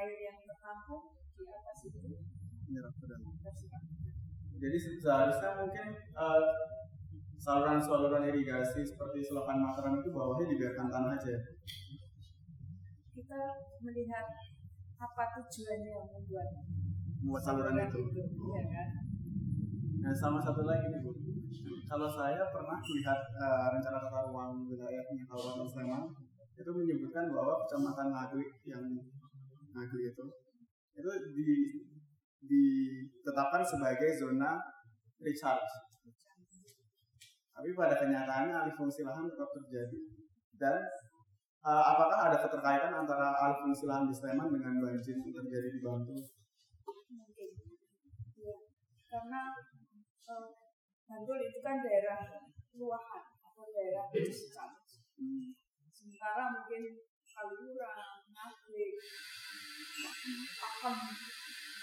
air 0.00 0.16
yang 0.16 0.38
tertampung 0.40 1.12
Menyerap 2.66 2.94
ke 2.98 3.06
dalam. 3.06 3.32
Jadi 4.56 4.76
se- 4.80 4.98
seharusnya 4.98 5.50
mungkin 5.60 5.86
eh, 5.96 6.42
saluran-saluran 7.36 8.24
irigasi 8.26 8.80
seperti 8.82 9.20
selokan 9.22 9.60
Mataram 9.60 10.00
itu 10.00 10.10
bawahnya 10.10 10.50
dibiarkan 10.50 10.88
tanah 10.88 11.12
aja. 11.14 11.30
ya? 11.30 11.40
kita 13.16 13.40
melihat 13.80 14.26
apa 14.96 15.24
tujuannya 15.32 15.96
membuat 16.04 16.48
Buat 17.24 17.42
saluran 17.42 17.80
itu. 17.80 18.00
ya 18.52 18.64
kan 18.68 18.88
Nah, 19.96 20.14
sama 20.14 20.38
satu 20.38 20.62
lagi 20.62 20.86
nih 20.86 21.02
Bu. 21.02 21.10
Kalau 21.86 22.06
saya 22.06 22.38
pernah 22.54 22.78
melihat 22.78 23.18
eh, 23.34 23.66
rencana 23.74 23.98
tata 23.98 24.20
ruang 24.30 24.62
wilayah 24.62 25.02
Kabupaten 25.26 25.66
Sleman 25.66 26.02
itu 26.54 26.70
menyebutkan 26.70 27.34
bahwa 27.34 27.58
kecamatan 27.66 28.14
Ngagli 28.14 28.46
yang 28.70 28.84
Ngagli 29.74 30.02
itu 30.06 30.24
itu 30.96 31.10
di 31.36 31.50
ditetapkan 32.46 33.62
sebagai 33.66 34.10
zona 34.16 34.56
recharge. 35.20 35.72
Tapi 37.56 37.72
pada 37.72 37.96
kenyataannya 37.96 38.52
alih 38.52 38.74
fungsi 38.76 39.00
lahan 39.02 39.26
tetap 39.32 39.48
terjadi. 39.56 40.00
Dan 40.56 40.76
uh, 41.64 41.84
apakah 41.96 42.28
ada 42.28 42.36
keterkaitan 42.36 42.92
antara 42.92 43.32
alih 43.32 43.58
fungsi 43.64 43.88
lahan 43.88 44.08
di 44.08 44.14
Sleman 44.14 44.52
dengan 44.52 44.76
banjir 44.84 45.16
yang 45.16 45.32
terjadi 45.32 45.68
di 45.72 45.80
Bantul? 45.80 46.20
Mungkin. 47.10 47.50
Ya. 48.36 48.56
Karena 49.08 49.40
uh, 50.28 50.48
Bantul 51.08 51.38
itu 51.40 51.58
kan 51.64 51.80
daerah 51.80 52.44
luahan 52.76 53.24
atau 53.40 53.64
daerah 53.72 54.04
desa. 54.12 54.76
Hmm. 55.16 55.56
Sementara 55.96 56.52
mungkin 56.52 57.08
Kaliurang, 57.24 58.20
Ngaglik, 58.32 58.96
pesisat 59.96 60.96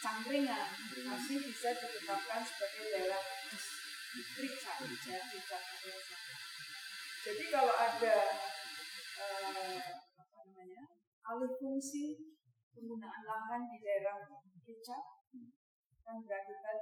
cangkringan 0.03 0.69
masih 1.09 1.37
bisa 1.41 1.73
ditetapkan 1.73 2.45
sebagai 2.45 2.85
daerah 2.93 3.21
distrik 4.13 4.53
ya, 5.09 5.19
distrik 5.33 5.73
Jadi 7.23 7.43
kalau 7.49 7.73
ada 7.73 8.17
eh, 9.17 9.79
apa 10.19 10.37
namanya 10.45 10.83
alih 11.25 11.55
fungsi 11.57 12.37
penggunaan 12.75 13.23
lahan 13.25 13.61
di 13.71 13.77
daerah 13.81 14.27
kecap 14.61 15.23
kan 16.03 16.19
berakibat 16.21 16.79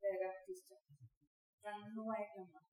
daerah 0.00 0.32
distrik 0.48 0.82
dan 1.60 1.76
menuai 1.92 2.32
dampak. 2.32 2.71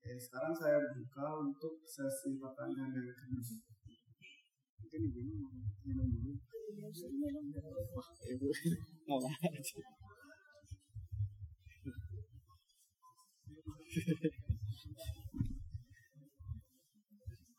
Oke, 0.00 0.16
sekarang 0.16 0.56
saya 0.56 0.80
buka 0.96 1.44
untuk 1.44 1.84
sesi 1.84 2.40
pertanyaan 2.40 2.88
yang 2.88 3.12
kedua. 3.12 3.44
Mungkin 4.80 5.00
ibu 5.12 5.20
mau 5.44 5.52
minum 5.84 6.08
dulu. 6.08 6.40
Wah, 7.92 8.08
ibu 8.24 8.48
mau 9.04 9.20
aja. 9.20 9.80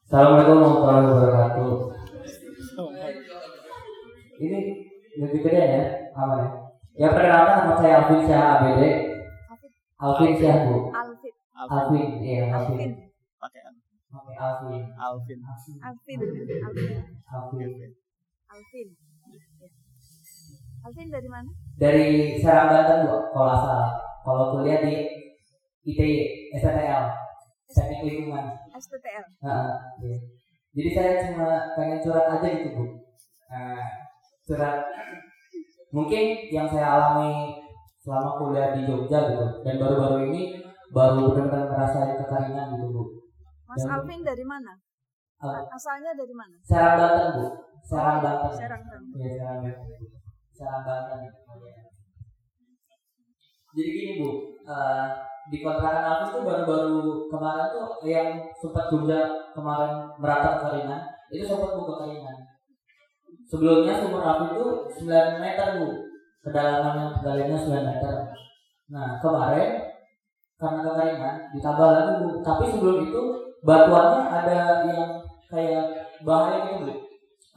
Assalamualaikum 0.01 0.81
warahmatullahi 0.81 1.13
wabarakatuh. 1.13 1.73
Ini 4.41 4.59
lebih 5.21 5.39
gede 5.45 5.61
ya, 5.61 5.83
aman 6.17 6.41
ya. 6.41 6.49
Ya 7.05 7.07
perkenalkan 7.13 7.69
nama 7.69 7.77
saya 7.77 8.01
Alvin 8.01 8.25
Syah 8.25 8.65
ABD. 8.65 8.81
Alvin 10.01 10.33
Syah 10.41 10.57
Bu. 10.65 10.89
Alvin. 10.89 11.40
Alvin, 11.69 12.09
iya 12.25 12.49
Alvin. 12.49 12.73
Alvin. 12.73 12.91
Pakai 13.37 13.61
N. 13.69 13.75
Oke 14.11 14.33
Alvin. 14.33 14.83
Alvin. 14.97 15.39
Alvin. 15.45 15.77
Alvin. 15.85 16.99
Alvin. 17.29 17.69
Alvin. 18.49 18.87
Alvin 20.81 21.07
dari 21.13 21.29
mana? 21.29 21.49
Dari 21.77 22.09
Serang 22.41 22.73
Banten 22.73 23.05
Bu, 23.05 23.29
kalau 23.29 23.49
asal. 23.53 23.81
Kalau 24.21 24.57
kuliah 24.57 24.81
di 24.81 25.05
ITY, 25.85 26.49
STTL, 26.57 27.09
Teknik 27.69 28.01
Lingkungan. 28.05 28.45
STTL. 28.77 29.25
Nah, 29.45 29.77
iya. 30.01 30.17
Jadi 30.71 30.89
saya 30.95 31.11
cuma 31.25 31.73
pengen 31.75 31.99
curhat 31.99 32.37
aja 32.37 32.47
gitu 32.47 32.69
bu. 32.77 32.85
Nah, 33.51 33.85
curhat 34.47 34.87
mungkin 35.91 36.47
yang 36.49 36.65
saya 36.71 36.87
alami 36.95 37.59
selama 38.01 38.39
kuliah 38.39 38.71
di 38.73 38.87
Jogja 38.87 39.29
gitu 39.29 39.47
dan 39.67 39.75
baru-baru 39.77 40.31
ini 40.31 40.70
baru 40.91 41.31
benar-benar 41.31 41.67
ngerasain 41.71 42.19
kekeringan 42.19 42.67
gitu 42.75 42.87
bu. 42.91 43.03
Mas 43.71 43.83
Dan- 43.83 43.91
Alvin 43.95 44.21
dari 44.21 44.43
mana? 44.43 44.73
Uh, 45.41 45.63
Asalnya 45.73 46.11
dari 46.13 46.35
mana? 46.37 46.53
Serang 46.61 46.95
Banten 47.01 47.27
bu, 47.33 47.45
Serang 47.81 48.19
Banten. 48.21 48.51
Serang 48.53 48.83
Banten. 48.85 49.01
Iya 49.17 49.31
Serang 49.33 49.59
Banten. 49.65 49.87
Serang 50.53 50.83
Banten. 50.85 51.19
Jadi 53.71 53.89
gini 53.89 54.11
bu, 54.19 54.29
eh, 54.67 55.07
di 55.47 55.57
kontrakan 55.63 56.05
aku 56.11 56.23
tuh 56.37 56.41
baru-baru 56.43 56.99
kemarin 57.31 57.67
tuh 57.71 57.87
yang 58.05 58.29
sempat 58.59 58.91
Jogja 58.91 59.21
kemarin 59.55 60.11
merata 60.19 60.59
kekeringan 60.59 61.01
itu 61.31 61.47
sempat 61.47 61.73
buka 61.73 62.03
kekeringan. 62.03 62.35
Sebelumnya 63.47 63.95
sumur 63.97 64.21
api 64.21 64.45
itu 64.53 64.65
9 65.07 65.39
meter 65.39 65.67
bu, 65.79 65.87
kedalaman 66.43 67.15
penggaliannya 67.19 67.57
9 67.57 67.89
meter. 67.89 68.13
Nah 68.91 69.17
kemarin 69.23 69.90
karena 70.61 70.79
kekeringan 70.85 71.35
ditambah 71.57 71.87
lagi 71.89 72.11
bu, 72.21 72.29
tapi 72.45 72.63
sebelum 72.69 72.97
itu 73.09 73.21
batuannya 73.65 74.21
ada 74.29 74.57
yang 74.85 75.09
kayak 75.49 75.85
bahaya 76.21 76.57
gitu 76.69 76.85
bu. 76.85 76.93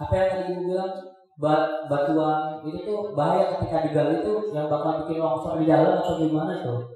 Apa 0.00 0.12
yang 0.16 0.28
tadi 0.32 0.44
ibu 0.56 0.62
bilang? 0.72 0.94
Ba- 1.34 1.90
batuan 1.90 2.62
itu 2.62 2.78
tuh 2.86 3.10
bahaya 3.18 3.50
ketika 3.58 3.90
digali 3.90 4.22
tuh 4.22 4.54
yang 4.54 4.70
bakal 4.70 5.02
bikin 5.02 5.18
longsor 5.18 5.58
di 5.58 5.66
dalam 5.66 5.98
atau 5.98 6.14
gimana 6.22 6.62
tuh 6.62 6.86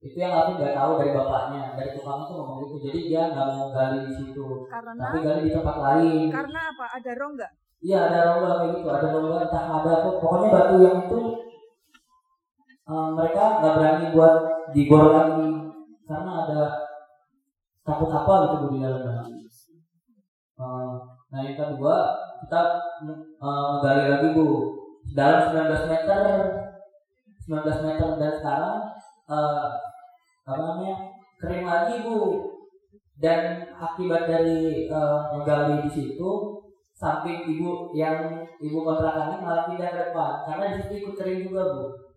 itu 0.00 0.16
yang 0.16 0.32
aku 0.32 0.56
nggak 0.56 0.72
tahu 0.76 0.96
dari 1.00 1.12
bapaknya 1.12 1.76
dari 1.76 1.92
tukang 1.92 2.24
itu 2.24 2.32
ngomong 2.32 2.58
gitu. 2.64 2.76
Jadi 2.88 2.98
dia 3.12 3.22
nggak 3.32 3.46
mau 3.52 3.68
gali 3.72 3.98
di 4.08 4.12
situ. 4.16 4.64
Karena? 4.68 4.92
Tapi 4.96 5.18
gali 5.20 5.40
di 5.44 5.52
tempat 5.52 5.76
lain. 5.76 6.28
Karena 6.32 6.60
apa? 6.72 6.84
Ada 6.96 7.12
rongga. 7.20 7.48
iya 7.80 7.98
ada 8.08 8.18
rongga 8.32 8.52
kayak 8.60 8.72
gitu. 8.80 8.88
Ada 8.88 9.06
rongga 9.12 9.38
entah 9.44 9.64
ada 9.68 9.92
tuh 10.04 10.14
pokoknya 10.20 10.48
batu 10.52 10.76
yang 10.84 10.96
itu 11.04 11.20
eh, 12.90 13.08
mereka 13.14 13.42
nggak 13.62 13.74
berani 13.78 14.06
buat 14.14 14.34
digor 14.74 15.04
lagi. 15.14 15.50
Karena 16.10 16.30
ada 16.46 16.62
takut 17.86 18.10
apa 18.10 18.34
gitu 18.50 18.66
di 18.74 18.78
dalamnya 18.82 19.24
Eh, 20.60 20.92
nah 21.32 21.40
yang 21.40 21.56
kedua 21.56 21.96
kita 22.44 22.60
eh, 23.40 23.72
gali 23.80 24.04
lagi 24.10 24.28
bu. 24.36 24.48
Dalam 25.16 25.56
19 25.56 25.90
meter 25.90 26.22
19 27.48 27.86
meter 27.86 28.08
dan 28.20 28.32
sekarang 28.36 28.78
eh, 29.30 29.68
apa 30.44 30.60
namanya 30.60 30.96
kering 31.40 31.66
lagi 31.66 32.04
bu. 32.04 32.18
Dan 33.20 33.68
akibat 33.76 34.28
dari 34.28 34.88
eh, 34.88 35.20
menggali 35.32 35.84
di 35.84 35.90
situ 35.92 36.30
samping 36.92 37.48
ibu 37.48 37.96
yang 37.96 38.44
ibu 38.60 38.78
kontrakannya 38.84 39.40
malah 39.40 39.64
pindah 39.70 39.88
ke 39.88 39.98
depan. 40.12 40.32
Karena 40.44 40.64
di 40.76 40.84
situ 40.84 40.94
ikut 41.00 41.14
kering 41.16 41.48
juga 41.48 41.62
bu 41.72 42.09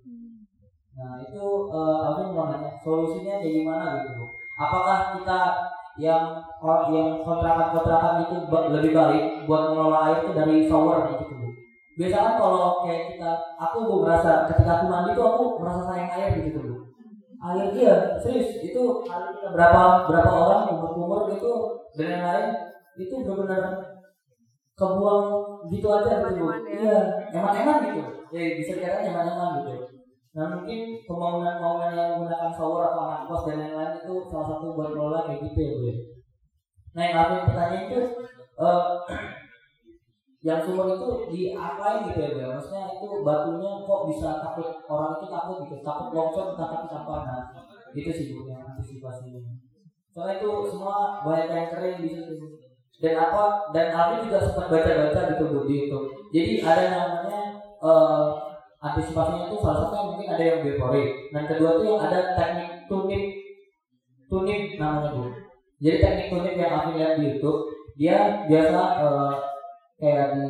nah 0.93 1.17
itu 1.17 1.43
eh, 1.73 1.99
apa 2.05 2.17
yang 2.21 2.31
mau 2.37 2.45
nanya? 2.53 2.71
Solusinya 2.85 3.41
kayak 3.41 3.53
gimana 3.65 3.85
gitu 4.05 4.21
bu? 4.21 4.25
Apakah 4.53 5.17
kita 5.17 5.39
yang 5.97 6.41
or- 6.61 6.89
yang 6.93 7.21
kontrakan-kontrakan 7.25 8.25
itu 8.25 8.35
ba- 8.49 8.69
lebih 8.69 8.93
baik 8.93 9.23
buat 9.49 9.73
mengelola 9.73 9.99
air 10.09 10.17
itu 10.25 10.31
dari 10.37 10.55
shower 10.69 11.09
gitu 11.09 11.33
bu? 11.33 11.49
Biasa 11.97 12.17
kan 12.17 12.33
kalau 12.41 12.85
kayak 12.85 13.17
kita 13.17 13.31
aku 13.57 13.77
bu 13.89 13.95
merasa 14.05 14.45
ketika 14.49 14.81
aku 14.81 14.85
mandi 14.89 15.17
tuh 15.17 15.25
aku 15.25 15.43
merasa 15.61 15.81
sayang 15.89 16.11
air 16.13 16.29
gitu 16.37 16.59
bu. 16.61 16.75
Air 17.41 17.65
iya 17.73 17.95
serius 18.21 18.61
itu 18.61 18.81
berapa 19.53 19.81
berapa 20.09 20.29
orang 20.31 20.61
kumur-kumur 20.69 21.25
gitu 21.33 21.51
dan 21.97 22.07
yang 22.09 22.23
lain 22.25 22.47
itu 23.01 23.13
benar-benar 23.25 23.81
kebuang 24.77 25.25
gitu 25.73 25.87
aja 25.89 26.11
gitu 26.21 26.41
bu. 26.41 26.45
Ya. 26.53 26.57
iya 26.69 26.97
eman-eman 27.33 27.77
gitu. 27.89 28.01
Ya 28.33 28.41
bisa 28.61 28.71
dikatakan 28.77 29.09
eman-eman 29.09 29.49
gitu 29.65 29.92
nah 30.33 30.45
mungkin 30.49 30.97
pembangunan-pembangunan 31.05 31.93
yang 31.93 32.09
menggunakan 32.17 32.51
shower 32.57 32.89
atau 32.89 33.05
anak 33.05 33.29
dan 33.45 33.57
lain-lain 33.61 33.93
itu 34.01 34.13
salah 34.25 34.47
satu 34.49 34.73
buat 34.73 34.89
mengelola 34.89 35.29
kayak 35.29 35.45
gitu 35.45 35.59
ya 35.61 35.73
ya. 35.77 35.93
nah 36.97 37.01
yang 37.05 37.17
aku 37.21 37.33
pertanyaan 37.53 37.85
itu 37.85 38.01
eh, 38.57 38.85
yang 40.49 40.59
sumur 40.59 40.89
itu 40.91 41.09
diapain 41.31 42.09
gitu 42.09 42.19
ya 42.19 42.29
ya? 42.35 42.45
Maksudnya 42.57 42.83
itu 42.99 43.07
batunya 43.23 43.71
kok 43.85 44.01
bisa 44.11 44.29
takut 44.43 44.69
orang 44.91 45.15
itu 45.15 45.25
takut 45.31 45.55
gitu 45.63 45.75
takut 45.85 46.07
longsor 46.11 46.57
takut 46.57 46.89
apa 46.91 47.15
nah 47.23 47.41
itu 47.93 48.09
sih 48.09 48.25
bu 48.33 48.49
yang 48.49 48.65
antisipasinya. 48.73 49.53
Soalnya 50.11 50.41
itu 50.41 50.49
semua 50.69 51.21
banyak 51.21 51.49
yang 51.53 51.69
kering 51.69 51.97
di 52.01 52.09
situ. 52.09 52.35
Dan 53.01 53.17
apa 53.21 53.69
dan 53.73 53.93
aku 53.93 54.25
juga 54.25 54.37
sempat 54.41 54.65
baca-baca 54.69 55.19
gitu 55.33 55.43
bu 55.53 55.59
di 55.69 55.73
YouTube. 55.85 56.07
Jadi 56.33 56.51
ada 56.65 56.83
namanya 56.89 57.41
eh, 57.85 58.52
antisipasinya 58.83 59.47
itu 59.47 59.57
salah 59.63 59.87
satu 59.87 59.95
mungkin 60.11 60.27
ada 60.27 60.43
yang 60.43 60.59
biopori 60.59 61.31
dan 61.31 61.43
kedua 61.47 61.79
tuh 61.79 61.85
yang 61.87 62.01
ada 62.03 62.19
teknik 62.35 62.69
tunip 62.91 63.23
tunip 64.27 64.61
namanya 64.75 65.09
bu 65.15 65.23
jadi 65.79 65.97
teknik 66.03 66.27
tunip 66.35 66.55
yang 66.59 66.71
aku 66.75 66.89
lihat 66.99 67.15
di 67.15 67.23
YouTube 67.31 67.59
dia 67.95 68.43
biasa 68.51 68.79
eh, 68.99 69.35
kayak 70.03 70.27
di 70.35 70.47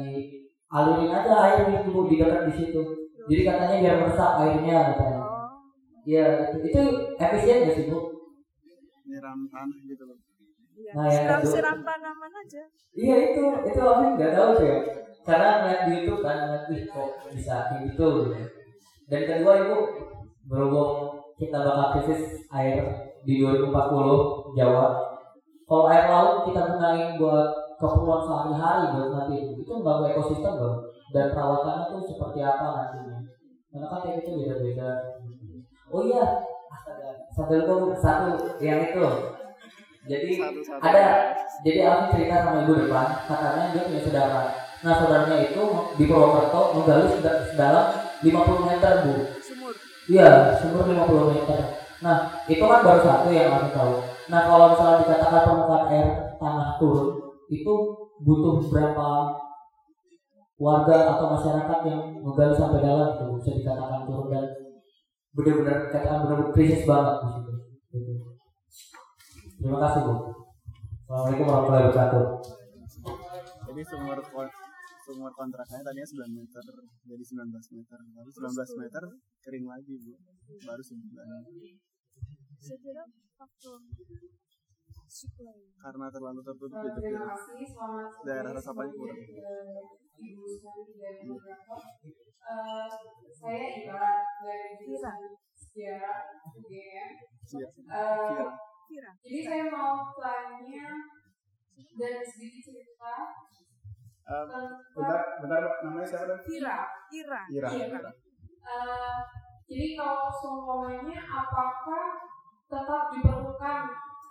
alirin 0.73 1.13
aja 1.13 1.33
air 1.45 1.61
gitu 1.69 1.93
bu 1.93 2.09
di 2.09 2.17
dekat 2.17 2.49
di 2.49 2.53
situ 2.57 2.81
jadi 3.23 3.41
katanya 3.47 3.75
biar 3.79 3.95
meresap 4.03 4.31
airnya 4.43 4.77
katanya. 4.91 5.21
Iya 6.03 6.25
itu 6.51 6.57
itu 6.67 6.81
efisien 7.15 7.63
gak 7.63 7.75
sih 7.79 7.85
bu 7.87 7.99
Nyiram 9.07 9.47
tanah 9.47 9.79
gitu 9.87 10.03
loh. 10.03 10.19
Iya. 10.73 10.91
Nah, 10.97 11.05
yang 11.07 11.15
siram 11.15 11.41
siram 11.47 11.79
tanaman 11.85 12.31
aja. 12.33 12.63
Iya 12.97 13.15
itu 13.31 13.43
itu 13.71 13.79
aku 13.79 14.03
nggak 14.17 14.31
tahu 14.35 14.49
tuh 14.59 14.75
ya. 15.23 15.27
Karena 15.27 15.47
ngeliat 15.63 15.81
di 15.87 15.91
YouTube 16.03 16.19
kan 16.19 16.35
ngeliat 16.43 16.63
"Ih, 16.67 16.83
kok 16.91 17.09
bisa 17.31 17.55
kayak 17.71 17.81
gitu. 17.87 18.07
gitu. 18.27 18.45
Dan 19.07 19.21
kedua 19.23 19.53
ibu 19.63 19.77
berhubung 20.47 20.91
kita 21.39 21.57
bakal 21.63 21.95
krisis 21.95 22.43
air 22.51 22.83
di 23.23 23.39
2040 23.39 24.51
Jawa. 24.59 24.99
Kalau 25.63 25.85
air 25.87 26.05
laut 26.11 26.43
kita 26.43 26.75
gunain 26.75 27.15
buat 27.15 27.47
keperluan 27.79 28.21
sehari-hari 28.27 28.83
buat 28.93 29.09
nanti 29.15 29.33
itu 29.39 29.51
itu 29.63 29.71
mengganggu 29.79 30.11
ekosistem 30.11 30.53
dong. 30.59 30.77
Dan 31.15 31.31
perawatannya 31.31 31.83
tuh 31.93 32.01
seperti 32.03 32.39
apa 32.43 32.65
nantinya. 32.75 33.17
Karena 33.71 33.85
kan 33.87 33.99
kayak 34.03 34.15
gitu 34.21 34.29
beda-beda. 34.43 34.89
Oh 35.93 36.01
iya, 36.03 36.25
astaga, 36.73 37.15
satu 37.31 37.53
lupa, 37.63 37.93
satu 37.95 38.27
yang 38.59 38.81
itu. 38.81 39.05
Jadi 40.03 40.35
Satu-satu. 40.35 40.83
ada 40.83 41.31
jadi 41.63 41.79
aku 41.87 42.01
cerita 42.11 42.43
sama 42.43 42.67
ibu 42.67 42.75
depan 42.75 43.07
katanya 43.23 43.71
dia 43.71 43.87
punya 43.87 44.01
saudara 44.03 44.41
nah 44.83 44.93
saudaranya 44.99 45.37
itu 45.47 45.63
di 45.95 46.03
Purwokerto 46.05 46.61
menggali 46.75 47.07
seda- 47.07 47.47
sedalam 47.47 47.87
50 48.19 48.67
meter 48.67 48.91
bu 49.07 49.13
Sumur. 49.39 49.73
iya 50.11 50.59
sumur 50.59 50.83
50 50.83 51.31
meter 51.31 51.59
nah 52.03 52.43
itu 52.51 52.59
kan 52.59 52.83
baru 52.83 52.99
satu 52.99 53.31
yang 53.31 53.47
aku 53.55 53.71
tahu 53.71 53.93
nah 54.27 54.43
kalau 54.43 54.75
misalnya 54.75 55.07
dikatakan 55.07 55.41
permukaan 55.47 55.85
air 55.87 56.07
tanah 56.35 56.75
turun 56.79 57.07
itu 57.47 57.73
butuh 58.23 58.59
berapa 58.67 59.07
warga 60.59 60.97
atau 61.15 61.25
masyarakat 61.35 61.79
yang 61.87 62.01
menggali 62.23 62.55
sampai 62.55 62.79
dalam 62.83 63.15
itu 63.15 63.25
bisa 63.39 63.51
dikatakan 63.59 64.07
turun 64.07 64.27
dan 64.31 64.45
benar-benar 65.33 65.89
katakan 65.89 66.23
benar-benar 66.23 66.53
krisis 66.53 66.85
banget 66.85 67.15
di 67.19 67.27
situ. 67.33 67.53
Gitu. 67.89 68.13
Terima 69.59 69.79
kasih 69.81 70.01
bu. 70.05 70.13
Assalamualaikum 71.03 71.45
warahmatullahi 71.49 71.83
wabarakatuh. 71.89 72.25
Jadi 73.67 73.81
sumur 73.89 74.17
sumur 75.03 75.31
kontraknya 75.35 75.83
tadinya 75.83 76.07
9 76.07 76.39
meter 76.39 76.65
jadi 77.03 77.23
19 77.23 77.75
meter. 77.75 77.99
Lalu 78.15 78.29
19 78.31 78.81
meter 78.81 79.03
kering 79.43 79.65
lagi 79.67 79.93
bu, 79.99 80.13
baru 80.63 80.83
sebulan. 80.83 81.43
Saya 82.63 82.77
kira 82.79 83.03
faktor 83.35 83.79
supply. 85.13 85.57
Karena 85.77 86.07
terlalu 86.09 86.41
tertutup 86.41 86.81
selamat 86.81 88.09
sore 88.09 88.25
Daerah 88.25 88.51
resapannya 88.57 88.93
kurang. 88.97 89.19
Ibu. 90.23 90.45
Eh, 92.43 92.91
Saya 93.33 93.67
Ira 93.83 94.11
dari 94.43 94.87
sejarah 95.53 96.19
UGM. 96.55 97.11
Iya. 97.53 97.67
Eh. 97.69 98.49
Kira. 98.89 99.11
Jadi 99.23 99.39
saya 99.45 99.65
mau 99.69 100.11
tanya 100.17 100.87
dan 101.73 102.15
sedikit 102.25 102.61
cerita 102.73 103.15
Eh, 104.23 104.43
tentang 104.47 104.67
Bentar, 104.95 105.21
bentar, 105.43 105.59
Pak. 105.67 105.77
namanya 105.83 106.07
siapa 106.07 106.25
tadi? 106.31 106.43
Kira. 106.47 106.77
Ira. 107.11 107.39
Ira. 107.51 107.69
Iya. 107.75 107.85
Eh, 108.63 109.19
jadi 109.67 109.87
kalau 109.99 110.31
seumpamanya 110.31 111.19
apakah 111.27 112.23
tetap 112.71 113.03
diperlukan 113.11 113.81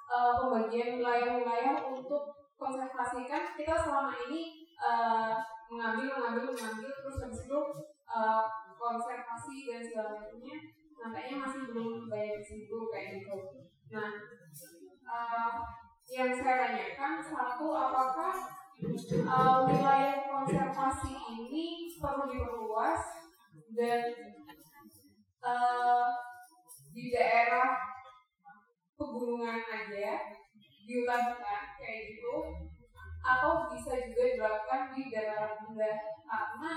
eh, 0.08 0.32
pembagian 0.40 0.88
wilayah-wilayah 0.96 1.76
untuk 1.92 2.22
konservasikan 2.56 3.52
kita 3.52 3.76
selama 3.76 4.16
ini 4.32 4.64
eh, 4.80 5.34
mengambil 5.68 6.08
mengambil 6.16 6.56
mengambil 6.56 6.88
terus 6.88 7.16
habis 7.28 7.44
itu 7.44 7.60
eh, 8.08 8.44
konservasi 8.80 9.56
dan 9.68 9.80
segala 9.84 10.08
macamnya 10.16 10.56
nampaknya 10.96 11.36
masih 11.36 11.60
belum 11.68 12.08
banyak 12.08 12.40
disimpul 12.40 12.88
kayak 12.88 13.20
gitu. 13.20 13.36
Nah, 13.92 14.08
eh, 15.04 15.52
yang 16.08 16.32
saya 16.32 16.56
tanyakan 16.64 17.20
satu 17.20 17.66
apakah 17.76 18.61
eh, 18.80 19.58
wilayah 19.68 20.16
konservasi 20.24 21.12
ini 21.12 21.92
perlu 22.00 22.24
diperluas 22.30 23.02
dan 23.76 24.02
eh, 25.42 26.08
di 26.92 27.04
daerah 27.12 27.76
pegunungan 28.96 29.60
aja 29.64 30.20
di 30.62 30.92
hutan-hutan 31.00 31.62
kayak 31.80 32.00
gitu 32.12 32.36
atau 33.22 33.70
bisa 33.70 34.02
juga 34.10 34.24
dilakukan 34.34 34.82
di 34.92 35.02
dataran 35.08 35.54
rendah. 35.62 35.98
Karena 36.26 36.74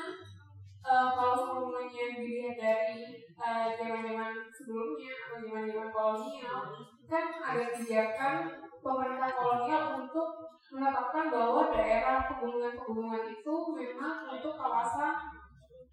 eh, 0.86 1.10
kalau 1.18 1.36
semuanya 1.36 2.06
dilihat 2.22 2.56
dari 2.60 3.26
zaman-zaman 3.36 4.34
sebelumnya 4.54 5.14
atau 5.26 5.38
zaman-zaman 5.42 5.90
kolonial 5.92 6.60
kan 7.06 7.26
ada 7.44 7.64
kebijakan 7.74 8.38
pemerintah 8.86 9.34
kolonial 9.34 9.98
untuk 9.98 10.54
menetapkan 10.70 11.34
bahwa 11.34 11.74
daerah 11.74 12.30
pegunungan-pegunungan 12.30 13.26
itu 13.34 13.56
memang 13.74 14.30
untuk 14.30 14.54
kawasan 14.54 15.18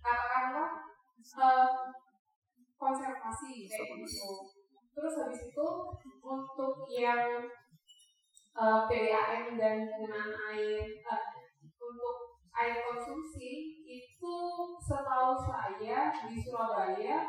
katakanlah 0.04 0.70
eh, 1.24 1.68
konservasi 2.76 3.64
kayak 3.64 3.88
gitu. 4.04 4.32
Terus 4.92 5.14
habis 5.24 5.40
itu 5.48 5.68
untuk 6.20 6.84
yang 6.92 7.48
eh, 8.60 8.80
PDAM 8.84 9.56
dan 9.56 9.76
penggunaan 9.88 10.32
air 10.52 10.84
eh, 10.84 11.24
untuk 11.80 12.16
air 12.52 12.76
konsumsi 12.84 13.80
itu 13.88 14.36
setahu 14.76 15.32
saya 15.40 16.12
di 16.28 16.36
Surabaya 16.36 17.24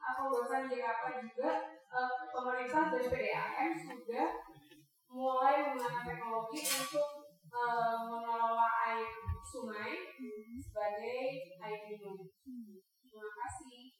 atau 0.00 0.32
bahkan 0.32 0.64
Jakarta 0.72 1.20
juga 1.20 1.50
eh, 1.68 2.12
pemerintah 2.32 2.88
dan 2.88 3.04
PDAM 3.04 3.72
sudah 3.76 4.51
mulai 5.12 5.56
menggunakan 5.68 6.04
teknologi 6.08 6.60
untuk 6.64 7.08
eh, 7.52 7.96
mengelola 8.08 8.68
air 8.88 9.06
sungai 9.44 9.92
sebagai 10.64 11.20
air 11.60 11.80
minum. 11.86 12.18
Terima 13.04 13.28
kasih. 13.36 13.92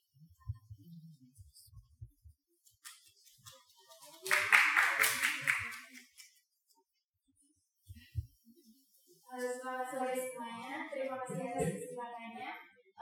Halo, 9.29 9.49
selamat 9.49 9.87
sore 9.89 10.13
semuanya. 10.13 10.75
Terima 10.93 11.17
kasih 11.25 11.41
atas 11.49 11.69
kesempatannya. 11.73 12.51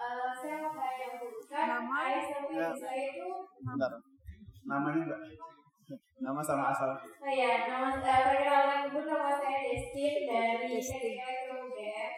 Eh, 0.00 0.30
saya 0.38 0.54
mau 0.62 0.72
tanya 0.72 1.06
dulu 1.18 1.40
kan 1.50 1.64
Nama? 1.68 1.96
ayah 2.06 2.22
sama 2.24 2.48
Ya. 2.54 2.68
ibu 2.70 2.76
saya 2.78 3.02
itu 3.12 3.28
Bentar. 3.60 3.92
Namanya 4.64 5.00
enggak? 5.04 5.20
Nama 6.20 6.38
sama 6.44 6.70
asal. 6.70 6.90
oh 6.94 7.32
ya 7.34 7.66
nama 7.66 7.98
eh, 7.98 8.20
perkenalkan 8.22 8.94
dulu 8.94 9.10
nama 9.10 9.34
saya 9.34 9.58
Destin 9.66 10.14
dari 10.22 10.78
PDKI 10.78 11.50
UGM. 11.50 12.12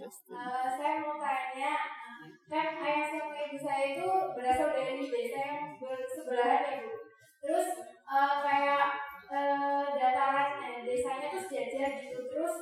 Eh, 0.00 0.68
saya 0.78 1.04
mau 1.04 1.20
tanya 1.20 1.74
kan 2.48 2.68
ayah 2.80 3.04
sama 3.04 3.36
ibu 3.44 3.58
saya 3.60 3.84
itu 3.92 4.08
berasal 4.32 4.72
dari 4.72 5.04
desa 5.04 5.40
yang 5.44 5.76
bersebelahan 5.76 6.62
ya 6.64 6.76
bu. 6.80 6.92
Terus 7.44 7.68
eh, 8.08 8.34
kayak 8.48 8.86
eh, 9.28 9.84
dataran 9.92 10.50
eh, 10.64 10.78
desanya 10.88 11.28
tuh 11.28 11.42
sejajar 11.44 12.00
gitu. 12.00 12.18
Terus 12.32 12.54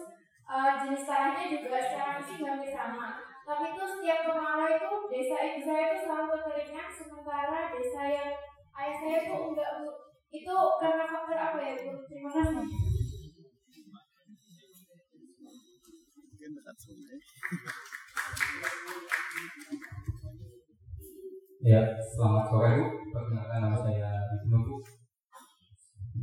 eh, 0.51 0.71
jenis 0.83 1.07
tanahnya 1.07 1.45
juga 1.63 1.79
secara 1.79 2.19
sih 2.27 2.43
hampir 2.43 2.75
sama. 2.75 3.23
Tapi 3.47 3.79
itu 3.79 3.85
setiap 3.87 4.19
kemarau 4.27 4.67
itu 4.67 4.91
desa 5.15 5.37
ibu 5.47 5.61
saya 5.63 5.83
itu 5.95 5.99
selalu 6.03 6.27
kekeringan, 6.35 6.89
sementara 6.91 7.71
desa 7.71 8.03
yang 8.11 8.31
ayah 8.75 8.97
saya 8.99 9.19
itu 9.23 9.37
enggak 9.39 9.71
bu. 9.79 10.06
Itu 10.33 10.57
karena 10.83 11.05
faktor 11.07 11.39
apa 11.39 11.61
ya 11.63 11.75
bu? 11.87 11.93
Terima 12.11 12.31
kasih. 12.35 12.67
Mungkin 16.17 16.51
dekat 16.57 16.77
sungai. 16.83 17.19
Ya, 21.67 21.81
selamat 22.15 22.45
sore 22.47 22.69
Bu. 22.79 22.85
Perkenalkan 23.11 23.59
nama 23.65 23.79
saya 23.83 24.11
Ibnu 24.39 24.59
Bu. 24.67 24.75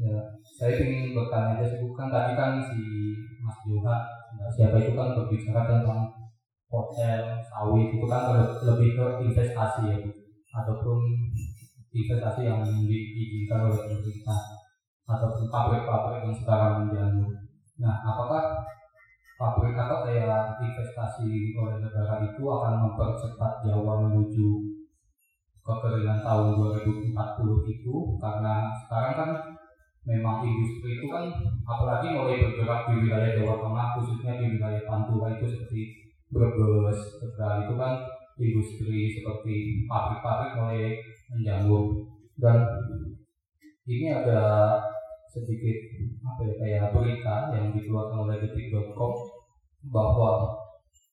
Ya, 0.04 0.20
saya 0.58 0.74
ingin 0.80 1.14
bertanya 1.16 1.60
aja 1.60 1.66
sih 1.68 1.80
Bu. 1.84 1.92
Kan 1.98 2.08
tadi 2.14 2.32
kan 2.40 2.60
si 2.64 2.80
Mas 3.44 3.60
Joha, 3.68 3.98
nah, 4.40 4.50
siapa 4.56 4.80
itu 4.80 4.96
kan 4.96 5.16
berbicara 5.16 5.62
tentang 5.68 6.02
hotel, 6.72 7.22
sawit 7.46 7.88
itu 7.94 8.06
kan 8.08 8.24
le- 8.34 8.56
lebih 8.72 8.90
ke 8.98 9.06
investasi 9.28 9.82
ya 9.92 9.98
Bu. 10.00 10.10
Ataupun 10.54 10.98
investasi 11.94 12.42
yang 12.50 12.66
diizinkan 12.90 13.70
oleh 13.70 13.80
pemerintah 13.86 14.42
ataupun 15.06 15.46
pabrik-pabrik 15.54 16.26
yang 16.26 16.36
sekarang 16.36 16.90
menjamu. 16.90 17.30
Nah, 17.78 17.96
apakah 18.02 18.66
pabrik 19.38 19.78
atau 19.78 20.06
kayak 20.10 20.58
investasi 20.58 21.54
oleh 21.54 21.76
negara 21.78 22.26
itu 22.26 22.44
akan 22.44 22.74
mempercepat 22.90 23.66
Jawa 23.66 24.10
menuju 24.10 24.48
kekeringan 25.64 26.20
tahun 26.26 26.60
2040 26.60 27.16
itu 27.72 27.96
karena 28.20 28.68
sekarang 28.84 29.14
kan 29.16 29.32
memang 30.04 30.44
industri 30.44 31.00
itu 31.00 31.08
kan 31.08 31.32
apalagi 31.64 32.12
mulai 32.12 32.44
bergerak 32.44 32.92
di 32.92 33.08
wilayah 33.08 33.32
Jawa 33.40 33.56
Tengah 33.64 33.88
khususnya 33.96 34.34
di 34.44 34.60
wilayah 34.60 34.84
Pantura 34.84 35.32
itu 35.40 35.48
seperti 35.48 35.82
Brebes, 36.34 37.00
Tegal 37.22 37.70
itu 37.70 37.74
kan 37.80 37.94
industri 38.36 39.14
seperti 39.16 39.56
pabrik-pabrik 39.88 40.52
mulai 40.60 40.98
menjamur 41.34 42.06
dan 42.38 42.62
ini 43.90 44.08
ada 44.14 44.78
sedikit 45.34 45.78
apa 46.24 46.42
ya 46.46 46.54
kayak 46.62 46.94
berita 46.94 47.36
yang 47.58 47.74
dikeluarkan 47.74 48.30
oleh 48.30 48.38
detik.com 48.46 49.14
bahwa 49.90 50.54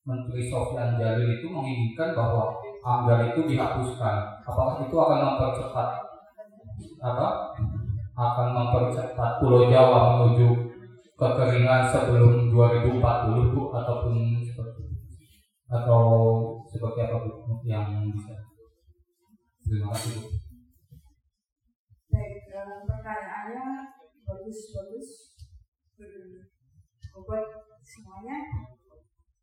Menteri 0.01 0.49
Sofyan 0.49 0.97
Jalil 0.97 1.41
itu 1.41 1.47
menginginkan 1.49 2.17
bahwa 2.17 2.57
AMDAL 2.81 3.33
itu 3.33 3.53
dihapuskan. 3.53 4.41
Apakah 4.41 4.81
itu 4.81 4.95
akan 4.97 5.19
mempercepat 5.21 5.89
apa? 7.05 7.27
Akan 8.17 8.47
mempercepat 8.53 9.41
Pulau 9.41 9.69
Jawa 9.69 10.17
menuju 10.17 10.73
kekeringan 11.13 11.85
sebelum 11.93 12.49
2040 12.49 13.53
Bu 13.53 13.69
ataupun 13.69 14.41
seperti 14.41 14.89
atau 15.69 16.01
seperti 16.65 16.99
apa 17.05 17.17
Bu 17.21 17.61
yang 17.65 18.09
bisa? 18.09 18.33
Baik, 22.11 22.43
eh, 22.43 22.79
pertanyaannya 22.83 23.67
bagus-bagus 24.27 25.39
berbobot 25.95 27.47
semuanya. 27.79 28.67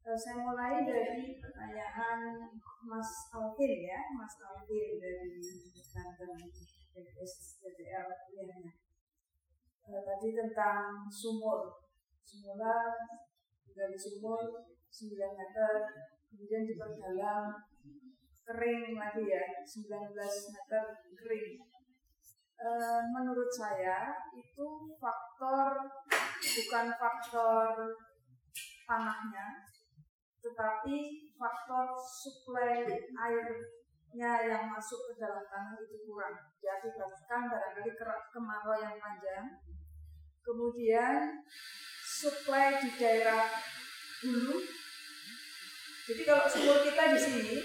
Eh, 0.04 0.18
saya 0.20 0.44
mulai 0.44 0.84
dari 0.84 1.32
pertanyaan 1.40 2.44
Mas 2.84 3.32
Alvin 3.32 3.88
ya, 3.88 4.04
Mas 4.20 4.36
Alvin 4.44 5.00
dari 5.00 5.40
Banten 5.96 6.44
SDTL 6.92 8.12
kuliahnya. 8.28 8.76
Eh, 9.88 10.00
tadi 10.04 10.28
tentang 10.36 11.08
sumur, 11.08 11.88
semula 12.28 12.92
dari 13.64 13.96
sumur 13.96 14.60
9 14.92 15.40
meter 15.40 15.72
kemudian 16.28 16.68
diperdalam 16.68 17.64
kering 18.48 18.96
lagi 18.96 19.28
ya 19.28 19.44
19 19.60 19.92
meter 20.56 20.84
kering. 21.20 21.60
E, 22.56 22.68
menurut 23.12 23.52
saya 23.52 24.16
itu 24.32 24.66
faktor 24.96 25.76
bukan 26.40 26.86
faktor 26.96 27.92
tanahnya 28.88 29.68
tetapi 30.40 31.28
faktor 31.36 31.92
suplai 32.00 32.88
airnya 33.04 34.32
yang 34.48 34.64
masuk 34.72 35.12
ke 35.12 35.20
dalam 35.20 35.44
tanah 35.44 35.76
itu 35.76 36.08
kurang. 36.08 36.40
Diakibatkan 36.64 37.52
barangkali 37.52 37.92
kemarau 38.32 38.80
yang 38.80 38.96
panjang 38.96 39.44
kemudian 40.40 41.44
suplai 42.00 42.80
di 42.80 42.90
daerah 42.96 43.44
hulu. 44.24 44.56
Jadi 46.08 46.22
kalau 46.24 46.48
sumur 46.48 46.80
kita 46.88 47.12
di 47.12 47.20
sini 47.20 47.56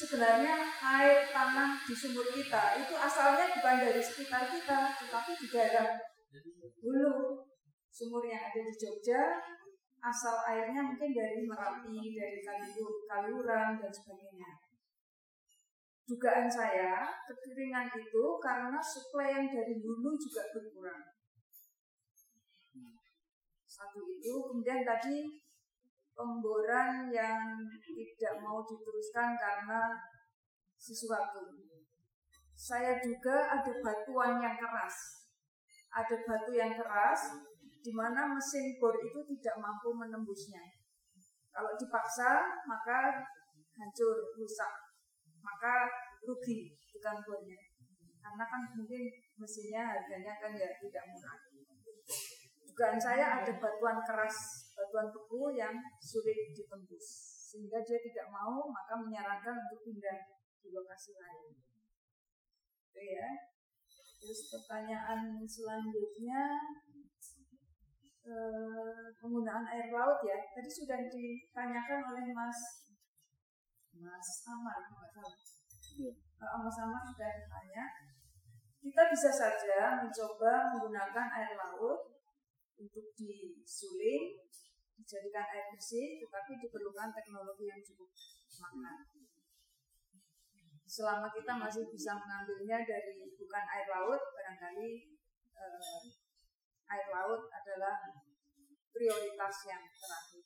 sebenarnya 0.00 0.56
air 0.80 1.28
tanah 1.28 1.76
di 1.84 1.92
sumur 1.92 2.24
kita 2.32 2.80
itu 2.80 2.96
asalnya 2.96 3.52
bukan 3.52 3.76
dari 3.84 4.00
sekitar 4.00 4.48
kita 4.48 4.96
tetapi 4.96 5.36
di 5.36 5.46
daerah 5.52 6.00
sumur 7.92 8.24
yang 8.24 8.40
ada 8.40 8.60
di 8.64 8.74
Jogja 8.80 9.20
asal 10.00 10.40
airnya 10.48 10.80
mungkin 10.80 11.12
dari 11.12 11.44
Merapi, 11.44 11.92
dari 12.16 12.40
Kaliur, 12.40 13.04
Kaliuran 13.04 13.76
dan 13.76 13.92
sebagainya. 13.92 14.56
Dugaan 16.08 16.48
saya 16.48 17.12
kekeringan 17.28 17.92
itu 17.92 18.24
karena 18.40 18.80
suplai 18.80 19.36
yang 19.36 19.46
dari 19.52 19.76
hulu 19.78 20.16
juga 20.16 20.42
berkurang. 20.56 21.04
Satu 23.68 24.00
itu, 24.08 24.32
kemudian 24.48 24.82
tadi 24.82 25.38
pemboran 26.20 27.08
yang 27.08 27.40
tidak 27.80 28.34
mau 28.44 28.60
diteruskan 28.60 29.40
karena 29.40 29.96
sesuatu. 30.76 31.56
Saya 32.52 33.00
juga 33.00 33.48
ada 33.48 33.72
batuan 33.80 34.36
yang 34.36 34.60
keras. 34.60 35.24
Ada 35.96 36.16
batu 36.28 36.52
yang 36.52 36.76
keras 36.76 37.40
di 37.80 37.92
mana 37.96 38.28
mesin 38.36 38.76
bor 38.76 38.92
itu 39.00 39.24
tidak 39.24 39.56
mampu 39.64 39.96
menembusnya. 39.96 40.60
Kalau 41.50 41.72
dipaksa, 41.80 42.60
maka 42.68 43.24
hancur, 43.80 44.16
rusak. 44.36 44.72
Maka 45.40 45.88
rugi 46.28 46.76
bukan 46.92 47.16
bornya. 47.24 47.58
Karena 48.20 48.44
kan 48.44 48.60
mungkin 48.76 49.08
mesinnya 49.40 49.82
harganya 49.96 50.36
kan 50.36 50.52
ya 50.52 50.68
tidak 50.76 51.04
murah. 51.08 51.38
Dugaan 52.68 53.00
saya 53.00 53.40
ada 53.40 53.52
batuan 53.56 53.98
keras, 54.04 54.36
batuan 54.80 55.12
beku 55.12 55.52
yang 55.52 55.76
sulit 56.00 56.56
ditembus. 56.56 57.06
Sehingga 57.52 57.84
dia 57.84 58.00
tidak 58.00 58.32
mau, 58.32 58.64
maka 58.72 58.96
menyarankan 58.96 59.60
untuk 59.68 59.84
pindah 59.84 60.18
di 60.64 60.72
lokasi 60.72 61.12
lain. 61.20 61.52
Oke 62.88 63.04
ya. 63.04 63.28
Terus 64.20 64.52
pertanyaan 64.52 65.44
selanjutnya, 65.44 66.60
Eh, 68.20 69.04
penggunaan 69.16 69.64
air 69.64 69.88
laut 69.88 70.20
ya 70.20 70.36
tadi 70.52 70.68
sudah 70.68 71.08
ditanyakan 71.08 72.04
oleh 72.04 72.30
Mas 72.36 72.84
Mas 73.96 74.28
Amar 74.44 74.86
Mas 74.92 75.12
Amar 75.18 75.34
ya. 75.98 76.12
Mas 76.38 76.78
Amar 76.84 77.00
sudah 77.00 77.30
ditanya 77.40 77.84
kita 78.84 79.02
bisa 79.08 79.30
saja 79.32 80.04
mencoba 80.04 80.68
menggunakan 80.68 81.26
air 81.32 81.56
laut 81.56 82.12
untuk 82.76 83.08
disuling 83.16 84.36
dijadikan 85.00 85.48
air 85.48 85.66
bersih 85.72 86.20
tetapi 86.20 86.60
diperlukan 86.60 87.08
teknologi 87.16 87.64
yang 87.66 87.80
cukup 87.80 88.12
mahal 88.60 88.98
selama 90.90 91.30
kita 91.30 91.54
masih 91.54 91.86
bisa 91.86 92.18
mengambilnya 92.18 92.82
dari 92.82 93.30
bukan 93.38 93.64
air 93.70 93.86
laut 93.88 94.18
barangkali 94.18 94.90
eh, 95.54 96.02
air 96.90 97.06
laut 97.14 97.46
adalah 97.46 98.10
prioritas 98.90 99.54
yang 99.70 99.86
terakhir. 99.94 100.44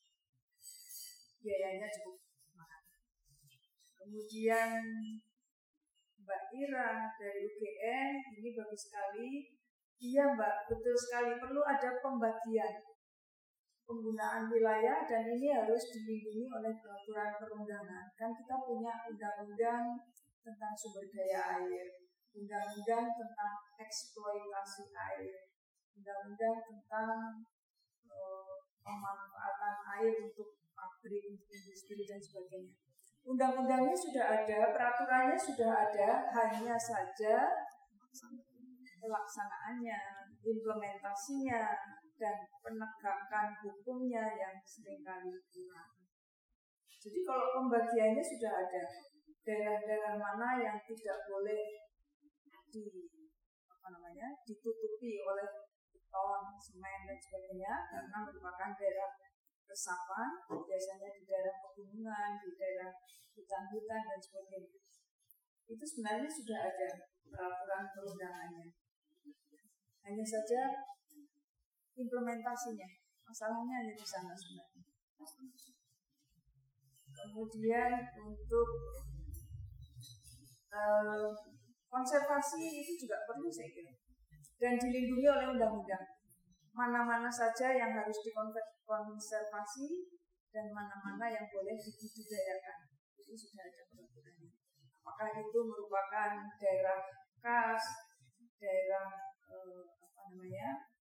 Biayanya 1.40 1.88
cukup 1.88 2.20
mahal. 2.52 2.82
Kemudian 3.96 4.84
Mbak 6.20 6.44
Ira 6.52 7.08
dari 7.16 7.40
UGM 7.48 8.14
ini 8.36 8.50
bagus 8.52 8.88
sekali. 8.88 9.48
Iya 9.96 10.36
Mbak, 10.36 10.68
betul 10.68 10.96
sekali 10.96 11.40
perlu 11.40 11.64
ada 11.64 11.96
pembagian 12.04 12.84
penggunaan 13.84 14.48
wilayah 14.48 15.04
dan 15.04 15.24
ini 15.28 15.52
harus 15.52 15.92
dilindungi 15.92 16.48
oleh 16.48 16.72
peraturan 16.80 17.36
perundangan. 17.36 18.06
Kan 18.16 18.32
kita 18.32 18.56
punya 18.64 18.92
undang-undang 19.08 20.00
tentang 20.40 20.72
sumber 20.76 21.04
daya 21.12 21.60
air, 21.60 21.86
undang-undang 22.32 23.06
tentang 23.12 23.54
eksploitasi 23.80 24.92
air, 24.92 25.48
undang-undang 25.96 26.56
tentang 26.64 27.44
uh, 28.08 28.56
pemanfaatan 28.84 29.76
air 30.00 30.14
untuk 30.20 30.56
pabrik, 30.72 31.40
industri 31.48 32.04
dan 32.08 32.20
sebagainya. 32.20 32.76
Undang-undangnya 33.24 33.96
sudah 33.96 34.44
ada, 34.44 34.68
peraturannya 34.76 35.38
sudah 35.40 35.70
ada, 35.72 36.28
hanya 36.28 36.76
saja 36.76 37.48
pelaksanaannya, 39.00 40.00
implementasinya, 40.44 41.72
dan 42.14 42.46
penegakan 42.62 43.48
hukumnya 43.62 44.24
yang 44.38 44.56
sering 44.62 45.02
kali 45.02 45.34
kurang. 45.50 45.92
Jadi 47.04 47.20
kalau 47.26 47.46
pembagiannya 47.60 48.24
sudah 48.24 48.52
ada, 48.64 48.84
daerah-daerah 49.44 50.16
mana 50.16 50.56
yang 50.56 50.78
tidak 50.88 51.28
boleh 51.28 51.84
di 52.72 52.88
apa 53.68 53.86
namanya 53.92 54.40
ditutupi 54.48 55.20
oleh 55.20 55.68
beton, 55.92 56.42
semen 56.56 56.98
dan 57.04 57.18
sebagainya 57.20 57.74
karena 57.92 58.16
merupakan 58.24 58.72
daerah 58.72 59.10
resapan 59.68 60.28
biasanya 60.48 61.12
di 61.12 61.22
daerah 61.28 61.54
pegunungan, 61.60 62.30
di 62.40 62.50
daerah 62.56 62.90
hutan-hutan 63.36 64.02
dan 64.08 64.20
sebagainya. 64.22 64.80
Itu 65.68 65.84
sebenarnya 65.84 66.30
sudah 66.30 66.60
ada 66.72 66.88
peraturan 67.28 67.84
perundangannya. 67.92 68.68
Hanya 70.04 70.24
saja 70.24 70.60
implementasinya, 71.94 72.88
masalahnya 73.26 73.74
hanya 73.82 73.94
di 73.94 74.06
sana 74.06 74.34
sebenarnya. 74.34 74.82
Kemudian 77.14 77.92
untuk 78.18 78.68
uh, 80.74 81.30
konservasi 81.86 82.82
itu 82.82 83.06
juga 83.06 83.22
perlu 83.24 83.46
saya 83.48 83.70
kira 83.70 83.94
dan 84.58 84.74
dilindungi 84.78 85.26
oleh 85.30 85.46
undang-undang. 85.54 86.04
Mana-mana 86.74 87.30
saja 87.30 87.70
yang 87.70 87.94
harus 87.94 88.18
dikonservasi 88.26 89.86
dan 90.50 90.66
mana-mana 90.74 91.30
yang 91.30 91.46
boleh 91.50 91.78
dibudidayakan. 91.78 92.90
Itu 93.14 93.34
sudah 93.38 93.62
ada 93.62 93.82
peraturannya. 93.94 94.50
Apakah 95.04 95.30
itu 95.38 95.58
merupakan 95.62 96.32
daerah 96.58 96.98
khas, 97.38 97.84
daerah 98.58 99.06
eh, 99.54 99.82
apa 99.86 100.20
namanya 100.34 100.93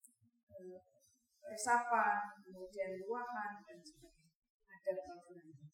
resapan, 1.48 2.38
kemudian 2.46 3.02
luahan 3.02 3.62
dan 3.66 3.80
sebagainya. 3.82 4.32
Ada 4.72 4.92
peraturannya. 5.02 5.68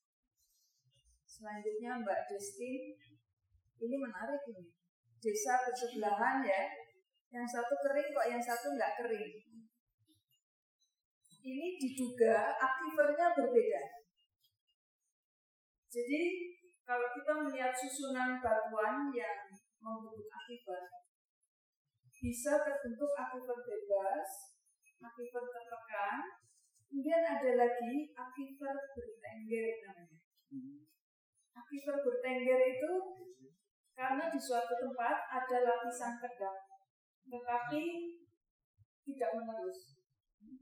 Selanjutnya 1.28 1.92
Mbak 2.02 2.22
Destin, 2.32 2.98
ini 3.78 3.96
menarik 4.02 4.42
ini. 4.50 4.74
Desa 5.18 5.54
bersebelahan 5.66 6.46
ya, 6.46 6.64
yang 7.34 7.46
satu 7.46 7.74
kering 7.84 8.10
kok 8.14 8.30
yang 8.30 8.42
satu 8.42 8.74
nggak 8.74 8.96
kering. 9.02 9.34
Ini 11.48 11.68
diduga 11.80 12.58
akifernya 12.58 13.38
berbeda. 13.38 13.84
Jadi 15.88 16.22
kalau 16.84 17.08
kita 17.16 17.32
melihat 17.44 17.74
susunan 17.76 18.40
batuan 18.40 19.12
yang 19.12 19.48
membentuk 19.80 20.28
akifer, 20.32 20.84
bisa 22.18 22.54
terbentuk 22.64 23.12
akifer 23.14 23.58
bebas, 23.64 24.47
akifer 25.02 25.44
tertekan, 25.46 26.18
kemudian 26.90 27.24
ada 27.24 27.52
lagi 27.58 27.94
akifer 28.14 28.76
bertengger 28.96 29.66
namanya. 29.86 30.20
Akifer 31.58 31.96
bertengger 32.02 32.62
itu 32.62 32.94
karena 33.98 34.30
di 34.30 34.40
suatu 34.40 34.78
tempat 34.78 35.18
ada 35.26 35.58
lapisan 35.66 36.22
kedap 36.22 36.78
tetapi 37.28 37.84
tidak 39.04 39.32
menerus. 39.36 40.00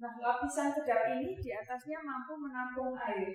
Nah, 0.02 0.14
lapisan 0.18 0.74
kedap 0.74 1.14
ini 1.18 1.38
di 1.38 1.50
atasnya 1.54 2.02
mampu 2.02 2.34
menampung 2.40 2.98
air. 2.98 3.32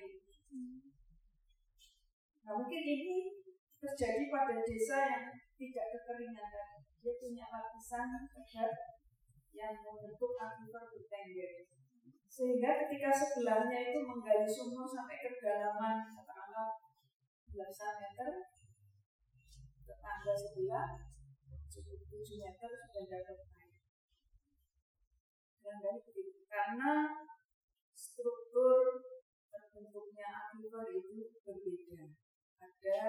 Nah, 2.45 2.53
mungkin 2.59 2.83
ini 2.83 3.31
terjadi 3.79 4.23
pada 4.29 4.59
desa 4.61 4.99
yang 5.07 5.25
tidak 5.55 5.87
kekeringan. 5.95 6.83
Dia 7.01 7.15
punya 7.17 7.45
lapisan 7.49 8.09
kedap 8.35 8.73
yang 9.55 9.75
membentuk 9.83 10.33
akifer 10.39 10.85
bertengger. 10.91 11.67
Sehingga 12.31 12.71
ketika 12.87 13.11
sebelahnya 13.11 13.91
itu 13.91 14.01
menggali 14.07 14.47
sumur 14.47 14.87
sampai 14.87 15.19
ke 15.19 15.29
kedalaman 15.37 16.07
katakanlah 16.09 16.79
belasan 17.51 17.95
meter, 17.99 18.33
tetangga 19.83 20.35
sebelah 20.39 20.89
cukup 21.67 22.01
7 22.07 22.43
meter 22.47 22.71
sudah 22.87 23.05
dapat 23.11 23.39
air. 23.59 23.75
Dan 25.61 25.77
dari 25.83 26.01
begitu 26.07 26.47
karena 26.47 26.93
struktur 27.93 29.05
terbentuknya 29.51 30.29
aquifer 30.31 30.87
itu 30.95 31.35
berbeda. 31.43 32.15
Ada 32.61 33.01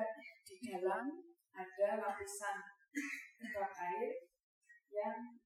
di 0.44 0.56
dalam, 0.66 1.06
ada 1.54 1.90
lapisan 2.02 2.58
kedap 3.38 3.72
air 3.78 4.12
yang 4.92 5.40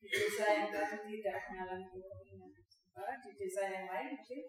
di 0.00 0.06
desa 0.06 0.44
yang 0.52 0.68
tadi 0.70 1.18
tidak 1.18 1.38
mengalami 1.50 1.86
kekeringan. 1.90 2.52
Sementara 2.66 3.12
di 3.22 3.30
desa 3.34 3.62
yang 3.66 3.86
lain 3.90 4.10
mungkin 4.18 4.42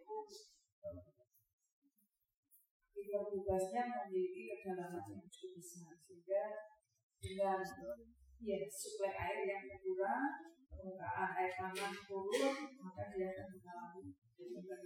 aquifer 2.98 3.24
bebasnya 3.30 3.82
memiliki 3.88 4.60
kedalaman 4.60 5.06
yang 5.08 5.30
cukup 5.30 5.62
besar 5.62 5.94
sehingga 6.02 6.44
dengan 7.22 7.62
ya 8.42 8.58
suplai 8.70 9.14
air 9.14 9.46
yang 9.46 9.64
berkurang 9.70 10.54
permukaan 10.70 11.30
air 11.38 11.54
tanah 11.58 11.94
turun 12.06 12.56
maka 12.78 13.04
dia 13.14 13.34
akan 13.34 13.48
mengalami 13.54 14.14
kekeringan. 14.38 14.82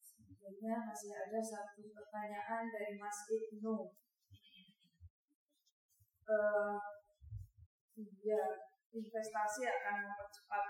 Selanjutnya 0.00 0.74
masih 0.88 1.12
ada 1.12 1.40
satu 1.40 1.82
pertanyaan 1.92 2.64
dari 2.72 2.96
Mas 2.96 3.28
Ibnu. 3.28 3.92
Uh, 6.28 6.76
iya, 7.96 8.44
investasi 8.92 9.64
akan 9.64 9.96
mempercepat 10.04 10.64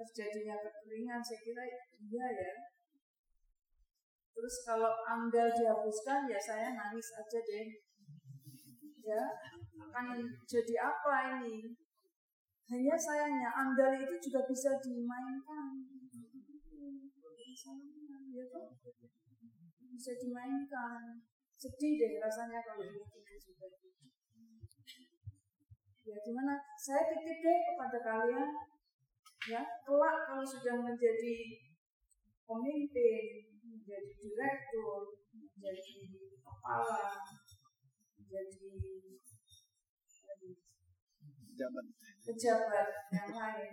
terjadinya 0.00 0.56
kekeringan. 0.64 1.20
Saya 1.20 1.40
kira 1.44 1.62
iya 2.00 2.26
ya. 2.32 2.52
Terus 4.32 4.56
kalau 4.64 4.92
amdal 5.04 5.52
dihapuskan 5.52 6.24
ya 6.24 6.40
saya 6.40 6.72
nangis 6.72 7.08
aja 7.14 7.38
deh. 7.44 7.68
Ya, 9.02 9.22
akan 9.76 10.06
jadi 10.48 10.74
apa 10.80 11.14
ini? 11.36 11.76
Hanya 12.72 12.96
sayangnya 12.96 13.52
amdal 13.52 13.92
itu 14.00 14.16
juga 14.24 14.48
bisa 14.48 14.80
dimainkan. 14.80 15.84
Ya? 18.32 18.46
Bisa 19.92 20.12
dimainkan. 20.16 21.20
Sedih 21.60 21.92
deh 22.00 22.12
rasanya 22.18 22.64
kalau 22.64 22.88
begitu 22.88 23.52
juga. 23.52 23.68
Ya 26.02 26.16
gimana? 26.18 26.58
Saya 26.74 27.06
titip 27.14 27.38
deh 27.38 27.58
kepada 27.70 27.98
kalian. 28.02 28.50
Ya, 29.42 29.62
kelak 29.86 30.16
kalau 30.26 30.46
sudah 30.46 30.82
menjadi 30.82 31.34
pemimpin, 32.46 33.24
menjadi 33.62 34.10
direktur, 34.18 35.18
menjadi 35.34 36.02
kepala, 36.42 37.22
menjadi 38.18 38.74
Jabat. 41.52 41.86
pejabat 42.26 42.88
yang 43.12 43.30
lain. 43.30 43.70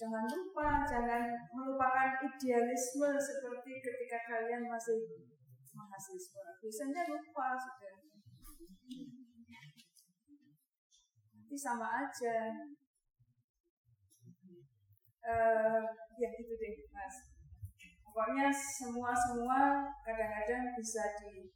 Jangan 0.00 0.24
lupa, 0.32 0.86
jangan 0.88 1.28
melupakan 1.52 2.16
idealisme 2.24 3.10
seperti 3.20 3.72
ketika 3.84 4.18
kalian 4.24 4.64
masih 4.64 5.28
mahasiswa. 5.76 6.56
Biasanya 6.56 7.04
lupa 7.04 7.52
sudah. 7.60 7.96
Nanti 11.50 11.66
sama 11.66 12.06
aja. 12.06 12.62
Eh, 15.18 15.82
ya 16.14 16.28
gitu 16.38 16.54
deh, 16.54 16.86
Mas. 16.94 17.26
Pokoknya 18.06 18.54
semua-semua 18.54 19.82
kadang-kadang 20.06 20.78
bisa 20.78 21.02
di 21.18 21.50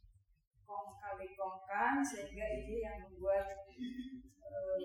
kali 0.99 1.31
kongkan 1.39 2.03
sehingga 2.03 2.43
ini 2.43 2.83
yang 2.83 3.07
membuat 3.07 3.71
eh, 3.71 4.83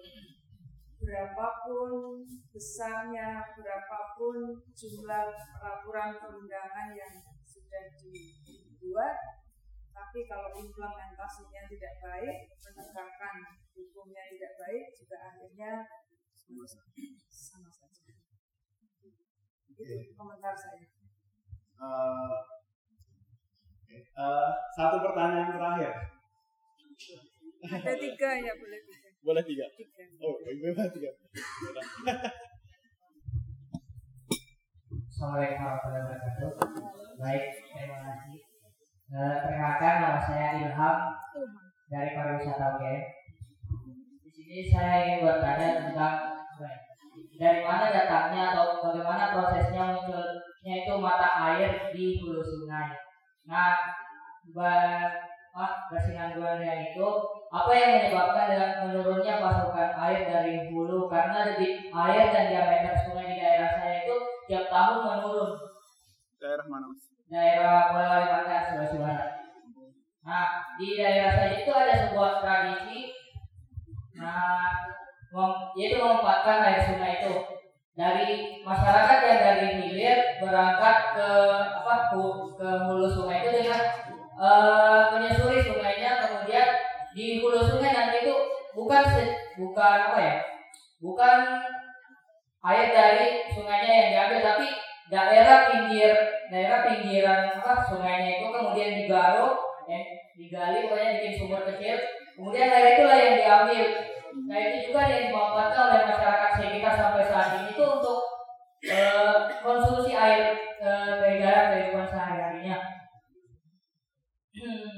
berapapun 1.03 2.23
besarnya, 2.55 3.51
berapapun 3.59 4.63
jumlah 4.79 5.27
peraturan 5.59 6.23
perundangan 6.23 6.95
yang 6.95 7.19
sudah 7.51 7.99
dibuat, 7.99 9.19
tapi 9.91 10.23
kalau 10.31 10.55
implementasinya 10.55 11.67
tidak 11.67 11.99
baik, 11.99 12.47
baik, 12.47 13.60
akhirnya 15.61 15.85
sama 17.29 17.69
saja. 17.69 18.17
Itu 19.69 19.85
komentar 20.17 20.57
saya. 20.57 20.89
Eh, 21.81 22.37
oke. 23.85 23.97
Eh, 24.01 24.51
satu 24.77 24.97
pertanyaan 25.05 25.53
terakhir. 25.53 25.93
Ada 27.61 27.93
tiga 27.93 28.31
ya 28.41 28.53
boleh 28.57 28.81
tiga. 28.89 29.09
Boleh 29.21 29.45
tiga. 29.45 29.67
Tiga. 29.77 30.05
Oh, 30.25 30.41
boleh 30.41 30.89
tiga. 30.97 31.11
Assalamualaikum 35.13 35.61
warahmatullahi 35.61 36.05
wabarakatuh. 36.09 36.53
Baik, 37.21 37.45
terima 37.69 37.99
kasih. 38.01 38.41
Eh, 39.13 39.37
perkenalkan 39.45 39.95
nama 40.01 40.21
saya 40.25 40.49
Ilham 40.57 40.99
dari 41.93 42.11
pariwisata 42.17 42.81
UGM. 42.81 43.20
Di 44.51 44.67
sini 44.67 44.75
saya 44.75 45.07
ingin 45.07 45.31
bertanya 45.31 45.69
tentang 45.79 46.17
dari 47.39 47.63
mana 47.63 47.87
datangnya 47.95 48.51
atau 48.51 48.83
bagaimana 48.83 49.31
prosesnya 49.31 49.95
munculnya 49.95 50.75
itu 50.75 50.93
mata 50.99 51.55
air 51.55 51.95
di 51.95 52.19
hulu 52.19 52.43
sungai. 52.43 52.99
Nah, 53.47 53.79
ah, 55.55 55.73
kesinambungannya 55.87 56.91
itu 56.91 57.07
apa 57.47 57.71
yang 57.79 57.91
menyebabkan 57.95 58.51
dengan 58.51 58.73
menurunnya 58.91 59.39
pasokan 59.39 59.91
air 60.03 60.27
dari 60.27 60.67
hulu 60.67 61.07
karena 61.07 61.55
debit 61.55 61.87
air 61.95 62.35
dan 62.35 62.51
diameter 62.51 62.95
sungai 63.07 63.31
di 63.31 63.39
daerah 63.39 63.71
saya 63.79 64.03
itu 64.03 64.17
tiap 64.51 64.67
tahun 64.67 64.99
menurun 65.07 65.51
Daerah 66.43 66.67
mana 66.67 66.91
mas? 66.91 67.07
daerah 67.31 67.95
Boyolali 67.95 68.27
Barat 68.27 68.63
Sulawesi 68.67 68.99
Barat. 68.99 69.31
Nah 70.27 70.75
di 70.75 70.99
daerah 70.99 71.39
saya 71.39 71.55
itu 71.55 71.71
ada 71.71 71.95
sebuah 71.95 72.43
tradisi 72.43 73.20
nah 74.21 74.71
yaitu 75.77 75.97
memanfaatkan 75.97 76.59
air 76.67 76.81
sungai 76.85 77.13
itu. 77.23 77.35
Dari 77.99 78.63
masyarakat 78.65 79.19
yang 79.25 79.41
dari 79.45 79.69
hilir 79.83 80.19
berangkat 80.41 80.97
ke 81.17 81.31
apa 81.85 81.95
ke 82.57 82.69
hulu 82.87 83.09
sungai 83.11 83.45
itu 83.45 83.51
dengan 83.61 83.83
eh, 84.41 85.03
menyusuri 85.13 85.59
sungainya 85.61 86.25
kemudian 86.25 86.69
di 87.13 87.43
hulu 87.43 87.61
sungai 87.67 87.93
nanti 87.93 88.25
itu 88.25 88.37
bukan 88.73 89.05
bukan 89.59 89.99
apa 90.13 90.19
ya 90.23 90.37
bukan 91.03 91.39
air 92.61 92.87
dari 92.95 93.29
sungainya 93.53 93.93
yang 93.93 94.09
diambil 94.15 94.41
tapi 94.55 94.67
daerah 95.11 95.59
pinggir 95.69 96.15
daerah 96.49 96.79
pinggiran 96.87 97.41
apa 97.61 97.73
sungainya 97.91 98.41
itu 98.41 98.47
kemudian 98.49 98.91
digaruk 99.05 99.59
eh, 99.91 100.31
digali 100.39 100.87
pokoknya 100.87 101.21
bikin 101.21 101.35
sumur 101.37 101.67
kecil 101.67 101.99
kemudian 102.41 102.73
air 102.73 102.97
itulah 102.97 103.19
yang 103.21 103.37
diambil 103.37 103.87
nah 104.49 104.57
itu 104.57 104.77
juga 104.89 105.01
yang 105.05 105.23
dimanfaatkan 105.29 105.85
oleh 105.93 106.05
masyarakat 106.09 106.51
sekitar 106.57 106.95
sampai 106.97 107.25
saat 107.29 107.49
ini 107.61 107.69
itu 107.77 107.85
untuk 107.85 108.19
eh, 108.89 109.37
konsumsi 109.61 110.17
air 110.17 110.57
eh, 110.81 111.11
dari 111.21 111.37
daerah 111.37 111.65
kehidupan 111.77 112.09
sehari-harinya 112.09 112.79
hmm. 114.57 114.89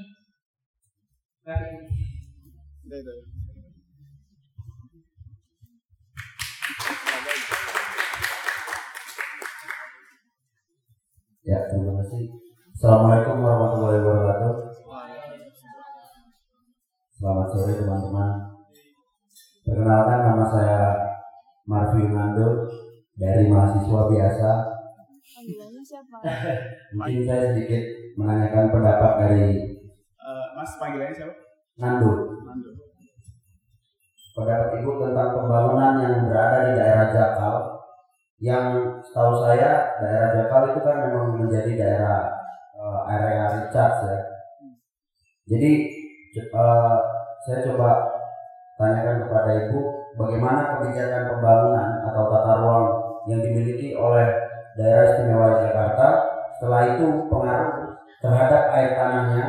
Ya, 11.43 11.59
terima 11.67 11.99
kasih. 11.99 12.31
Assalamualaikum 12.71 13.43
warahmatullahi 13.43 13.99
sore 17.53 17.73
teman-teman. 17.77 18.29
Perkenalkan 19.63 20.19
nama 20.19 20.45
saya 20.49 20.81
Marvin 21.63 22.11
Nando 22.11 22.67
dari 23.15 23.47
mahasiswa 23.47 24.01
biasa. 24.09 24.51
Panggilannya 25.33 25.81
siapa? 25.81 26.17
Mungkin 26.97 27.21
saya 27.23 27.43
sedikit 27.53 27.83
menanyakan 28.17 28.65
pendapat 28.69 29.11
dari 29.21 29.45
Eh, 30.23 30.45
mas 30.55 30.71
panggilannya 30.77 31.15
siapa? 31.15 31.33
Nando. 31.77 32.11
Mando. 32.43 32.69
Pendapat 34.33 34.81
Ibu 34.81 34.91
tentang 34.97 35.29
pembangunan 35.37 35.93
yang 36.01 36.25
berada 36.25 36.59
di 36.65 36.73
daerah 36.73 37.07
Jakal 37.07 37.55
yang 38.41 38.65
setahu 38.99 39.39
saya 39.39 39.93
daerah 40.01 40.29
Jakal 40.35 40.73
itu 40.73 40.79
kan 40.81 40.95
memang 41.07 41.37
menjadi 41.37 41.71
daerah 41.77 42.19
eh, 42.75 43.01
area 43.13 43.45
recharge 43.61 44.09
ya. 44.09 44.19
Jadi 45.45 45.71
c- 46.33 46.49
eh, 46.49 46.97
saya 47.43 47.59
coba 47.67 47.89
tanyakan 48.79 49.27
kepada 49.27 49.51
Ibu 49.67 49.79
bagaimana 50.15 50.59
kebijakan 50.79 51.23
pembangunan 51.35 51.89
atau 52.07 52.23
tata 52.31 52.53
ruang 52.63 52.87
yang 53.27 53.39
dimiliki 53.43 53.91
oleh 53.99 54.31
daerah 54.79 55.11
istimewa 55.11 55.59
Jakarta? 55.59 56.07
Setelah 56.55 56.95
itu 56.95 57.27
pengaruh 57.27 57.99
terhadap 58.23 58.61
air 58.71 58.95
tanahnya 58.95 59.45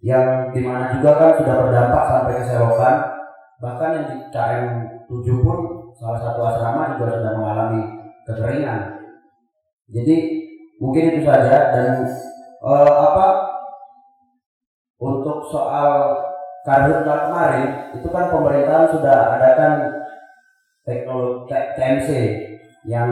yang 0.00 0.50
di 0.50 0.60
mana 0.64 0.96
juga 0.96 1.20
kan 1.20 1.30
sudah 1.36 1.54
berdampak 1.62 2.02
sampai 2.08 2.32
ke 2.40 2.44
selokan 2.48 2.96
bahkan 3.62 3.94
yang 3.94 4.06
di 4.10 4.16
KM 4.34 4.66
7 5.06 5.44
pun 5.46 5.58
salah 5.94 6.18
satu 6.18 6.40
asrama 6.42 6.98
juga 6.98 7.20
sudah 7.20 7.32
mengalami 7.38 7.82
kekeringan. 8.26 8.80
Jadi 9.92 10.16
mungkin 10.80 11.14
itu 11.14 11.20
saja 11.22 11.70
dan 11.70 12.02
eh, 12.64 12.94
apa 12.96 13.26
untuk 14.98 15.46
soal 15.46 16.18
karhutla 16.62 17.28
kemarin 17.28 17.68
itu 17.98 18.08
kan 18.08 18.30
pemerintahan 18.30 18.86
sudah 18.94 19.18
adakan 19.38 19.72
teknologi 20.86 21.50
TMC 21.50 22.08
yang 22.86 23.10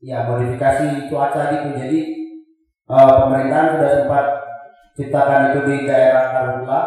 ya 0.00 0.28
modifikasi 0.28 1.08
cuaca 1.08 1.42
gitu. 1.56 1.68
Jadi 1.76 2.00
eh, 2.88 3.14
pemerintahan 3.24 3.68
sudah 3.76 3.90
sempat 3.90 4.26
ciptakan 4.96 5.52
itu 5.52 5.60
di 5.68 5.76
daerah 5.84 6.32
karhutla 6.32 6.80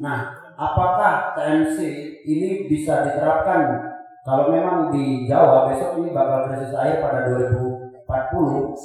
nah 0.00 0.32
apakah 0.56 1.36
TMC 1.36 1.78
ini 2.24 2.70
bisa 2.70 3.04
diterapkan? 3.04 3.90
Kalau 4.20 4.52
memang 4.52 4.92
di 4.92 5.24
Jawa 5.24 5.72
besok 5.72 5.96
ini 6.00 6.12
bakal 6.12 6.44
krisis 6.48 6.76
air 6.76 7.00
pada 7.00 7.24
2040 7.24 8.04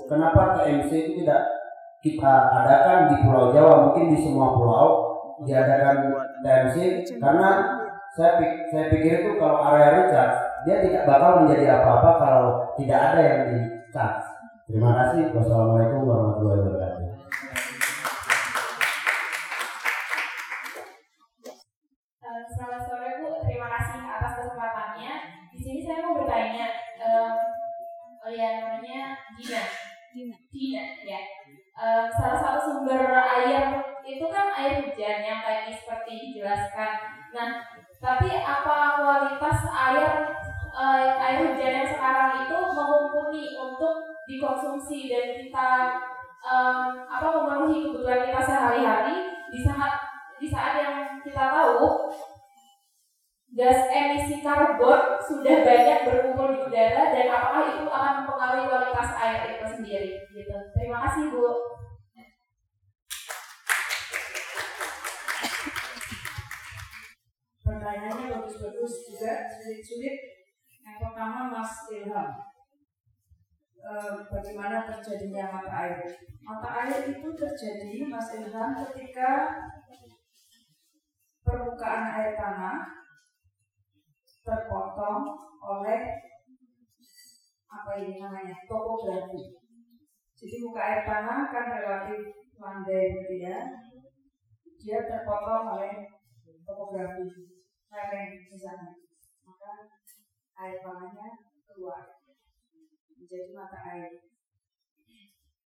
kenapa 0.07 0.56
TMC 0.56 0.90
itu 0.95 1.12
tidak 1.24 1.44
kita 2.06 2.34
adakan 2.53 3.10
di 3.10 3.15
Pulau 3.26 3.49
Jawa 3.49 3.90
mungkin 3.90 4.14
di 4.14 4.18
semua 4.22 4.53
pulau 4.53 4.90
diadakan 5.41 6.14
TMC 6.45 6.76
karena 7.18 7.49
saya 8.14 8.38
saya 8.69 8.86
pikir 8.94 9.26
itu 9.26 9.32
kalau 9.41 9.65
area 9.65 10.06
recharge 10.06 10.38
dia 10.69 10.86
tidak 10.86 11.10
bakal 11.10 11.44
menjadi 11.44 11.82
apa-apa 11.82 12.11
kalau 12.22 12.45
tidak 12.77 12.99
ada 13.11 13.19
yang 13.22 13.41
di 13.49 13.57
charge. 13.90 14.26
Terima 14.65 14.98
kasih. 14.98 15.30
Wassalamualaikum 15.34 16.10
warahmatullahi 16.10 16.61
wabarakatuh. 16.61 17.05
Dikonsumsi 44.56 45.11
dan 45.11 45.26
kita 45.36 45.69
em, 46.48 46.88
apa 47.11 47.27
memenuhi 47.27 47.91
kebutuhan 47.91 48.23
kita 48.23 48.40
sehari-hari 48.40 49.36
di 49.52 49.60
saat 49.60 49.99
di 50.40 50.48
saat 50.48 50.73
yang 50.80 50.95
kita 51.19 51.44
tahu 51.52 52.07
gas 53.56 53.88
emisi 53.91 54.40
karbon 54.40 55.19
sudah 55.19 55.64
banyak 55.64 56.07
berkumpul 56.07 56.56
di 56.56 56.60
udara 56.72 57.11
dan 57.11 57.27
apakah 57.32 57.64
itu 57.68 57.84
akan 57.88 58.14
mempengaruhi 58.23 58.68
kualitas 58.68 59.11
air 59.19 59.60
itu 59.60 59.65
sendiri 59.76 60.11
gitu. 60.32 60.56
Terima 60.72 61.03
kasih 61.07 61.36
Bu. 61.36 61.48
Pertanyaannya 67.65 68.30
bagus-bagus 68.30 68.94
juga, 69.10 69.49
sulit-sulit. 69.49 70.18
Yang 70.86 70.98
pertama 71.02 71.49
Mas 71.49 71.90
Ilham, 71.90 72.30
Eh, 73.86 74.18
bagaimana 74.34 74.82
terjadinya 74.90 75.62
mata 75.62 75.70
air? 75.70 76.02
Mata 76.41 76.70
air 76.74 77.06
itu 77.06 77.30
terjadi 77.38 78.10
Mas 78.10 78.34
Ilham 78.34 78.74
ketika 78.82 79.53
permukaan 81.45 82.10
air 82.18 82.34
tanah 82.34 82.82
terpotong 84.41 85.38
oleh 85.62 86.02
apa 87.70 87.91
ini 88.02 88.18
namanya 88.18 88.57
topografi. 88.66 89.53
Jadi 90.34 90.56
muka 90.66 90.82
air 90.82 91.02
tanah 91.06 91.53
kan 91.53 91.66
relatif 91.70 92.34
landai 92.57 93.14
gitu 93.22 93.34
ya. 93.38 93.70
Dia 94.82 95.06
terpotong 95.06 95.78
oleh 95.78 96.10
topografi 96.66 97.53
lereng 97.94 98.34
di 98.49 98.57
sana. 98.57 98.98
Maka 99.45 99.94
air 100.57 100.82
tanahnya 100.82 101.30
keluar 101.70 102.24
menjadi 103.26 103.49
mata 103.57 103.80
air. 103.81 104.14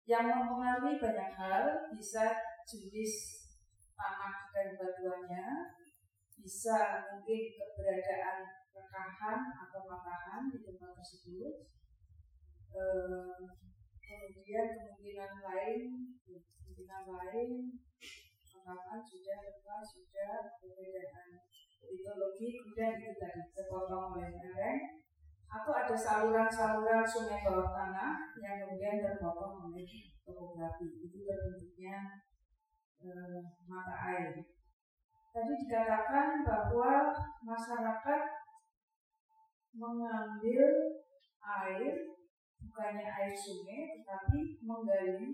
Yang 0.08 0.26
mempengaruhi 0.32 0.96
banyak 0.96 1.32
hal 1.36 1.64
bisa 1.92 2.40
jenis 2.64 3.44
tanah 4.00 4.48
dan 4.56 4.80
batuannya, 4.80 5.48
bisa 6.40 7.04
mungkin 7.12 7.42
keberadaan 7.52 8.48
rekahan 8.72 9.42
atau 9.68 9.84
matahan 9.84 10.48
di 10.48 10.64
tempat 10.64 10.96
tersebut. 10.96 11.68
Eh, 12.72 13.44
kemudian 14.00 14.68
kemungkinan 14.80 15.34
lain, 15.44 15.80
kemungkinan 16.24 17.04
lain 17.12 17.52
matahan 18.70 19.02
sudah 19.02 19.38
lepas, 19.50 19.82
sudah 19.82 20.34
perbedaan 20.62 21.42
litologi, 21.90 22.62
kemudian 22.62 23.02
itu 23.02 23.18
tadi 23.18 23.42
terpotong 23.58 24.14
oleh 24.14 24.30
lereng, 24.30 25.02
atau 25.50 25.74
ada 25.74 25.98
saluran-saluran 25.98 27.02
sungai 27.02 27.42
bawah 27.42 27.74
tanah 27.74 28.30
yang 28.38 28.62
kemudian 28.62 29.02
terpotong 29.02 29.66
oleh 29.66 29.82
topografi 30.22 30.86
itu 31.02 31.26
terbentuknya 31.26 32.22
eh, 33.02 33.42
mata 33.66 33.96
air. 34.14 34.46
Tadi 35.34 35.54
dikatakan 35.66 36.46
bahwa 36.46 37.10
masyarakat 37.42 38.22
mengambil 39.74 40.66
air 41.42 41.94
bukannya 42.62 43.10
air 43.10 43.34
sungai 43.34 43.98
tetapi 43.98 44.62
menggali 44.62 45.34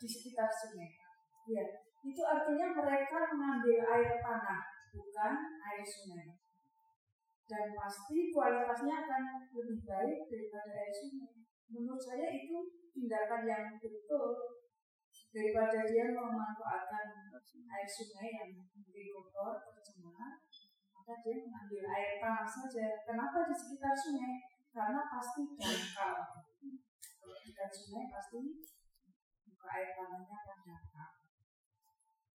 di 0.00 0.06
sekitar 0.08 0.48
sungai. 0.48 0.96
Ya, 1.44 1.64
itu 2.00 2.22
artinya 2.24 2.72
mereka 2.72 3.20
mengambil 3.36 3.84
air 3.84 4.16
tanah 4.24 4.64
bukan 4.96 5.32
air 5.60 5.84
sungai 5.84 6.43
dan 7.44 7.76
pasti 7.76 8.32
kualitasnya 8.32 9.04
akan 9.04 9.22
lebih 9.52 9.84
baik 9.84 10.18
daripada 10.32 10.72
air 10.80 10.94
sungai. 10.96 11.44
Menurut 11.68 12.00
saya 12.00 12.28
itu 12.32 12.56
tindakan 12.96 13.44
yang 13.44 13.64
betul 13.76 14.56
daripada 15.34 15.84
dia 15.84 16.08
memanfaatkan 16.14 17.06
air 17.68 17.88
sungai 17.88 18.28
yang 18.32 18.50
mungkin 18.56 18.80
kotor, 19.12 19.60
tercemar, 19.60 20.40
maka 20.96 21.14
dia 21.20 21.36
mengambil 21.44 21.84
air 21.92 22.16
tanah 22.16 22.48
saja. 22.48 22.86
Kenapa 23.04 23.44
di 23.44 23.54
sekitar 23.54 23.92
sungai? 23.92 24.48
Karena 24.72 25.04
pasti 25.04 25.42
dangkal. 25.52 26.16
Kalau 27.20 27.36
dekat 27.44 27.70
sungai 27.76 28.08
pasti 28.08 28.40
muka 29.52 29.68
air 29.68 29.90
tanahnya 29.92 30.32
akan 30.32 30.58
dangkal. 30.64 31.10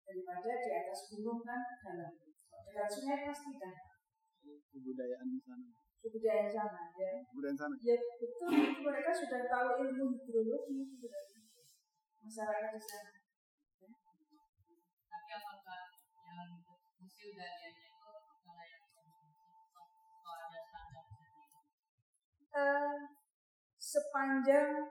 Daripada 0.05 0.53
di 0.53 0.71
atas 0.73 1.01
gunung 1.09 1.41
kan 1.41 1.61
dalam. 1.81 2.13
Dekat 2.69 2.89
sungai 2.93 3.25
pasti 3.25 3.57
dangkal 3.57 3.88
kebudayaan 4.73 5.27
di 5.33 5.41
sana 5.43 5.69
kebudayaan 5.99 6.49
sana 6.49 6.83
ya. 6.95 7.13
kebudayaan 7.29 7.59
sana 7.59 7.75
Ya 7.83 7.97
betul, 8.21 8.51
itu 8.55 8.81
mereka 8.87 9.11
sudah 9.11 9.41
tahu 9.51 9.69
ilmu 9.83 10.15
hidrologi 10.15 10.79
masyarakat 12.23 12.71
di 12.77 12.83
sana. 12.83 13.13
Tapi 15.09 15.31
apakah 15.33 15.81
yang 16.15 16.51
fungsi 16.97 17.35
udaranya 17.35 17.69
itu 17.73 17.89
kalau 17.99 18.63
yang 18.65 18.85
ada 20.49 20.61
standar 20.63 21.05
Eh, 22.59 22.95
sepanjang 23.79 24.91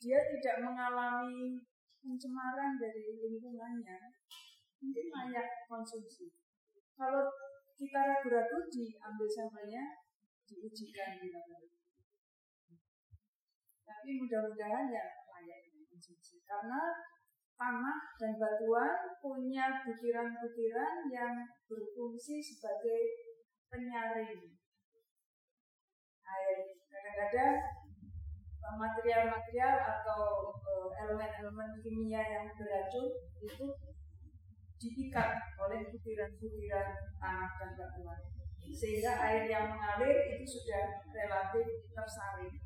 dia 0.00 0.20
tidak 0.30 0.56
mengalami 0.62 1.58
pencemaran 2.00 2.78
dari 2.80 3.02
lingkungannya, 3.18 4.14
mungkin 4.80 5.06
layak 5.12 5.66
konsumsi. 5.68 6.32
Kalau 6.94 7.28
kita 7.80 7.96
ragu-ragu 8.04 8.68
diambil 8.68 9.24
sampelnya, 9.24 10.04
diujikan 10.44 11.16
di 11.16 11.32
laboratorium. 11.32 11.80
Tapi 13.88 14.08
mudah-mudahan 14.20 14.92
ya 14.92 15.04
layak 15.24 15.58
dikonsumsi 15.72 16.44
karena 16.44 16.92
tanah 17.56 17.98
dan 18.20 18.36
batuan 18.36 19.16
punya 19.24 19.80
butiran-butiran 19.80 21.08
yang 21.08 21.48
berfungsi 21.64 22.44
sebagai 22.44 23.00
penyaring 23.72 24.60
air. 26.24 26.58
Kadang-kadang 26.84 27.56
eh, 28.60 28.76
material-material 28.76 29.76
atau 29.80 30.52
eh, 30.52 30.88
elemen-elemen 31.00 31.80
kimia 31.80 32.22
yang 32.28 32.46
beracun 32.52 33.08
itu 33.40 33.66
diikat 34.80 35.60
oleh 35.60 35.92
butiran-butiran 35.92 36.88
tanah 37.20 37.50
dan 37.60 37.70
batuan 37.76 38.20
sehingga 38.70 39.12
air 39.20 39.44
yang 39.44 39.68
mengalir 39.68 40.16
itu 40.32 40.56
sudah 40.56 41.04
relatif 41.12 41.90
tersaring. 41.92 42.56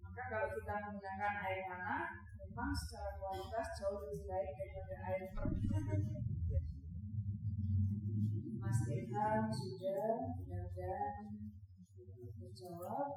Maka 0.00 0.22
kalau 0.30 0.48
kita 0.56 0.74
menggunakan 0.88 1.34
air 1.44 1.60
tanah 1.68 2.02
memang 2.38 2.70
secara 2.72 3.18
kualitas 3.20 3.66
jauh 3.76 4.08
lebih 4.08 4.24
baik 4.24 4.50
daripada 4.56 4.96
air 5.10 5.24
permukaan 5.36 6.00
Mas 8.58 8.80
Ilham 8.88 9.42
sudah 9.52 10.16
dan 10.48 11.24
menjawab 12.38 13.08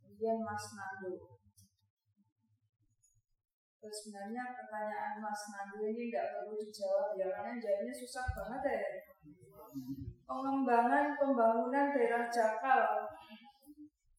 kemudian 0.00 0.38
Mas 0.44 0.64
Nando 0.72 1.31
Terus 3.82 3.98
sebenarnya 3.98 4.54
pertanyaan 4.54 5.18
Mas 5.18 5.42
Nando 5.50 5.82
ini 5.82 6.06
tidak 6.06 6.38
perlu 6.38 6.54
dijawab 6.54 7.18
ya 7.18 7.26
karena 7.34 7.58
jawabnya 7.58 7.90
susah 7.90 8.30
banget 8.30 8.62
ya. 8.62 8.82
Pengembangan 10.22 11.18
pembangunan 11.18 11.90
daerah 11.90 12.30
Jakal 12.30 13.10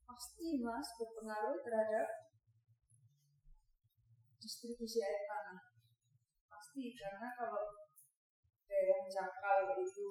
pasti 0.03 0.60
Mas 0.60 0.88
berpengaruh 0.99 1.64
terhadap 1.64 2.07
distribusi 4.35 4.99
air 4.99 5.23
tanah. 5.31 5.64
Pasti 6.52 6.99
karena 6.99 7.31
kalau 7.31 7.88
daerah 8.68 9.07
Jakal 9.07 9.80
itu 9.80 10.10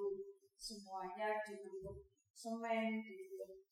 semuanya 0.57 1.45
ditutup 1.45 2.09
semen, 2.33 3.05
ditutup 3.05 3.69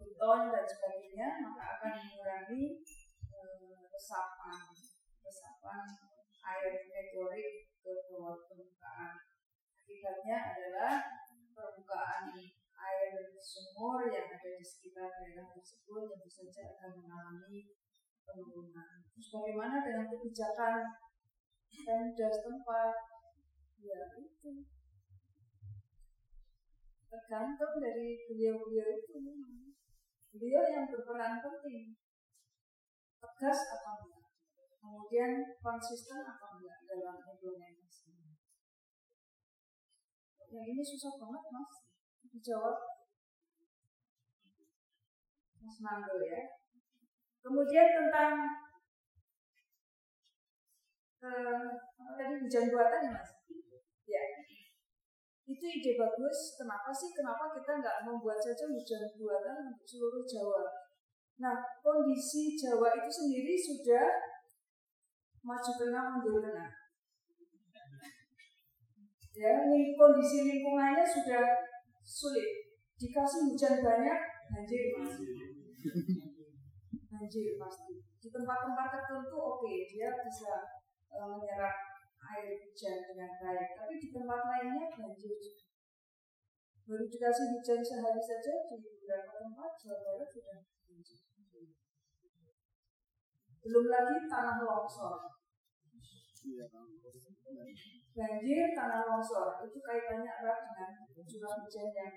beton 0.00 0.48
dan 0.48 0.64
sebagainya, 0.64 1.28
maka 1.44 1.76
akan 1.76 1.92
mengurangi 2.08 2.80
eh, 3.28 3.84
resapan 5.20 5.86
air 6.40 6.72
meteorit 6.88 7.68
ke 7.80 7.92
bawah 8.08 8.40
permukaan. 8.48 9.16
Akibatnya 9.76 10.36
adalah 10.56 11.00
permukaan 11.52 12.32
air 12.80 13.12
sumur 13.36 14.08
yang 14.08 14.32
ada 14.32 14.50
di 14.56 14.64
sekitar 14.64 15.08
daerah 15.20 15.52
tersebut 15.52 16.16
tentu 16.16 16.30
saja 16.30 16.62
akan 16.76 17.04
mengalami 17.04 17.68
penurunan. 18.24 19.04
Terus 19.12 19.28
bagaimana 19.36 19.84
dengan 19.84 20.06
kebijakan 20.08 20.80
Pemda 21.70 22.28
setempat? 22.28 22.94
Ya 23.80 24.00
itu 24.12 24.52
tergantung 27.10 27.74
dari 27.80 28.08
beliau-beliau 28.28 28.88
itu. 28.92 29.18
Beliau 30.30 30.62
yang 30.68 30.84
berperan 30.86 31.42
penting 31.42 31.96
tegas 33.20 33.60
atau 33.76 34.04
enggak 34.04 34.19
kemudian 34.80 35.30
konsisten 35.60 36.24
atau 36.24 36.56
enggak 36.56 36.80
dalam 36.88 37.20
implementasi? 37.20 38.16
Yang 40.50 40.66
ini 40.74 40.82
susah 40.82 41.12
banget 41.14 41.44
mas. 41.54 41.72
Dijawab. 42.34 42.78
Mas 45.62 45.78
Nando 45.84 46.18
ya. 46.26 46.58
Kemudian 47.40 47.86
tentang 47.94 48.34
uh, 51.22 51.66
apa 51.78 52.10
tadi 52.18 52.34
hujan 52.42 52.66
buatan 52.72 53.06
ya 53.06 53.10
mas? 53.14 53.30
Ya. 54.10 54.22
Itu 55.46 55.64
ide 55.70 55.92
bagus. 55.94 56.38
Kenapa 56.58 56.90
sih? 56.90 57.14
Kenapa 57.14 57.54
kita 57.54 57.78
nggak 57.78 58.02
membuat 58.02 58.42
saja 58.42 58.66
hujan 58.66 59.06
buatan 59.14 59.70
untuk 59.70 59.86
seluruh 59.86 60.26
Jawa? 60.26 60.66
Nah 61.38 61.56
kondisi 61.78 62.58
Jawa 62.58 62.90
itu 62.98 63.10
sendiri 63.10 63.54
sudah 63.54 64.06
maju 65.40 65.70
tengah 65.76 66.04
mundur 66.14 66.42
tengah. 66.44 66.70
Ya 69.30 69.52
kondisi 69.96 70.38
lingkungannya 70.44 71.04
sudah 71.06 71.44
sulit. 72.04 72.76
Dikasih 73.00 73.48
hujan 73.48 73.80
banyak 73.80 74.18
banjir 74.52 74.82
pasti. 75.00 75.24
Banjir 77.08 77.56
pasti. 77.56 77.94
Di 78.20 78.28
tempat-tempat 78.28 78.86
tertentu 78.92 79.36
oke 79.40 79.64
okay, 79.64 79.88
dia 79.88 80.12
bisa 80.20 80.52
uh, 81.08 81.26
menyerap 81.32 81.72
air 82.36 82.60
hujan 82.60 82.96
dengan 83.08 83.30
baik. 83.40 83.68
Tapi 83.80 83.92
di 83.96 84.08
tempat 84.12 84.40
lainnya 84.44 84.92
banjir 84.92 85.40
baru 86.90 87.06
dikasih 87.06 87.54
hujan 87.54 87.80
sehari 87.86 88.18
saja 88.18 88.66
di 88.66 88.82
beberapa 88.82 89.30
tempat 89.38 89.78
Jawa 89.78 89.98
Barat 90.02 90.26
sudah 90.26 90.58
belum 93.60 93.86
lagi 93.92 94.16
tanah 94.24 94.56
longsor. 94.64 95.16
Banjir 98.10 98.58
tanah 98.72 99.00
longsor 99.04 99.48
itu 99.68 99.78
kaitannya 99.84 100.32
erat 100.40 100.58
dengan 100.64 100.90
curah 101.28 101.54
hujan 101.60 101.88
yang 101.92 102.14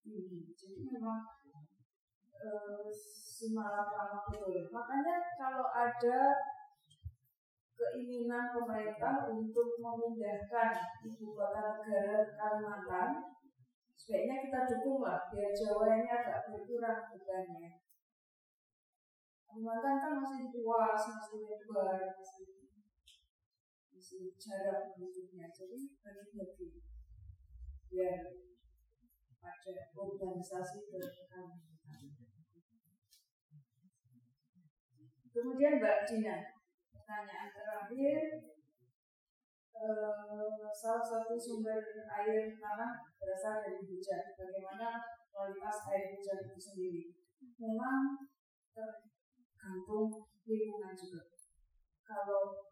tinggi. 0.00 0.40
Jadi 0.56 0.82
memang 0.88 1.20
e, 2.32 2.48
simalakama 3.38 4.24
betul. 4.26 4.72
Makanya 4.72 5.16
kalau 5.36 5.68
ada 5.68 6.20
keinginan 7.78 8.50
pemerintah 8.50 9.30
untuk 9.30 9.78
memindahkan 9.78 10.74
ibu 11.06 11.36
kota 11.38 11.78
negara 11.78 12.26
ke 12.26 12.34
Kalimantan, 12.34 13.10
sebaiknya 13.94 14.36
kita 14.42 14.60
dukunglah 14.66 15.30
biar 15.30 15.52
Jawa 15.54 15.86
ini 15.94 16.10
agak 16.10 16.50
berkurang 16.50 17.06
bebannya. 17.14 17.87
Kalimantan 19.48 19.96
kan 19.96 20.12
masih 20.20 20.52
luas, 20.52 21.00
masih 21.08 21.40
lebar, 21.48 21.96
masih 22.20 22.68
masih 23.88 24.36
jarak 24.36 24.92
penduduknya. 24.92 25.48
Jadi 25.48 25.96
bagi-bagi 26.04 26.84
biar 27.88 28.20
ada 29.40 29.74
organisasi 29.96 30.78
ke 30.92 31.00
Kemudian 35.28 35.78
Mbak 35.78 35.98
Dina, 36.08 36.36
pertanyaan 36.92 37.50
terakhir, 37.54 38.20
eh, 39.76 40.66
salah 40.74 41.04
satu 41.04 41.38
sumber 41.38 41.78
air 42.04 42.58
tanah 42.58 42.92
berasal 43.16 43.62
dari 43.62 43.80
hujan. 43.86 44.34
Bagaimana 44.34 44.98
kualitas 45.30 45.78
air 45.94 46.16
hujan 46.16 46.38
itu 46.42 46.58
sendiri? 46.58 47.02
Memang 47.60 48.28
tergantung 49.58 50.22
lingkungan 50.46 50.94
juga. 50.94 51.26
Kalau 52.06 52.70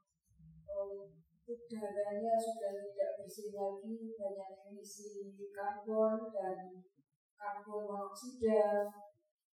um, 0.70 1.10
udaranya 1.44 2.34
sudah 2.38 2.72
tidak 2.78 3.10
bersih 3.18 3.50
lagi, 3.50 4.14
banyak 4.14 4.50
emisi 4.70 5.34
karbon 5.50 6.30
dan 6.30 6.86
karbon 7.34 7.82
monoksida 7.90 8.86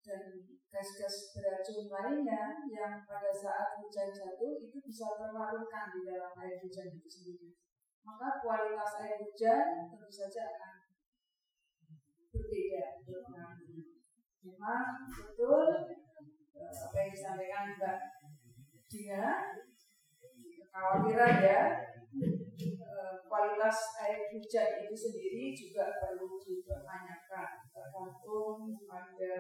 dan 0.07 0.23
gas-gas 0.70 1.35
beracun 1.35 1.90
lainnya 1.90 2.62
yang 2.70 3.03
pada 3.03 3.35
saat 3.35 3.74
hujan 3.82 4.15
jatuh 4.15 4.55
itu 4.62 4.78
bisa 4.86 5.19
terlarutkan 5.19 5.90
di 5.98 6.07
dalam 6.07 6.31
air 6.39 6.62
hujan 6.62 6.94
itu 6.94 7.11
sendiri. 7.11 7.51
Maka 8.07 8.39
kualitas 8.39 9.03
air 9.03 9.19
hujan 9.19 9.90
tentu 9.90 10.07
saja 10.07 10.47
akan 10.55 10.74
berbeda 12.31 13.03
Memang 14.47 15.11
betul 15.11 16.05
apa 16.64 16.96
yang 16.96 17.10
disampaikan 17.12 17.64
Mbak 17.76 17.98
Dina? 18.88 19.26
Kekhawatiran 20.56 21.34
ya. 21.44 21.62
Eh, 22.16 23.14
kualitas 23.28 23.78
air 24.00 24.32
hujan 24.32 24.68
itu 24.80 24.96
sendiri 24.96 25.52
juga 25.52 25.92
perlu 26.00 26.40
dipertanyakan. 26.40 27.68
Tergantung 27.68 28.80
pada 28.88 29.34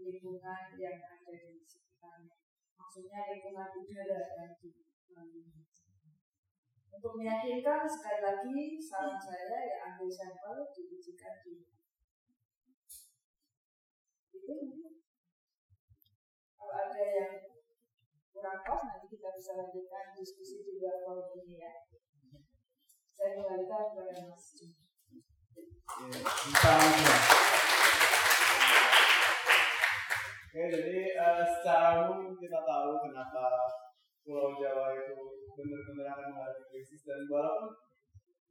lingkungan 0.00 0.62
yang 0.80 0.96
ada 0.96 1.34
di 1.36 1.60
sekitarnya. 1.60 2.32
Maksudnya 2.80 3.20
lingkungan 3.36 3.68
udara 3.76 4.20
yang 4.40 4.56
di 4.56 4.72
untuk 7.02 7.18
meyakinkan 7.18 7.82
sekali 7.88 8.20
lagi 8.22 8.78
saran 8.78 9.18
saya 9.18 9.58
ya 9.58 9.76
ambil 9.90 10.06
sampel 10.06 10.70
diujikan 10.70 11.34
di 11.42 11.66
itu 14.32 14.56
ada 16.72 17.04
yang 17.04 17.32
kurang 18.32 18.64
pas 18.64 18.80
nanti 18.80 19.06
kita 19.12 19.28
bisa 19.36 19.52
lanjutkan 19.60 20.16
diskusi 20.16 20.64
di 20.64 20.80
luar 20.80 21.04
forum 21.04 21.36
ini 21.44 21.60
ya. 21.60 21.72
Saya 23.12 23.36
kembalikan 23.36 23.92
kepada 23.92 24.24
Mas. 24.24 24.46
Ya, 24.56 24.72
Oke, 30.52 30.68
jadi 30.68 31.16
uh, 31.16 31.44
secara 31.48 32.12
umum 32.12 32.36
kita 32.36 32.60
tahu 32.64 33.00
kenapa 33.08 33.44
Pulau 34.24 34.56
Jawa 34.56 34.96
itu 34.96 35.16
benar-benar 35.56 36.12
akan 36.12 36.26
mengalami 36.32 36.64
krisis 36.72 37.04
dan 37.08 37.24
walaupun 37.28 37.72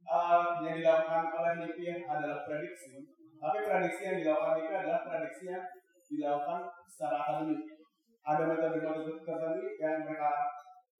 uh, 0.06 0.62
yang 0.66 0.82
dilakukan 0.82 1.30
oleh 1.30 1.52
NIPI 1.62 2.06
adalah 2.06 2.42
prediksi, 2.46 3.06
tapi 3.38 3.58
prediksi 3.66 4.02
yang 4.02 4.18
dilakukan 4.18 4.54
NIPI 4.62 4.74
adalah 4.82 5.02
prediksi 5.06 5.44
yang 5.50 5.66
dilakukan 6.10 6.60
secara 6.90 7.16
akademik 7.22 7.81
ada 8.22 8.42
metode-metode 8.46 9.22
tertentu 9.26 9.64
yang 9.82 10.06
mereka 10.06 10.30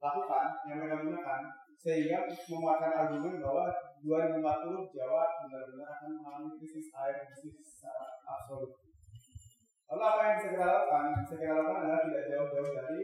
lakukan, 0.03 0.47
yang 0.67 0.77
mereka 0.83 0.97
gunakan 1.07 1.41
sehingga 1.83 2.31
memuatkan 2.31 2.93
argumen 2.95 3.43
bahwa 3.43 3.67
2040 4.03 4.95
Jawa 4.95 5.25
benar-benar 5.47 5.89
akan 5.99 6.11
mengalami 6.15 6.51
krisis 6.59 6.95
air 6.95 7.27
krisis 7.27 7.59
secara 7.59 8.23
absolut. 8.23 8.79
Lalu 9.91 10.03
apa 10.03 10.21
yang 10.23 10.35
bisa 10.39 10.49
kita 10.55 10.67
lakukan? 10.67 11.05
Bisa 11.27 11.35
kita 11.43 11.53
lakukan 11.59 11.83
adalah 11.83 12.03
tidak 12.07 12.25
jauh-jauh 12.31 12.71
dari 12.71 13.03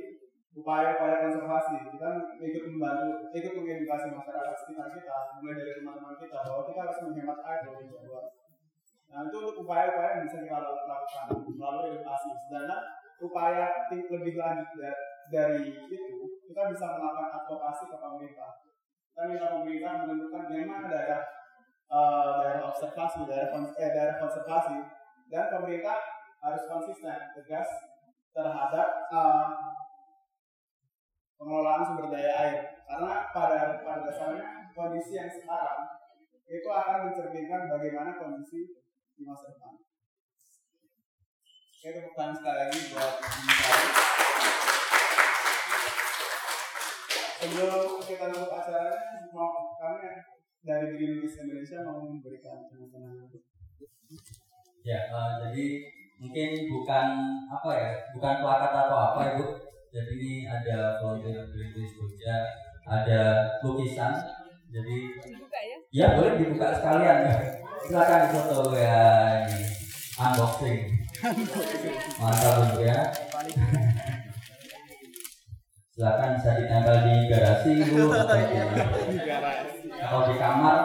upaya-upaya 0.54 1.16
konservasi. 1.26 1.74
Kita 1.90 2.08
ikut 2.38 2.62
membantu, 2.70 3.10
ikut 3.34 3.52
mengedukasi 3.58 4.06
masyarakat 4.14 4.54
sekitar 4.62 4.88
kita, 4.94 5.16
mulai 5.42 5.58
dari 5.58 5.72
teman-teman 5.82 6.14
kita 6.18 6.38
bahwa 6.46 6.62
kita 6.66 6.80
harus 6.86 6.98
menghemat 7.06 7.38
air 7.46 7.60
dari 7.66 7.86
Jawa. 7.90 8.22
Nah 9.08 9.20
itu 9.26 9.36
untuk 9.42 9.56
upaya-upaya 9.66 10.08
yang 10.18 10.24
bisa 10.30 10.38
kita 10.46 10.58
lakukan 10.62 11.26
melalui 11.50 11.98
edukasi. 11.98 12.30
Sedangkan 12.46 12.82
upaya 13.18 13.90
lebih 13.90 14.34
lanjut 14.38 14.68
da- 14.78 15.02
dari 15.28 15.68
itu, 15.74 15.98
kita 16.48 16.72
bisa 16.72 16.86
melakukan 16.96 17.44
advokasi 17.44 17.84
ke 17.92 17.96
pemerintah. 18.00 18.50
Kita 19.12 19.22
minta 19.28 19.46
pemerintah 19.60 19.92
menentukan 20.06 20.44
di 20.48 20.64
mana 20.64 20.86
daerah 20.88 21.22
eh, 21.88 22.32
daerah 22.44 22.62
observasi, 22.70 23.28
daerah 23.28 23.50
eh, 23.52 23.90
daerah 23.92 24.16
konservasi, 24.22 24.78
dan 25.28 25.44
pemerintah 25.52 25.98
harus 26.38 26.62
konsisten, 26.70 27.18
tegas 27.36 27.68
terhadap 28.32 28.88
eh, 29.12 29.48
pengelolaan 31.36 31.82
sumber 31.84 32.08
daya 32.10 32.32
air. 32.46 32.58
Karena 32.88 33.28
pada 33.30 33.84
pada 33.84 34.00
dasarnya 34.08 34.72
kondisi 34.72 35.18
yang 35.18 35.28
sekarang 35.28 35.98
itu 36.48 36.68
akan 36.72 37.12
mencerminkan 37.12 37.68
bagaimana 37.68 38.16
kondisi 38.16 38.72
di 39.12 39.22
masa 39.26 39.52
depan. 39.52 39.87
Tepuk 41.78 42.10
tangan 42.18 42.34
sekali 42.34 42.58
lagi 42.58 42.80
buat. 42.90 43.14
Sebelum 47.38 48.02
kita 48.02 48.34
tutup 48.34 48.50
acaranya, 48.50 49.30
mau 49.30 49.78
kami 49.78 50.10
dari 50.66 50.98
Greenpeace 50.98 51.46
Indonesia 51.46 51.86
mau 51.86 52.02
memberikan 52.02 52.66
teman-teman 52.66 53.30
Ya, 54.82 55.06
eh, 55.06 55.30
jadi 55.46 55.66
mungkin 56.18 56.50
bukan 56.66 57.06
apa 57.46 57.70
ya, 57.78 57.90
bukan 58.10 58.34
plakat 58.42 58.72
atau 58.74 58.98
apa 58.98 59.20
ibu. 59.38 59.46
Jadi 59.94 60.12
ini 60.18 60.34
ada 60.50 60.98
volunteer 60.98 61.46
Greenpeace 61.46 61.94
Jogja, 61.94 62.42
ada 62.90 63.54
lukisan. 63.62 64.18
Jadi 64.74 65.14
Dibuka 65.14 65.60
ya? 65.62 65.78
ya 65.94 66.06
boleh 66.18 66.42
dibuka 66.42 66.74
sekalian. 66.74 67.22
Silakan 67.86 68.34
foto 68.34 68.74
ya 68.74 69.46
ini 69.46 69.62
unboxing. 70.18 70.97
Mantap 71.18 72.78
Bu, 72.78 72.86
ya. 72.86 73.10
Silakan 75.98 76.38
bisa 76.38 76.50
ditempel 76.62 76.96
di 77.10 77.14
garasi 77.26 77.72
bu 77.90 78.06
atau 78.14 78.38
di, 78.38 78.54
atau 79.98 80.20
di 80.30 80.34
kamar 80.38 80.78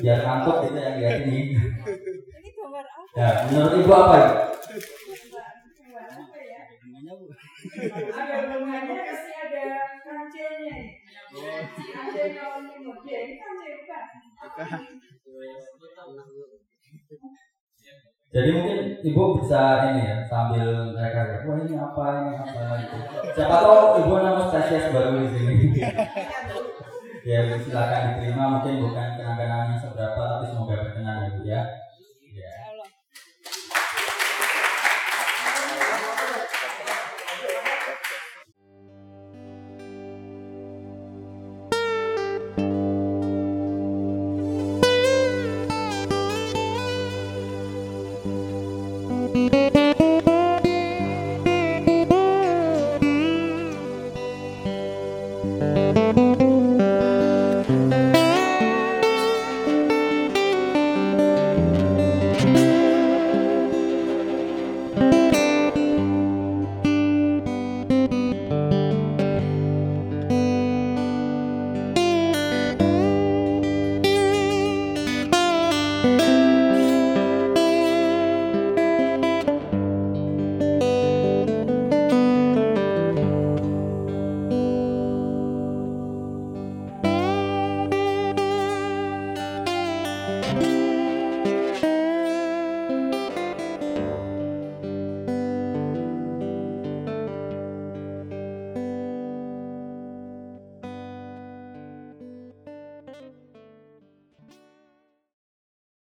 biar 0.00 0.18
ngantuk 0.24 0.56
gitu 0.64 0.78
yang 0.80 0.96
lihat 0.96 1.16
ini. 1.28 1.52
Ini 1.60 2.48
gambar 2.56 2.84
apa? 2.88 3.20
Ya, 3.20 3.28
menurut 3.52 3.72
ibu 3.84 3.92
apa 3.92 4.14
ya? 4.16 4.30
Ada 8.16 8.36
bunganya 8.48 8.94
pasti 8.96 9.32
ada 9.44 9.64
kancenya. 10.00 10.76
Kancenya 11.76 12.40
orang 12.48 12.64
timur. 12.72 12.96
Ya, 13.04 13.18
ini 13.28 13.34
kancenya 13.36 13.76
bukan? 14.40 14.80
Jadi 18.30 18.48
mungkin 18.54 18.78
ibu 19.02 19.42
bisa 19.42 19.90
ini 19.90 20.06
ya 20.06 20.16
sambil 20.30 20.94
mereka 20.94 21.42
wah 21.50 21.58
ini 21.58 21.74
apa 21.74 22.04
ini 22.22 22.32
apa 22.38 22.62
gitu. 22.78 22.96
Siapa 23.34 23.56
tahu 23.58 24.06
ibu 24.06 24.14
nama 24.22 24.46
spesies 24.46 24.94
baru 24.94 25.18
di 25.18 25.28
sini. 25.34 25.54
ya 27.28 27.36
ibu 27.42 27.58
silakan 27.58 28.14
diterima 28.14 28.44
mungkin 28.54 28.86
bukan 28.86 29.08
kenangan 29.18 29.74
yang 29.74 29.80
seberapa 29.82 30.20
tapi 30.22 30.44
semoga 30.46 30.78
berkenan 30.78 31.34
bu 31.34 31.42
ya. 31.42 31.58
Ya. 31.58 31.89